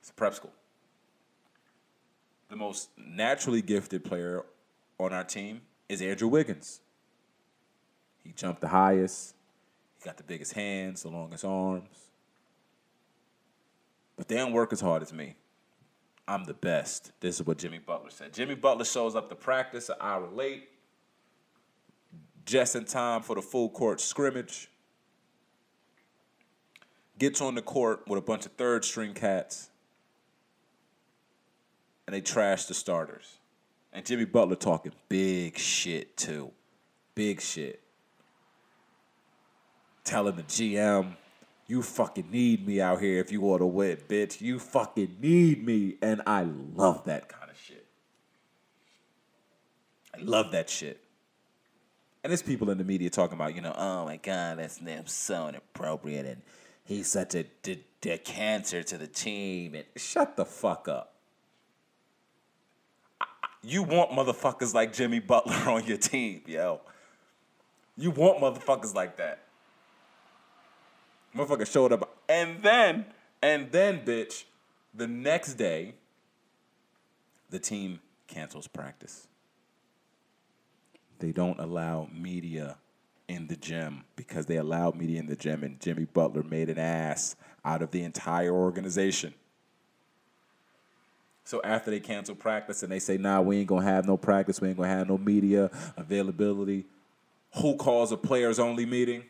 It's 0.00 0.10
a 0.10 0.14
prep 0.14 0.34
school 0.34 0.52
the 2.52 2.56
most 2.56 2.90
naturally 2.98 3.62
gifted 3.62 4.04
player 4.04 4.44
on 5.00 5.10
our 5.10 5.24
team 5.24 5.62
is 5.88 6.02
Andrew 6.02 6.28
Wiggins. 6.28 6.82
He 8.22 8.32
jumped 8.32 8.60
the 8.60 8.68
highest. 8.68 9.34
He 9.98 10.04
got 10.04 10.18
the 10.18 10.22
biggest 10.22 10.52
hands, 10.52 11.02
the 11.02 11.08
longest 11.08 11.46
arms. 11.46 12.10
But 14.22 14.28
they 14.28 14.36
don't 14.36 14.52
work 14.52 14.72
as 14.72 14.80
hard 14.80 15.02
as 15.02 15.12
me. 15.12 15.34
I'm 16.28 16.44
the 16.44 16.54
best. 16.54 17.10
This 17.18 17.40
is 17.40 17.44
what 17.44 17.58
Jimmy 17.58 17.80
Butler 17.80 18.10
said. 18.10 18.32
Jimmy 18.32 18.54
Butler 18.54 18.84
shows 18.84 19.16
up 19.16 19.28
to 19.30 19.34
practice 19.34 19.88
an 19.88 19.96
hour 20.00 20.28
late, 20.28 20.68
just 22.46 22.76
in 22.76 22.84
time 22.84 23.22
for 23.22 23.34
the 23.34 23.42
full 23.42 23.68
court 23.68 24.00
scrimmage. 24.00 24.70
Gets 27.18 27.40
on 27.40 27.56
the 27.56 27.62
court 27.62 28.04
with 28.06 28.16
a 28.16 28.22
bunch 28.22 28.46
of 28.46 28.52
third 28.52 28.84
string 28.84 29.12
cats 29.12 29.70
and 32.06 32.14
they 32.14 32.20
trashed 32.20 32.68
the 32.68 32.74
starters. 32.74 33.38
And 33.92 34.06
Jimmy 34.06 34.26
Butler 34.26 34.54
talking 34.54 34.92
big 35.08 35.58
shit 35.58 36.16
too. 36.16 36.52
Big 37.16 37.40
shit. 37.40 37.82
Telling 40.04 40.36
the 40.36 40.44
GM, 40.44 41.16
you 41.66 41.82
fucking 41.82 42.30
need 42.30 42.66
me 42.66 42.80
out 42.80 43.00
here 43.00 43.20
if 43.20 43.32
you 43.32 43.40
want 43.40 43.60
to 43.60 43.66
win, 43.66 43.96
bitch. 44.08 44.40
You 44.40 44.58
fucking 44.58 45.16
need 45.20 45.64
me. 45.64 45.96
And 46.02 46.22
I 46.26 46.42
love 46.42 47.04
that 47.04 47.28
kind 47.28 47.50
of 47.50 47.58
shit. 47.58 47.86
I 50.14 50.20
love 50.20 50.52
that 50.52 50.68
shit. 50.68 51.00
And 52.24 52.30
there's 52.30 52.42
people 52.42 52.70
in 52.70 52.78
the 52.78 52.84
media 52.84 53.10
talking 53.10 53.34
about, 53.34 53.54
you 53.54 53.60
know, 53.60 53.74
oh 53.76 54.04
my 54.04 54.16
God, 54.16 54.58
that's 54.58 54.80
so 55.12 55.48
inappropriate. 55.48 56.26
And 56.26 56.42
he's 56.84 57.08
such 57.08 57.34
a, 57.34 57.44
d- 57.62 57.84
d- 58.00 58.18
cancer 58.18 58.82
to 58.82 58.98
the 58.98 59.08
team. 59.08 59.74
And 59.74 59.84
shut 59.96 60.36
the 60.36 60.44
fuck 60.44 60.88
up 60.88 61.12
you 63.62 63.82
want 63.82 64.10
motherfuckers 64.10 64.74
like 64.74 64.92
Jimmy 64.92 65.20
Butler 65.20 65.54
on 65.70 65.84
your 65.86 65.96
team, 65.96 66.42
yo. 66.46 66.80
You 67.96 68.10
want 68.10 68.40
motherfuckers 68.40 68.94
like 68.94 69.16
that. 69.18 69.41
Motherfucker 71.36 71.70
showed 71.70 71.92
up. 71.92 72.18
And 72.28 72.62
then, 72.62 73.06
and 73.42 73.70
then, 73.72 74.04
bitch, 74.04 74.44
the 74.94 75.06
next 75.06 75.54
day, 75.54 75.94
the 77.50 77.58
team 77.58 78.00
cancels 78.26 78.66
practice. 78.66 79.26
They 81.18 81.32
don't 81.32 81.58
allow 81.58 82.08
media 82.12 82.76
in 83.28 83.46
the 83.46 83.56
gym 83.56 84.04
because 84.16 84.46
they 84.46 84.56
allowed 84.56 84.96
media 84.96 85.20
in 85.20 85.26
the 85.26 85.36
gym, 85.36 85.62
and 85.62 85.80
Jimmy 85.80 86.04
Butler 86.04 86.42
made 86.42 86.68
an 86.68 86.78
ass 86.78 87.36
out 87.64 87.82
of 87.82 87.90
the 87.90 88.02
entire 88.02 88.52
organization. 88.52 89.34
So 91.44 91.60
after 91.62 91.90
they 91.90 92.00
cancel 92.00 92.34
practice 92.34 92.82
and 92.82 92.92
they 92.92 92.98
say, 92.98 93.18
nah, 93.18 93.40
we 93.40 93.58
ain't 93.58 93.66
gonna 93.66 93.84
have 93.84 94.06
no 94.06 94.16
practice, 94.16 94.60
we 94.60 94.68
ain't 94.68 94.76
gonna 94.76 94.88
have 94.88 95.08
no 95.08 95.18
media 95.18 95.70
availability. 95.96 96.86
Who 97.56 97.76
calls 97.76 98.12
a 98.12 98.16
players 98.16 98.58
only 98.58 98.86
meeting? 98.86 99.24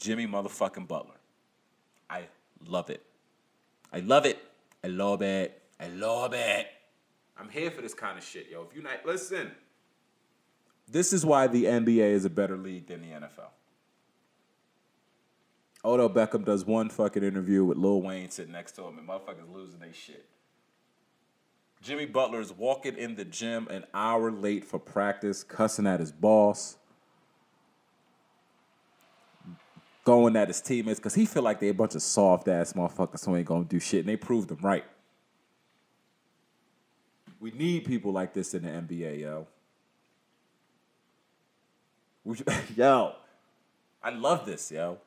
Jimmy 0.00 0.26
motherfucking 0.26 0.88
Butler. 0.88 1.14
I 2.08 2.24
love 2.66 2.90
it. 2.90 3.04
I 3.92 4.00
love 4.00 4.24
it. 4.24 4.38
I 4.82 4.88
love 4.88 5.22
it. 5.22 5.62
I 5.78 5.88
love 5.88 6.32
it. 6.32 6.66
I'm 7.38 7.48
here 7.48 7.70
for 7.70 7.82
this 7.82 7.94
kind 7.94 8.18
of 8.18 8.24
shit, 8.24 8.48
yo. 8.50 8.62
If 8.62 8.74
you 8.74 8.82
not 8.82 9.04
listen, 9.04 9.52
this 10.90 11.12
is 11.12 11.24
why 11.24 11.46
the 11.46 11.64
NBA 11.64 12.12
is 12.12 12.24
a 12.24 12.30
better 12.30 12.56
league 12.56 12.86
than 12.86 13.02
the 13.02 13.08
NFL. 13.08 13.50
Odell 15.84 16.10
Beckham 16.10 16.44
does 16.44 16.64
one 16.64 16.88
fucking 16.88 17.22
interview 17.22 17.64
with 17.64 17.78
Lil 17.78 18.02
Wayne 18.02 18.30
sitting 18.30 18.52
next 18.52 18.72
to 18.72 18.84
him, 18.84 18.98
and 18.98 19.08
motherfuckers 19.08 19.50
losing 19.52 19.80
their 19.80 19.92
shit. 19.92 20.26
Jimmy 21.82 22.04
Butler 22.06 22.40
is 22.40 22.52
walking 22.52 22.96
in 22.96 23.16
the 23.16 23.24
gym 23.24 23.66
an 23.68 23.84
hour 23.94 24.30
late 24.30 24.64
for 24.64 24.78
practice, 24.78 25.42
cussing 25.42 25.86
at 25.86 26.00
his 26.00 26.12
boss, 26.12 26.76
going 30.04 30.36
at 30.36 30.48
his 30.48 30.60
teammates 30.60 30.98
because 30.98 31.14
he 31.14 31.26
feel 31.26 31.42
like 31.42 31.60
they 31.60 31.68
a 31.68 31.74
bunch 31.74 31.94
of 31.94 32.02
soft 32.02 32.48
ass 32.48 32.72
motherfuckers 32.72 33.24
who 33.24 33.36
ain't 33.36 33.46
gonna 33.46 33.64
do 33.64 33.78
shit, 33.78 34.00
and 34.00 34.08
they 34.08 34.16
proved 34.16 34.48
them 34.48 34.58
right. 34.62 34.84
We 37.38 37.50
need 37.52 37.84
people 37.84 38.12
like 38.12 38.34
this 38.34 38.54
in 38.54 38.62
the 38.62 38.68
NBA, 38.68 39.20
yo. 39.20 39.46
We, 42.24 42.36
yo, 42.76 43.14
I 44.02 44.10
love 44.10 44.46
this, 44.46 44.70
yo. 44.70 44.98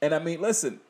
And 0.00 0.14
I 0.14 0.18
mean, 0.18 0.40
listen, 0.40 0.80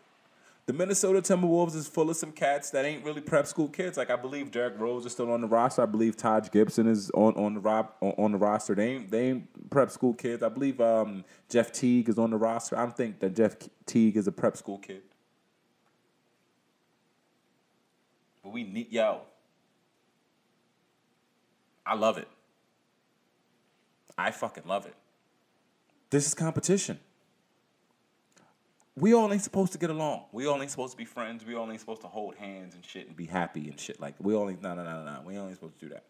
the 0.69 0.75
Minnesota 0.75 1.23
Timberwolves 1.23 1.75
is 1.75 1.89
full 1.89 2.11
of 2.11 2.17
some 2.19 2.31
cats 2.31 2.69
that 2.73 2.85
ain't 2.85 3.03
really 3.03 3.23
prep 3.23 3.47
school 3.47 3.69
kids. 3.69 3.97
Like 3.97 4.11
I 4.11 4.17
believe 4.17 4.51
Derrick 4.51 4.79
Rose 4.79 5.07
is 5.07 5.13
still 5.13 5.33
on 5.33 5.41
the 5.41 5.47
roster. 5.47 5.81
I 5.81 5.87
believe 5.87 6.15
Taj 6.15 6.51
Gibson 6.51 6.87
is 6.87 7.11
on 7.13 7.33
on 7.37 7.55
the 7.55 7.61
rob, 7.61 7.93
on, 8.03 8.13
on, 8.19 8.33
the 8.33 8.39
roster. 8.39 8.75
They 8.75 8.91
ain't 8.91 9.11
they 9.11 9.29
ain't 9.29 9.71
prep 9.71 9.91
school 9.91 10.13
kids. 10.13 10.43
I 10.43 10.51
believe 10.51 10.79
um, 10.79 11.25
Jeff 11.49 11.73
Teague 11.73 12.11
is 12.11 12.19
on 12.19 12.31
the 12.31 12.37
roster. 12.37 12.77
I 12.77 12.83
don't 12.83 12.95
think 12.95 13.19
that 13.21 13.35
Jeff 13.35 13.57
Teague 13.87 14.19
is 14.19 14.27
a 14.27 14.33
prep 14.33 14.59
school 14.59 14.77
kid. 14.77 15.01
But 18.43 18.53
we 18.53 18.63
need 18.63 18.93
yo. 18.93 19.23
I 21.87 21.95
love 21.95 22.19
it. 22.19 22.29
I 24.19 24.33
fucking 24.33 24.65
love 24.67 24.85
it. 24.85 24.95
This 26.11 26.27
is 26.27 26.35
competition 26.35 27.01
we 29.01 29.15
all 29.15 29.33
ain't 29.33 29.43
supposed 29.43 29.73
to 29.73 29.79
get 29.79 29.91
along. 29.91 30.25
We 30.33 30.47
all 30.47 30.61
ain't 30.61 30.71
supposed 30.71 30.93
to 30.93 30.97
be 30.97 31.05
friends. 31.05 31.45
We 31.45 31.55
all 31.55 31.71
ain't 31.71 31.81
supposed 31.81 32.01
to 32.03 32.09
hold 32.09 32.35
hands 32.35 32.75
and 32.75 32.85
shit 32.85 33.07
and 33.07 33.17
be 33.17 33.27
happy 33.27 33.69
and 33.69 33.79
shit. 33.79 34.01
Like 34.01 34.15
we 34.19 34.35
all 34.35 34.49
ain't 34.51 34.63
no 34.63 34.75
no 34.75 34.83
no 34.85 35.05
no. 35.05 35.21
We 35.25 35.37
all 35.37 35.47
ain't 35.47 35.55
supposed 35.55 35.79
to 35.79 35.87
do 35.87 35.95
that. 35.95 36.05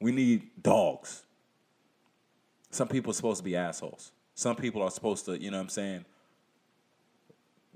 We 0.00 0.12
need 0.12 0.62
dogs. 0.62 1.24
Some 2.70 2.88
people 2.88 3.10
are 3.10 3.14
supposed 3.14 3.38
to 3.38 3.44
be 3.44 3.56
assholes. 3.56 4.12
Some 4.34 4.54
people 4.56 4.82
are 4.82 4.90
supposed 4.90 5.24
to, 5.24 5.40
you 5.40 5.50
know 5.50 5.56
what 5.56 5.64
I'm 5.64 5.68
saying, 5.70 6.04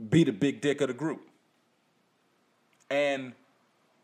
be 0.08 0.22
the 0.24 0.32
big 0.32 0.60
dick 0.60 0.80
of 0.80 0.88
the 0.88 0.94
group. 0.94 1.26
And 2.90 3.32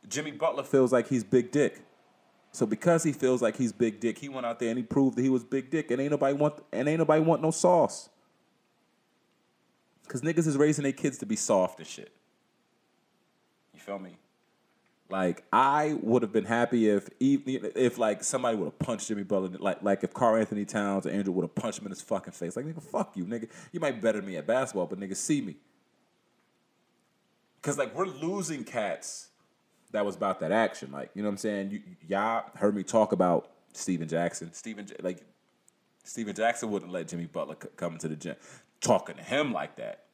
Jimmy 0.08 0.32
Butler 0.32 0.64
feels 0.64 0.92
like 0.92 1.08
he's 1.08 1.22
big 1.22 1.52
dick. 1.52 1.82
So 2.52 2.64
because 2.66 3.04
he 3.04 3.12
feels 3.12 3.42
like 3.42 3.56
he's 3.56 3.72
big 3.72 4.00
dick, 4.00 4.18
he 4.18 4.28
went 4.28 4.46
out 4.46 4.58
there 4.58 4.70
and 4.70 4.78
he 4.78 4.82
proved 4.82 5.18
that 5.18 5.22
he 5.22 5.28
was 5.28 5.44
big 5.44 5.70
dick. 5.70 5.90
And 5.90 6.00
ain't 6.00 6.10
nobody 6.10 6.34
want 6.34 6.54
and 6.72 6.88
ain't 6.88 6.98
nobody 6.98 7.22
want 7.22 7.42
no 7.42 7.50
sauce. 7.50 8.08
Cause 10.08 10.22
niggas 10.22 10.46
is 10.46 10.56
raising 10.56 10.84
their 10.84 10.92
kids 10.92 11.18
to 11.18 11.26
be 11.26 11.36
soft 11.36 11.78
and 11.78 11.86
shit. 11.86 12.10
You 13.74 13.80
feel 13.80 13.98
me? 13.98 14.16
Like 15.10 15.44
I 15.52 15.98
would 16.02 16.22
have 16.22 16.32
been 16.32 16.44
happy 16.44 16.88
if 16.88 17.08
even 17.20 17.70
if 17.74 17.98
like 17.98 18.24
somebody 18.24 18.56
would 18.56 18.66
have 18.66 18.78
punched 18.78 19.08
Jimmy 19.08 19.22
Butler, 19.22 19.50
like 19.58 19.82
like 19.82 20.04
if 20.04 20.12
Karl 20.12 20.36
Anthony 20.36 20.64
Towns 20.64 21.06
or 21.06 21.10
Andrew 21.10 21.32
would 21.34 21.42
have 21.42 21.54
punched 21.54 21.78
him 21.78 21.86
in 21.86 21.90
his 21.90 22.02
fucking 22.02 22.32
face. 22.32 22.56
Like 22.56 22.66
nigga, 22.66 22.82
fuck 22.82 23.16
you, 23.16 23.24
nigga. 23.24 23.48
You 23.72 23.80
might 23.80 23.92
be 23.92 24.00
better 24.00 24.20
than 24.20 24.28
me 24.28 24.36
at 24.36 24.46
basketball, 24.46 24.86
but 24.86 24.98
nigga, 24.98 25.16
see 25.16 25.40
me. 25.40 25.56
Cause 27.62 27.78
like 27.78 27.94
we're 27.94 28.06
losing 28.06 28.64
cats 28.64 29.28
that 29.92 30.04
was 30.04 30.16
about 30.16 30.40
that 30.40 30.52
action. 30.52 30.90
Like 30.90 31.10
you 31.14 31.22
know 31.22 31.28
what 31.28 31.34
I'm 31.34 31.38
saying. 31.38 31.70
You, 31.70 31.82
y'all 32.06 32.44
heard 32.54 32.74
me 32.74 32.82
talk 32.82 33.12
about 33.12 33.50
Stephen 33.72 34.08
Jackson. 34.08 34.52
Stephen 34.52 34.86
like 35.00 35.22
Stephen 36.04 36.34
Jackson 36.34 36.70
wouldn't 36.70 36.92
let 36.92 37.08
Jimmy 37.08 37.26
Butler 37.26 37.56
c- 37.62 37.68
come 37.76 37.94
into 37.94 38.08
the 38.08 38.16
gym 38.16 38.36
talking 38.80 39.16
to 39.16 39.22
him 39.22 39.52
like 39.52 39.76
that. 39.76 40.04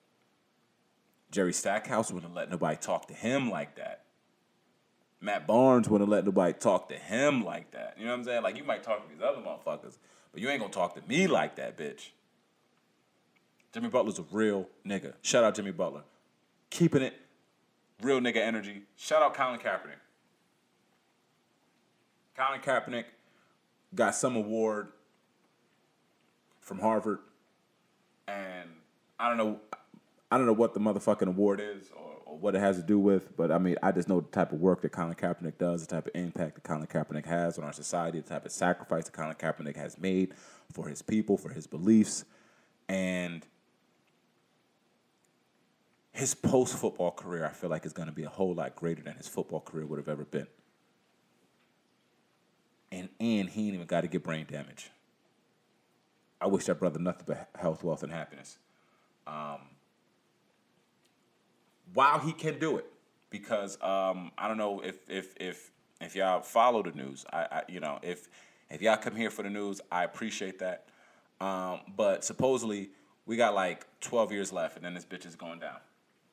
Jerry 1.31 1.53
Stackhouse 1.53 2.13
wouldn't 2.13 2.35
let 2.35 2.51
nobody 2.51 2.77
talk 2.77 3.09
to 3.09 3.15
him 3.15 3.51
like 3.51 3.77
that. 3.77 4.05
Matt 5.21 5.47
Barnes 5.47 5.89
wouldn't 5.89 6.11
let 6.11 6.25
nobody 6.25 6.53
talk 6.53 6.89
to 6.91 6.97
him 6.97 7.45
like 7.45 7.71
that. 7.73 7.95
You 7.99 8.05
know 8.05 8.13
what 8.13 8.19
I'm 8.19 8.25
saying? 8.25 8.43
Like 8.43 8.57
you 8.57 8.65
might 8.65 8.83
talk 8.83 9.03
to 9.03 9.13
these 9.13 9.23
other 9.23 9.41
motherfuckers, 9.41 9.97
but 10.33 10.41
you 10.41 10.49
ain't 10.49 10.61
gonna 10.61 10.73
talk 10.73 10.95
to 10.95 11.03
me 11.09 11.27
like 11.27 11.57
that, 11.57 11.77
bitch. 11.77 12.11
Jimmy 13.73 13.89
Butler's 13.89 14.19
a 14.19 14.25
real 14.31 14.69
nigga. 14.87 15.15
Shout 15.23 15.43
out 15.43 15.55
Jimmy 15.57 15.73
Butler. 15.73 16.03
Keeping 16.71 17.03
it 17.03 17.15
real 18.03 18.21
nigga 18.21 18.37
energy. 18.37 18.83
Shout 18.97 19.23
out 19.23 19.35
Colin 19.35 19.59
Kaepernick. 19.59 19.99
Colin 22.37 22.61
Kaepernick 22.61 23.05
got 23.95 24.15
some 24.15 24.37
award 24.37 24.89
from 26.61 26.81
Harvard, 26.81 27.19
and 28.29 28.71
I 29.19 29.29
don't 29.29 29.39
know, 29.39 29.61
I 30.31 30.37
don't 30.37 30.47
know 30.47 30.53
what 30.53 30.75
the 30.75 30.81
motherfucking 30.81 31.29
award 31.29 31.61
is 31.61 31.91
or, 31.97 32.13
or 32.27 32.39
what 32.39 32.55
it 32.55 32.61
has 32.61 32.77
to 32.77 32.83
do 32.83 32.99
with, 32.99 33.37
but 33.37 33.51
I 33.53 33.59
mean, 33.59 33.77
I 33.83 33.93
just 33.93 34.09
know 34.09 34.21
the 34.21 34.29
type 34.29 34.53
of 34.53 34.61
work 34.61 34.83
that 34.83 34.91
Colin 34.91 35.15
Kaepernick 35.15 35.59
does, 35.59 35.87
the 35.87 35.95
type 35.95 36.07
of 36.07 36.13
impact 36.15 36.57
that 36.57 36.65
Colin 36.65 36.87
Kaepernick 36.87 37.27
has 37.27 37.59
on 37.59 37.65
our 37.65 37.73
society, 37.73 38.21
the 38.21 38.29
type 38.29 38.45
of 38.45 38.53
sacrifice 38.53 39.05
that 39.05 39.13
Colin 39.13 39.35
Kaepernick 39.37 39.77
has 39.77 39.99
made 39.99 40.35
for 40.73 40.89
his 40.89 41.03
people, 41.03 41.37
for 41.37 41.51
his 41.51 41.67
beliefs, 41.67 42.25
and 42.89 43.47
his 46.15 46.33
post 46.35 46.77
football 46.77 47.11
career, 47.11 47.45
I 47.45 47.51
feel 47.51 47.71
like, 47.71 47.85
is 47.85 47.93
going 47.93 48.09
to 48.09 48.15
be 48.15 48.23
a 48.23 48.29
whole 48.29 48.55
lot 48.55 48.77
greater 48.77 49.03
than 49.03 49.17
his 49.17 49.27
football 49.27 49.61
career 49.61 49.85
would 49.85 49.99
have 49.99 50.09
ever 50.09 50.25
been. 50.25 50.47
And 52.93 53.09
and 53.19 53.49
he 53.49 53.67
ain't 53.67 53.75
even 53.75 53.87
got 53.87 54.03
to 54.03 54.07
get 54.07 54.23
brain 54.23 54.47
damage. 54.49 54.91
I 56.45 56.47
wish 56.47 56.67
that 56.67 56.79
brother 56.79 56.99
nothing 56.99 57.25
but 57.27 57.49
health, 57.59 57.83
wealth, 57.83 58.03
and 58.03 58.13
happiness. 58.13 58.59
Um, 59.27 59.61
while 61.95 62.19
he 62.19 62.35
can 62.35 62.59
do 62.59 62.77
it, 62.77 62.85
because 63.31 63.83
um, 63.83 64.31
I 64.37 64.47
don't 64.47 64.59
know 64.59 64.81
if 64.81 65.09
if 65.09 65.35
if 65.41 65.71
if 66.03 66.15
y'all 66.15 66.43
follow 66.43 66.83
the 66.83 66.91
news, 66.91 67.25
I, 67.33 67.39
I 67.51 67.63
you 67.67 67.81
know 67.81 67.99
if 68.03 68.29
if 68.69 68.83
y'all 68.83 68.99
come 68.99 69.17
here 69.17 69.31
for 69.31 69.43
the 69.43 69.49
news, 69.49 69.81
I 69.91 70.05
appreciate 70.05 70.59
that. 70.59 70.85
Um, 71.41 71.81
but 71.97 72.25
supposedly 72.25 72.91
we 73.25 73.39
got 73.39 73.55
like 73.55 73.87
twelve 74.03 74.31
years 74.31 74.53
left, 74.53 74.77
and 74.77 74.85
then 74.85 74.93
this 74.93 75.07
bitch 75.07 75.25
is 75.25 75.37
going 75.37 75.61
down. 75.61 75.79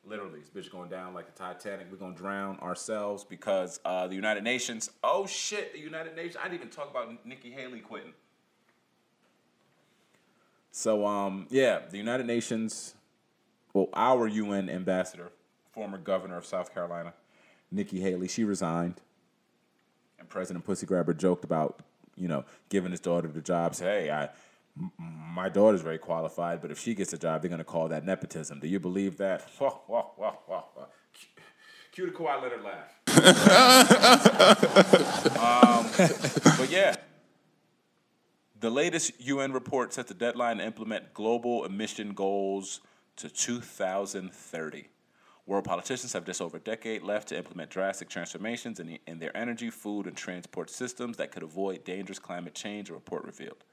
Literally, 0.03 0.41
this 0.41 0.49
bitch 0.49 0.68
is 0.68 0.70
going 0.74 0.89
down 0.89 1.14
like 1.14 1.34
the 1.34 1.39
Titanic. 1.41 1.88
We're 1.89 1.95
gonna 1.95 2.16
drown 2.16 2.59
ourselves 2.59 3.24
because 3.24 3.80
uh, 3.86 4.07
the 4.07 4.16
United 4.16 4.43
Nations. 4.43 4.89
Oh 5.05 5.26
shit, 5.26 5.72
the 5.72 5.80
United 5.80 6.18
Nations. 6.18 6.36
I 6.38 6.49
didn't 6.49 6.55
even 6.55 6.70
talk 6.70 6.89
about 6.89 7.26
Nikki 7.26 7.49
Haley 7.49 7.80
quitting. 7.80 8.12
So 10.72 11.05
um, 11.05 11.47
yeah, 11.49 11.82
the 11.89 11.97
United 11.97 12.26
Nations. 12.26 12.95
Well, 13.74 13.88
our 13.93 14.28
UN 14.28 14.69
ambassador, 14.69 15.32
former 15.72 15.97
governor 15.97 16.38
of 16.38 16.45
South 16.45 16.74
Carolina, 16.74 17.13
Nikki 17.72 18.01
Haley, 18.01 18.28
she 18.28 18.43
resigned. 18.43 18.95
And 20.19 20.28
President 20.28 20.65
Pussy 20.65 20.86
Grabber 20.86 21.13
joked 21.13 21.45
about, 21.45 21.80
you 22.17 22.28
know, 22.28 22.43
giving 22.67 22.91
his 22.91 22.99
daughter 22.99 23.30
the 23.30 23.41
job. 23.41 23.76
Say, 23.76 24.03
hey, 24.03 24.11
I 24.11 24.30
my 24.97 25.49
daughter's 25.49 25.82
very 25.82 25.97
qualified, 25.97 26.61
but 26.61 26.72
if 26.72 26.80
she 26.80 26.93
gets 26.93 27.11
a 27.13 27.17
job, 27.17 27.41
they're 27.41 27.49
going 27.49 27.59
to 27.59 27.65
call 27.65 27.88
that 27.89 28.05
nepotism. 28.05 28.59
Do 28.59 28.67
you 28.67 28.80
believe 28.80 29.17
that? 29.17 29.49
Wah, 29.59 29.74
wah, 29.88 30.05
wah. 30.47 30.63
Cue 31.91 32.05
the 32.05 32.11
Kawhi 32.13 32.41
Leonard 32.41 32.63
laugh. 32.63 32.95
um, 35.38 35.86
but 36.57 36.72
yeah, 36.72 36.95
the 38.62 38.70
latest 38.70 39.12
UN 39.20 39.51
report 39.51 39.93
sets 39.93 40.09
a 40.12 40.14
deadline 40.14 40.57
to 40.57 40.66
implement 40.66 41.14
global 41.14 41.66
emission 41.66 42.14
goals 42.14 42.80
to 43.18 43.30
2030. 43.30 44.88
World 45.45 45.66
politicians 45.66 46.14
have 46.14 46.26
just 46.26 46.41
over 46.41 46.57
a 46.57 46.59
decade 46.62 47.01
left 47.01 47.28
to 47.30 47.38
implement 47.38 47.70
drastic 47.70 48.07
transformations 48.07 48.80
in, 48.80 48.88
the, 48.88 49.01
in 49.05 49.20
their 49.20 49.36
energy, 49.36 49.70
food, 49.70 50.07
and 50.07 50.16
transport 50.16 50.70
systems 50.70 51.18
that 51.18 51.32
could 51.32 51.43
avoid 51.43 51.84
dangerous 51.84 52.20
climate 52.20 52.53
change, 52.53 52.89
a 52.89 52.93
report 52.93 53.26
revealed 53.26 53.64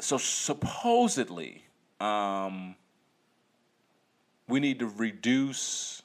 so 0.00 0.18
supposedly, 0.18 1.64
um, 2.00 2.74
we 4.48 4.60
need 4.60 4.78
to 4.80 4.86
reduce. 4.86 6.02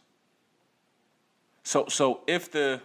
So 1.63 1.87
so 1.87 2.21
if 2.27 2.51
the 2.51 2.81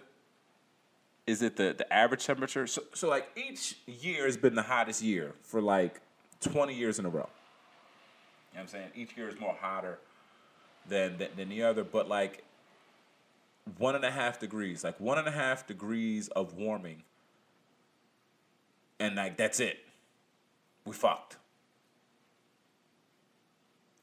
is 1.26 1.42
it 1.42 1.56
the 1.56 1.74
the 1.76 1.90
average 1.92 2.24
temperature? 2.26 2.66
So 2.66 2.82
so 2.94 3.08
like 3.08 3.28
each 3.36 3.76
year 3.86 4.26
has 4.26 4.36
been 4.36 4.54
the 4.54 4.62
hottest 4.62 5.02
year 5.02 5.34
for 5.42 5.60
like 5.60 6.00
twenty 6.40 6.74
years 6.74 6.98
in 6.98 7.06
a 7.06 7.08
row. 7.08 7.20
You 7.20 7.22
know 7.22 7.28
what 8.52 8.60
I'm 8.62 8.68
saying? 8.68 8.88
Each 8.94 9.16
year 9.16 9.28
is 9.28 9.38
more 9.38 9.56
hotter 9.60 9.98
than 10.88 11.18
than, 11.18 11.28
than 11.36 11.48
the 11.48 11.62
other, 11.62 11.84
but 11.84 12.08
like 12.08 12.44
one 13.78 13.94
and 13.94 14.04
a 14.04 14.10
half 14.10 14.40
degrees, 14.40 14.82
like 14.82 14.98
one 14.98 15.18
and 15.18 15.28
a 15.28 15.32
half 15.32 15.66
degrees 15.66 16.28
of 16.28 16.54
warming, 16.54 17.02
and 18.98 19.16
like 19.16 19.36
that's 19.36 19.60
it 19.60 19.78
we 20.84 20.92
fucked. 20.92 21.36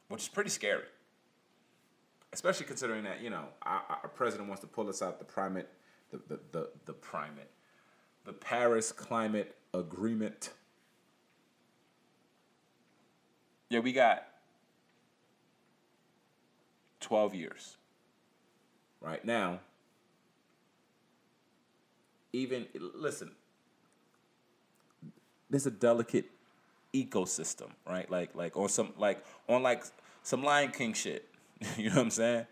Which 0.07 0.21
is 0.21 0.29
pretty 0.29 0.49
scary. 0.49 0.85
Especially 2.31 2.65
considering 2.65 3.03
that, 3.03 3.21
you 3.21 3.29
know, 3.29 3.45
our, 3.61 3.81
our 4.03 4.09
president 4.09 4.47
wants 4.47 4.61
to 4.61 4.67
pull 4.67 4.89
us 4.89 5.01
out 5.01 5.19
the 5.19 5.25
primate, 5.25 5.67
the, 6.11 6.17
the, 6.27 6.39
the, 6.51 6.69
the 6.85 6.93
primate, 6.93 7.49
the 8.25 8.33
Paris 8.33 8.91
Climate 8.91 9.55
Agreement. 9.73 10.53
Yeah, 13.69 13.79
we 13.79 13.93
got 13.93 14.25
12 17.01 17.35
years. 17.35 17.77
Right 18.99 19.23
now, 19.23 19.59
even, 22.33 22.65
listen, 22.73 23.31
there's 25.49 25.67
a 25.67 25.71
delicate 25.71 26.25
ecosystem, 26.93 27.69
right? 27.85 28.09
Like 28.09 28.35
like 28.35 28.55
on 28.57 28.69
some 28.69 28.93
like 28.97 29.23
on 29.47 29.63
like 29.63 29.83
some 30.23 30.43
Lion 30.43 30.71
King 30.71 30.93
shit. 30.93 31.27
you 31.77 31.89
know 31.89 31.95
what 31.95 32.01
I'm 32.03 32.09
saying? 32.11 32.47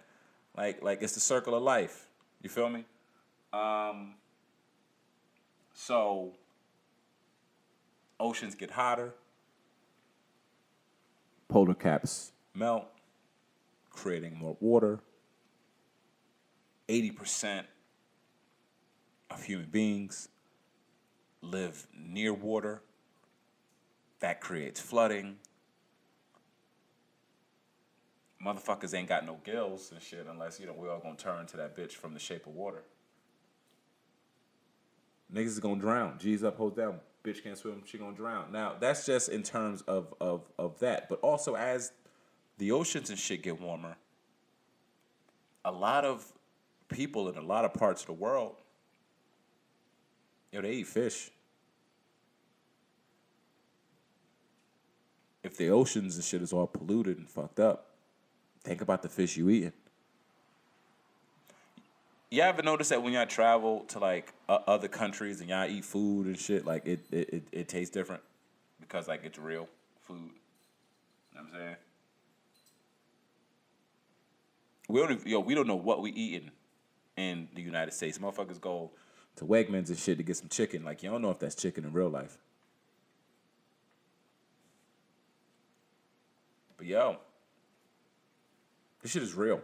Like 0.55 0.81
like 0.81 1.01
it's 1.01 1.13
the 1.13 1.19
circle 1.19 1.55
of 1.55 1.63
life. 1.63 2.07
You 2.41 2.49
feel 2.49 2.69
me? 2.69 2.85
Um 3.55 4.15
so 5.73 6.33
oceans 8.19 8.53
get 8.53 8.71
hotter, 8.71 9.13
polar 11.47 11.73
caps 11.73 12.33
melt, 12.53 12.85
creating 13.89 14.37
more 14.37 14.57
water. 14.59 14.99
80% 16.89 17.63
of 19.31 19.43
human 19.43 19.67
beings 19.71 20.27
live 21.41 21.87
near 21.97 22.33
water 22.33 22.81
that 24.19 24.41
creates 24.41 24.79
flooding. 24.79 25.37
Motherfuckers 28.45 28.93
ain't 28.93 29.09
got 29.09 29.25
no 29.25 29.39
gills 29.43 29.91
and 29.91 30.01
shit 30.01 30.27
unless, 30.29 30.59
you 30.59 30.67
know, 30.67 30.75
we 30.77 30.87
all 30.89 30.99
gonna 30.99 31.15
turn 31.15 31.47
to 31.47 31.57
that 31.57 31.75
bitch 31.75 31.93
from 31.93 32.13
the 32.13 32.19
shape 32.19 32.45
of 32.45 32.53
water. 32.53 32.83
Niggas 35.33 35.45
is 35.45 35.59
gonna 35.59 35.79
drown. 35.79 36.17
G's 36.19 36.43
up, 36.43 36.57
hold 36.57 36.75
down. 36.75 36.99
Bitch 37.23 37.43
can't 37.43 37.57
swim, 37.57 37.81
she 37.85 37.97
gonna 37.97 38.15
drown. 38.15 38.51
Now, 38.51 38.75
that's 38.79 39.05
just 39.05 39.29
in 39.29 39.43
terms 39.43 39.81
of, 39.83 40.13
of, 40.21 40.43
of 40.59 40.79
that. 40.79 41.09
But 41.09 41.19
also 41.21 41.55
as 41.55 41.91
the 42.57 42.71
oceans 42.71 43.09
and 43.09 43.17
shit 43.17 43.43
get 43.43 43.59
warmer, 43.59 43.97
a 45.63 45.71
lot 45.71 46.05
of 46.05 46.31
people 46.89 47.29
in 47.29 47.37
a 47.37 47.41
lot 47.41 47.65
of 47.65 47.73
parts 47.73 48.01
of 48.01 48.07
the 48.07 48.13
world, 48.13 48.55
you 50.51 50.61
know, 50.61 50.67
they 50.67 50.75
eat 50.75 50.87
fish. 50.87 51.31
if 55.45 55.55
the 55.57 55.69
oceans 55.69 56.15
and 56.15 56.25
shit 56.25 56.41
is 56.41 56.51
all 56.51 56.65
polluted 56.65 57.19
and 57.19 57.29
fucked 57.29 57.59
up, 57.59 57.91
think 58.63 58.81
about 58.81 59.03
the 59.03 59.09
fish 59.09 59.37
you 59.37 59.49
eating. 59.49 59.71
Y'all 62.31 62.45
ever 62.45 62.63
notice 62.63 62.89
that 62.89 63.01
when 63.01 63.13
y'all 63.13 63.25
travel 63.25 63.81
to 63.87 63.99
like 63.99 64.33
uh, 64.49 64.59
other 64.67 64.87
countries 64.87 65.41
and 65.41 65.49
y'all 65.49 65.69
eat 65.69 65.85
food 65.85 66.25
and 66.25 66.37
shit, 66.37 66.65
like 66.65 66.85
it, 66.85 66.99
it, 67.11 67.29
it, 67.29 67.43
it 67.51 67.67
tastes 67.69 67.93
different 67.93 68.23
because 68.79 69.07
like 69.07 69.21
it's 69.23 69.37
real 69.37 69.67
food. 70.01 70.17
You 70.17 71.39
know 71.39 71.43
what 71.43 71.53
I'm 71.53 71.59
saying? 71.59 71.75
We 74.87 74.99
don't 74.99 75.27
yo, 75.27 75.39
we 75.39 75.55
don't 75.55 75.67
know 75.67 75.75
what 75.75 76.01
we 76.01 76.11
eating 76.11 76.51
in 77.15 77.47
the 77.53 77.61
United 77.61 77.91
States. 77.93 78.17
Motherfuckers 78.17 78.59
go 78.59 78.91
to 79.37 79.45
Wegmans 79.45 79.89
and 79.89 79.97
shit 79.97 80.17
to 80.17 80.23
get 80.23 80.37
some 80.37 80.49
chicken. 80.49 80.83
Like 80.83 81.03
you 81.03 81.11
don't 81.11 81.21
know 81.21 81.31
if 81.31 81.39
that's 81.39 81.55
chicken 81.55 81.85
in 81.85 81.93
real 81.93 82.09
life. 82.09 82.37
But 86.77 86.87
yo, 86.87 87.17
this 89.01 89.11
shit 89.11 89.23
is 89.23 89.35
real. 89.35 89.61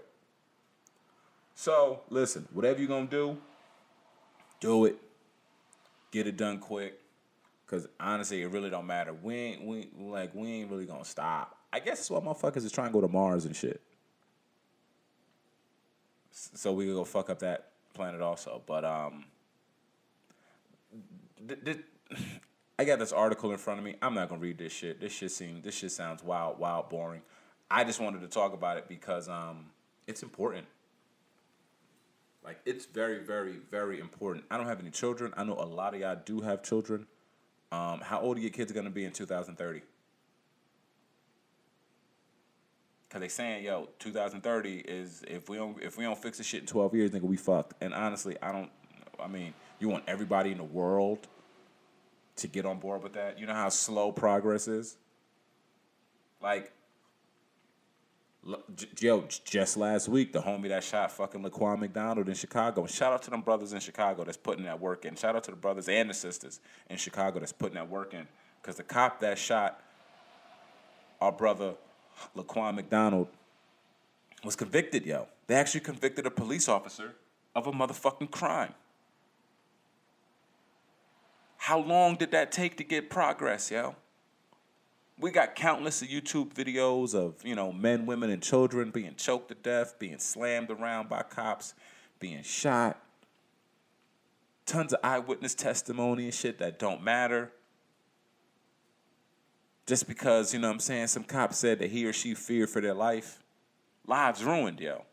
So 1.62 1.99
listen, 2.09 2.47
whatever 2.53 2.80
you're 2.80 2.88
gonna 2.88 3.05
do, 3.05 3.38
do 4.59 4.86
it. 4.86 4.95
Get 6.09 6.26
it 6.26 6.36
done 6.36 6.57
quick. 6.57 6.99
Cause 7.68 7.88
honestly, 7.99 8.41
it 8.41 8.49
really 8.49 8.72
don't 8.72 8.88
matter. 8.88 9.14
We 9.14 9.36
ain't 9.36 9.64
we 9.64 9.89
like 9.99 10.34
we 10.34 10.53
ain't 10.53 10.72
really 10.72 10.88
gonna 10.88 11.05
stop. 11.05 11.55
I 11.72 11.78
guess 11.78 11.99
that's 11.99 12.09
why 12.09 12.20
motherfuckers 12.20 12.66
is 12.66 12.72
trying 12.72 12.88
to 12.88 12.93
go 12.93 13.01
to 13.01 13.07
Mars 13.07 13.45
and 13.45 13.55
shit. 13.55 13.80
So 16.32 16.74
we 16.74 16.86
can 16.86 16.95
go 16.95 17.05
fuck 17.05 17.30
up 17.30 17.38
that 17.41 17.68
planet 17.93 18.22
also. 18.22 18.64
But 18.66 18.84
um, 18.84 19.26
I 22.80 22.86
got 22.86 22.97
this 22.97 23.12
article 23.12 23.51
in 23.51 23.59
front 23.59 23.78
of 23.78 23.86
me. 23.86 23.97
I'm 24.01 24.16
not 24.16 24.30
gonna 24.30 24.41
read 24.41 24.57
this 24.57 24.74
shit. 24.74 24.99
This 24.99 25.14
shit 25.14 25.30
seems 25.30 25.64
this 25.64 25.76
shit 25.76 25.91
sounds 25.91 26.24
wild, 26.24 26.57
wild, 26.57 26.89
boring. 26.89 27.22
I 27.70 27.84
just 27.84 27.99
wanted 27.99 28.22
to 28.22 28.28
talk 28.28 28.55
about 28.55 28.78
it 28.78 28.88
because 28.88 29.30
um, 29.30 29.68
it's 30.07 30.24
important. 30.24 30.66
Like 32.44 32.60
it's 32.66 32.86
very, 32.86 33.20
very, 33.20 33.58
very 33.70 34.00
important. 34.00 34.46
I 34.50 34.58
don't 34.58 34.68
have 34.68 34.80
any 34.80 34.89
children. 34.89 35.34
I 35.38 35.44
know 35.44 35.54
a 35.54 35.66
lot 35.66 35.94
of 35.94 36.00
y'all 36.00 36.18
do 36.26 36.42
have 36.42 36.64
children. 36.64 37.08
Um, 37.72 38.02
how 38.02 38.20
old 38.20 38.38
are 38.38 38.42
your 38.42 38.50
kids 38.50 38.72
gonna 38.72 38.89
be 38.89 39.06
in 39.06 39.12
2030? 39.12 39.82
Cause 43.10 43.20
they 43.20 43.28
saying, 43.28 43.66
yo, 43.66 43.89
2030 44.00 44.78
is 44.80 45.22
if 45.28 45.50
we 45.50 45.58
don't 45.58 45.82
if 45.84 45.98
we 45.98 46.06
don't 46.06 46.18
fix 46.18 46.38
this 46.38 46.48
shit 46.48 46.62
in 46.62 46.68
12 46.68 46.96
years, 46.96 47.12
nigga, 47.12 47.24
we 47.24 47.38
fucked. 47.38 47.74
And 47.82 47.94
honestly, 47.94 48.38
I 48.42 48.52
don't. 48.52 48.72
I 49.20 49.28
mean, 49.28 49.54
you 49.80 49.89
want 49.89 50.06
everybody 50.08 50.52
in 50.52 50.58
the 50.58 50.64
world 50.64 51.28
to 52.38 52.48
get 52.48 52.66
on 52.66 52.80
board 52.80 53.04
with 53.04 53.14
that. 53.14 53.38
You 53.38 53.46
know 53.46 53.54
how 53.54 53.70
slow 53.70 54.12
progress 54.12 54.68
is. 54.68 54.98
Like, 56.42 56.72
yo, 59.00 59.26
just 59.46 59.78
last 59.78 60.10
week, 60.10 60.34
the 60.34 60.42
homie 60.42 60.70
that 60.70 60.84
shot 60.84 61.12
fucking 61.12 61.44
Laquan 61.44 61.80
McDonald 61.80 62.28
in 62.28 62.34
Chicago. 62.34 62.86
Shout 62.88 63.14
out 63.14 63.22
to 63.24 63.30
them 63.30 63.42
brothers 63.42 63.74
in 63.74 63.80
Chicago 63.80 64.24
that's 64.24 64.38
putting 64.38 64.66
that 64.66 64.80
work 64.80 65.06
in. 65.06 65.16
Shout 65.16 65.36
out 65.36 65.44
to 65.46 65.52
the 65.52 65.58
brothers 65.58 65.88
and 65.88 66.10
the 66.10 66.14
sisters 66.14 66.60
in 66.89 66.98
Chicago 66.98 67.39
that's 67.39 67.54
putting 67.54 67.76
that 67.76 67.89
work 67.89 68.14
in. 68.14 68.28
Because 68.62 68.78
the 68.78 68.84
cop 68.84 69.20
that 69.22 69.38
shot 69.38 69.82
our 71.20 71.32
brother 71.32 71.76
Laquan 72.36 72.76
McDonald 72.76 73.28
was 74.44 74.56
convicted, 74.56 75.06
yo. 75.06 75.28
They 75.48 75.56
actually 75.56 75.82
convicted 75.82 76.26
a 76.26 76.32
police 76.32 76.68
officer 76.68 77.14
of 77.56 77.68
a 77.68 77.72
motherfucking 77.72 78.32
crime. 78.32 78.74
How 81.58 81.78
long 81.80 82.16
did 82.16 82.32
that 82.32 82.52
take 82.52 82.78
to 82.78 82.84
get 82.84 83.10
progress, 83.10 83.70
yo? 83.70 83.96
We 85.22 85.30
got 85.30 85.56
countless 85.56 86.02
of 86.02 86.08
YouTube 86.08 86.52
videos 86.54 87.14
of, 87.14 87.36
you 87.46 87.54
know, 87.54 87.72
men, 87.72 88.08
women, 88.08 88.32
and 88.32 88.42
children 88.42 88.90
being 88.90 89.14
choked 89.16 89.50
to 89.50 89.56
death, 89.56 90.00
being 90.00 90.18
slammed 90.18 90.72
around 90.72 91.10
by 91.10 91.22
cops, 91.22 91.76
being 92.20 92.42
shot. 92.42 93.00
Tons 94.66 94.94
of 94.94 95.00
eyewitness 95.04 95.54
testimony 95.54 96.26
and 96.26 96.34
shit 96.34 96.58
that 96.58 96.80
don't 96.80 97.04
matter. 97.04 97.52
Just 99.86 100.08
because, 100.08 100.54
you 100.54 100.60
know 100.60 100.70
what 100.70 100.76
I'm 100.76 100.80
saying, 100.80 101.08
some 101.08 101.24
cop 101.24 101.54
said 101.54 101.80
that 101.80 101.92
he 101.92 102.06
or 102.06 102.14
she 102.14 102.34
feared 102.34 102.70
for 102.70 102.82
their 102.82 102.94
life. 102.94 103.44
Lives 104.08 104.44
ruined, 104.44 104.80
yo. 104.80 105.04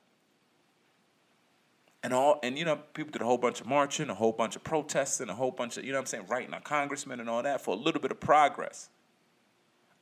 And 2.02 2.14
all 2.14 2.38
and 2.42 2.56
you 2.56 2.64
know, 2.64 2.76
people 2.94 3.10
did 3.10 3.20
a 3.20 3.24
whole 3.24 3.38
bunch 3.38 3.60
of 3.60 3.66
marching, 3.66 4.08
a 4.08 4.14
whole 4.14 4.32
bunch 4.32 4.56
of 4.56 4.64
protesting, 4.64 5.28
a 5.28 5.34
whole 5.34 5.50
bunch 5.50 5.76
of, 5.76 5.84
you 5.84 5.92
know 5.92 5.98
what 5.98 6.02
I'm 6.02 6.06
saying, 6.06 6.26
writing 6.28 6.54
a 6.54 6.60
congressman 6.60 7.20
and 7.20 7.28
all 7.28 7.42
that 7.42 7.60
for 7.60 7.74
a 7.74 7.78
little 7.78 8.00
bit 8.00 8.10
of 8.10 8.20
progress. 8.20 8.88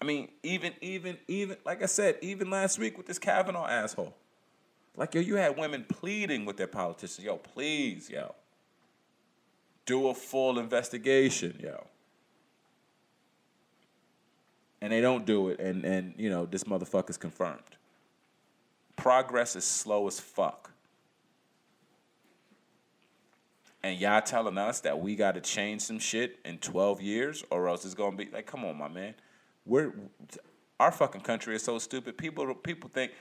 I 0.01 0.05
mean, 0.05 0.29
even, 0.43 0.73
even, 0.81 1.17
even, 1.27 1.57
like 1.65 1.83
I 1.83 1.87
said, 1.87 2.19
even 2.21 2.51
last 2.51 2.79
week 2.79 2.97
with 2.97 3.07
this 3.07 3.19
Kavanaugh 3.19 3.67
asshole. 3.67 4.15
Like, 4.97 5.15
yo, 5.15 5.21
you 5.21 5.37
had 5.37 5.57
women 5.59 5.85
pleading 5.89 6.45
with 6.45 6.57
their 6.57 6.67
politicians, 6.67 7.25
yo, 7.25 7.37
please, 7.37 8.09
yo, 8.11 8.35
do 9.85 10.09
a 10.09 10.15
full 10.15 10.59
investigation, 10.59 11.59
yo. 11.63 11.87
And 14.81 14.93
they 14.93 15.01
don't 15.01 15.25
do 15.25 15.49
it, 15.49 15.61
and, 15.61 15.85
and 15.85 16.15
you 16.17 16.29
know, 16.29 16.47
this 16.47 16.65
motherfucker's 16.65 17.17
confirmed. 17.17 17.61
Progress 18.97 19.57
is 19.57 19.65
slow 19.65 20.07
as 20.07 20.21
fuck. 20.21 20.71
And 23.83 23.99
y'all 23.99 24.21
telling 24.21 24.59
us 24.59 24.81
that 24.81 24.99
we 24.99 25.15
got 25.15 25.35
to 25.35 25.41
change 25.41 25.83
some 25.83 25.99
shit 25.99 26.39
in 26.45 26.59
12 26.59 27.01
years, 27.01 27.45
or 27.51 27.69
else 27.69 27.85
it's 27.85 27.95
to 27.95 28.11
be 28.13 28.29
like, 28.33 28.47
come 28.47 28.65
on, 28.65 28.77
my 28.77 28.89
man 28.89 29.15
we're 29.67 29.93
our 30.79 30.93
fucking 30.93 31.23
country 31.23 31.55
is 31.57 31.63
so 31.63 31.79
stupid. 31.79 32.17
People 32.17 32.55
people 32.55 32.89
think 32.93 33.13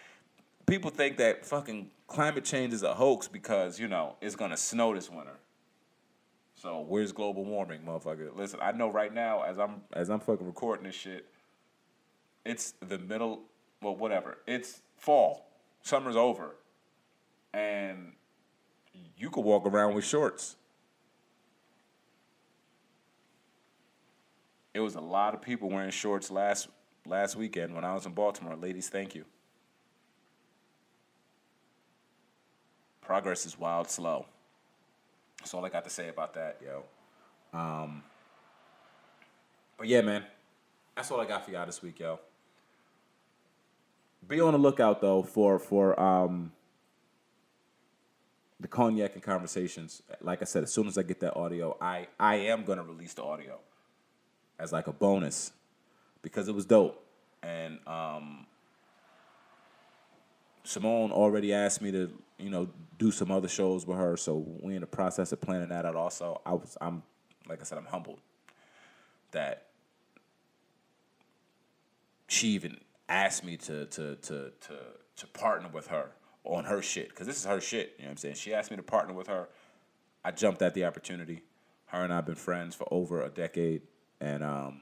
people 0.65 0.91
think 0.91 1.17
that 1.17 1.45
fucking 1.45 1.89
climate 2.07 2.45
change 2.45 2.73
is 2.73 2.83
a 2.83 2.93
hoax 2.93 3.27
because 3.27 3.79
you 3.79 3.87
know 3.87 4.15
it's 4.21 4.35
gonna 4.35 4.57
snow 4.57 4.93
this 4.93 5.09
winter. 5.09 5.37
So 6.55 6.85
where's 6.87 7.11
global 7.11 7.43
warming, 7.43 7.81
motherfucker? 7.81 8.35
Listen, 8.35 8.59
I 8.61 8.71
know 8.71 8.89
right 8.89 9.13
now 9.13 9.43
as 9.43 9.59
I'm 9.59 9.81
as 9.93 10.09
I'm 10.09 10.19
fucking 10.19 10.45
recording 10.45 10.85
this 10.85 10.95
shit, 10.95 11.25
it's 12.45 12.73
the 12.87 12.97
middle. 12.97 13.41
Well, 13.81 13.95
whatever. 13.95 14.37
It's 14.47 14.81
fall. 14.95 15.47
Summer's 15.81 16.15
over, 16.15 16.55
and 17.53 18.13
you 19.17 19.29
could 19.29 19.43
walk 19.43 19.65
around 19.65 19.93
with 19.93 20.05
shorts. 20.05 20.55
It 24.75 24.81
was 24.81 24.95
a 24.95 25.01
lot 25.01 25.33
of 25.33 25.41
people 25.41 25.69
wearing 25.69 25.89
shorts 25.89 26.29
last 26.29 26.67
last 27.07 27.37
weekend 27.37 27.73
when 27.73 27.85
I 27.85 27.93
was 27.93 28.05
in 28.05 28.11
Baltimore. 28.11 28.57
Ladies, 28.57 28.89
thank 28.89 29.15
you. 29.15 29.23
Progress 33.01 33.45
is 33.45 33.57
wild 33.57 33.89
slow. 33.89 34.25
That's 35.39 35.53
all 35.53 35.63
I 35.63 35.69
got 35.69 35.85
to 35.85 35.89
say 35.89 36.09
about 36.09 36.33
that, 36.33 36.59
yo. 36.61 36.83
Um, 37.57 38.03
but 39.77 39.87
yeah, 39.87 40.01
man, 40.01 40.25
that's 40.93 41.09
all 41.09 41.21
I 41.21 41.25
got 41.25 41.45
for 41.45 41.51
y'all 41.51 41.65
this 41.65 41.81
week, 41.81 41.99
yo. 41.99 42.19
Be 44.27 44.41
on 44.41 44.51
the 44.51 44.59
lookout 44.59 44.99
though 44.99 45.23
for 45.23 45.57
for 45.57 45.97
um, 45.97 46.51
the 48.59 48.67
cognac 48.67 49.13
and 49.13 49.23
conversations. 49.23 50.01
Like 50.19 50.41
I 50.41 50.45
said, 50.45 50.63
as 50.63 50.73
soon 50.73 50.87
as 50.87 50.97
I 50.97 51.03
get 51.03 51.21
that 51.21 51.37
audio, 51.37 51.77
I 51.79 52.07
I 52.19 52.35
am 52.35 52.65
gonna 52.65 52.83
release 52.83 53.13
the 53.13 53.23
audio 53.23 53.59
as 54.59 54.71
like 54.71 54.87
a 54.87 54.93
bonus 54.93 55.51
because 56.21 56.47
it 56.47 56.55
was 56.55 56.65
dope. 56.65 57.01
And 57.43 57.79
um, 57.87 58.47
Simone 60.63 61.11
already 61.11 61.53
asked 61.53 61.81
me 61.81 61.91
to, 61.91 62.11
you 62.37 62.49
know, 62.49 62.69
do 62.97 63.11
some 63.11 63.31
other 63.31 63.47
shows 63.47 63.85
with 63.85 63.97
her. 63.97 64.17
So 64.17 64.45
we 64.61 64.75
in 64.75 64.81
the 64.81 64.87
process 64.87 65.31
of 65.31 65.41
planning 65.41 65.69
that 65.69 65.85
out. 65.85 65.95
Also, 65.95 66.41
I 66.45 66.53
was, 66.53 66.77
I'm, 66.81 67.03
like 67.47 67.61
I 67.61 67.63
said, 67.63 67.77
I'm 67.77 67.85
humbled 67.85 68.19
that 69.31 69.67
she 72.27 72.49
even 72.49 72.77
asked 73.07 73.43
me 73.43 73.57
to 73.57 73.85
to 73.85 74.15
to 74.15 74.51
to 74.61 74.77
to 75.17 75.27
partner 75.27 75.69
with 75.71 75.87
her 75.87 76.11
on 76.43 76.65
her 76.65 76.81
shit 76.81 77.09
because 77.09 77.27
this 77.27 77.37
is 77.37 77.45
her 77.45 77.61
shit. 77.61 77.95
You 77.97 78.03
know 78.03 78.09
what 78.09 78.11
I'm 78.11 78.17
saying? 78.17 78.35
She 78.35 78.53
asked 78.53 78.71
me 78.71 78.77
to 78.77 78.83
partner 78.83 79.13
with 79.13 79.27
her. 79.27 79.49
I 80.23 80.31
jumped 80.31 80.61
at 80.61 80.73
the 80.73 80.85
opportunity. 80.85 81.43
Her 81.87 82.03
and 82.03 82.11
I've 82.11 82.25
been 82.25 82.35
friends 82.35 82.73
for 82.75 82.87
over 82.91 83.21
a 83.21 83.29
decade 83.29 83.83
and 84.21 84.43
um, 84.43 84.81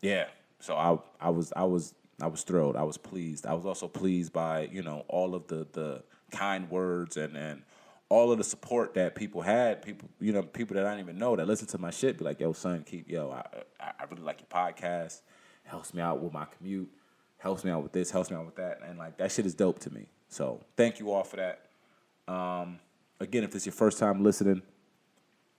yeah, 0.00 0.26
so 0.60 0.76
I 0.76 0.98
I 1.20 1.30
was 1.30 1.52
I 1.56 1.64
was 1.64 1.94
I 2.20 2.26
was 2.28 2.42
thrilled. 2.42 2.76
I 2.76 2.82
was 2.82 2.96
pleased. 2.96 3.46
I 3.46 3.54
was 3.54 3.66
also 3.66 3.88
pleased 3.88 4.32
by 4.32 4.68
you 4.72 4.82
know 4.82 5.04
all 5.08 5.34
of 5.34 5.46
the 5.48 5.66
the 5.72 6.02
kind 6.30 6.70
words 6.70 7.16
and 7.16 7.36
and 7.36 7.62
all 8.08 8.30
of 8.30 8.38
the 8.38 8.44
support 8.44 8.94
that 8.94 9.14
people 9.14 9.42
had. 9.42 9.82
People 9.82 10.08
you 10.20 10.32
know 10.32 10.42
people 10.42 10.74
that 10.76 10.86
I 10.86 10.90
didn't 10.90 11.08
even 11.08 11.18
know 11.18 11.36
that 11.36 11.46
listen 11.46 11.66
to 11.68 11.78
my 11.78 11.90
shit 11.90 12.18
be 12.18 12.24
like, 12.24 12.40
yo 12.40 12.52
son, 12.52 12.84
keep 12.84 13.08
yo 13.08 13.30
I 13.30 13.62
I 13.80 14.04
really 14.10 14.22
like 14.22 14.40
your 14.40 14.48
podcast. 14.48 15.20
Helps 15.64 15.92
me 15.92 16.00
out 16.00 16.22
with 16.22 16.32
my 16.32 16.46
commute. 16.56 16.90
Helps 17.38 17.64
me 17.64 17.70
out 17.70 17.82
with 17.82 17.92
this. 17.92 18.10
Helps 18.10 18.30
me 18.30 18.36
out 18.36 18.46
with 18.46 18.56
that. 18.56 18.80
And 18.86 18.98
like 18.98 19.18
that 19.18 19.32
shit 19.32 19.46
is 19.46 19.54
dope 19.54 19.80
to 19.80 19.92
me. 19.92 20.06
So 20.28 20.60
thank 20.76 20.98
you 21.00 21.10
all 21.10 21.24
for 21.24 21.36
that. 21.36 21.66
Um, 22.32 22.78
again, 23.20 23.44
if 23.44 23.50
this 23.50 23.62
is 23.62 23.66
your 23.66 23.72
first 23.72 23.98
time 23.98 24.22
listening 24.22 24.62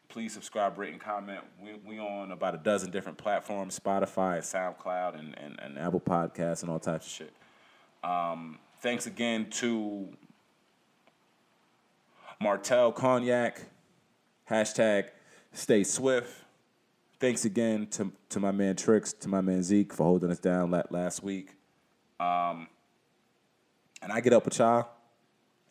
please 0.09 0.33
subscribe, 0.33 0.77
rate, 0.77 0.91
and 0.91 1.01
comment. 1.01 1.41
We 1.61 1.75
we 1.85 1.99
on 1.99 2.31
about 2.31 2.55
a 2.55 2.57
dozen 2.57 2.91
different 2.91 3.17
platforms: 3.17 3.79
Spotify, 3.79 4.39
SoundCloud, 4.39 5.17
and 5.19 5.37
and, 5.37 5.59
and 5.59 5.77
Apple 5.77 5.99
Podcasts, 5.99 6.61
and 6.61 6.71
all 6.71 6.79
types 6.79 7.05
of 7.05 7.11
shit. 7.11 7.33
Um, 8.03 8.59
thanks 8.81 9.05
again 9.07 9.49
to 9.51 10.09
Martell 12.39 12.91
Cognac. 12.91 13.61
Hashtag 14.49 15.09
Stay 15.51 15.83
Swift. 15.83 16.43
Thanks 17.19 17.45
again 17.45 17.87
to 17.87 18.11
to 18.29 18.39
my 18.39 18.51
man 18.51 18.75
Tricks, 18.75 19.11
to 19.13 19.27
my 19.27 19.41
man 19.41 19.63
Zeke 19.63 19.91
for 19.93 20.03
holding 20.03 20.31
us 20.31 20.39
down 20.39 20.71
last 20.89 21.23
week. 21.23 21.55
Um, 22.19 22.67
And 24.01 24.11
I 24.11 24.21
get 24.21 24.33
up 24.33 24.45
with 24.45 24.59
y'all 24.59 24.87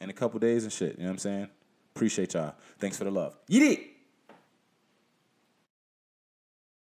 in 0.01 0.11
a 0.11 0.13
couple 0.13 0.39
days 0.41 0.65
and 0.65 0.73
shit. 0.73 0.97
You 0.99 1.05
know 1.05 1.11
what 1.11 1.13
I'm 1.13 1.19
saying? 1.19 1.49
Appreciate 1.95 2.35
y'all. 2.35 2.55
Thanks 2.79 2.99
for 2.99 3.05
the 3.05 3.11
love. 3.11 3.37
Yeet. 3.49 3.96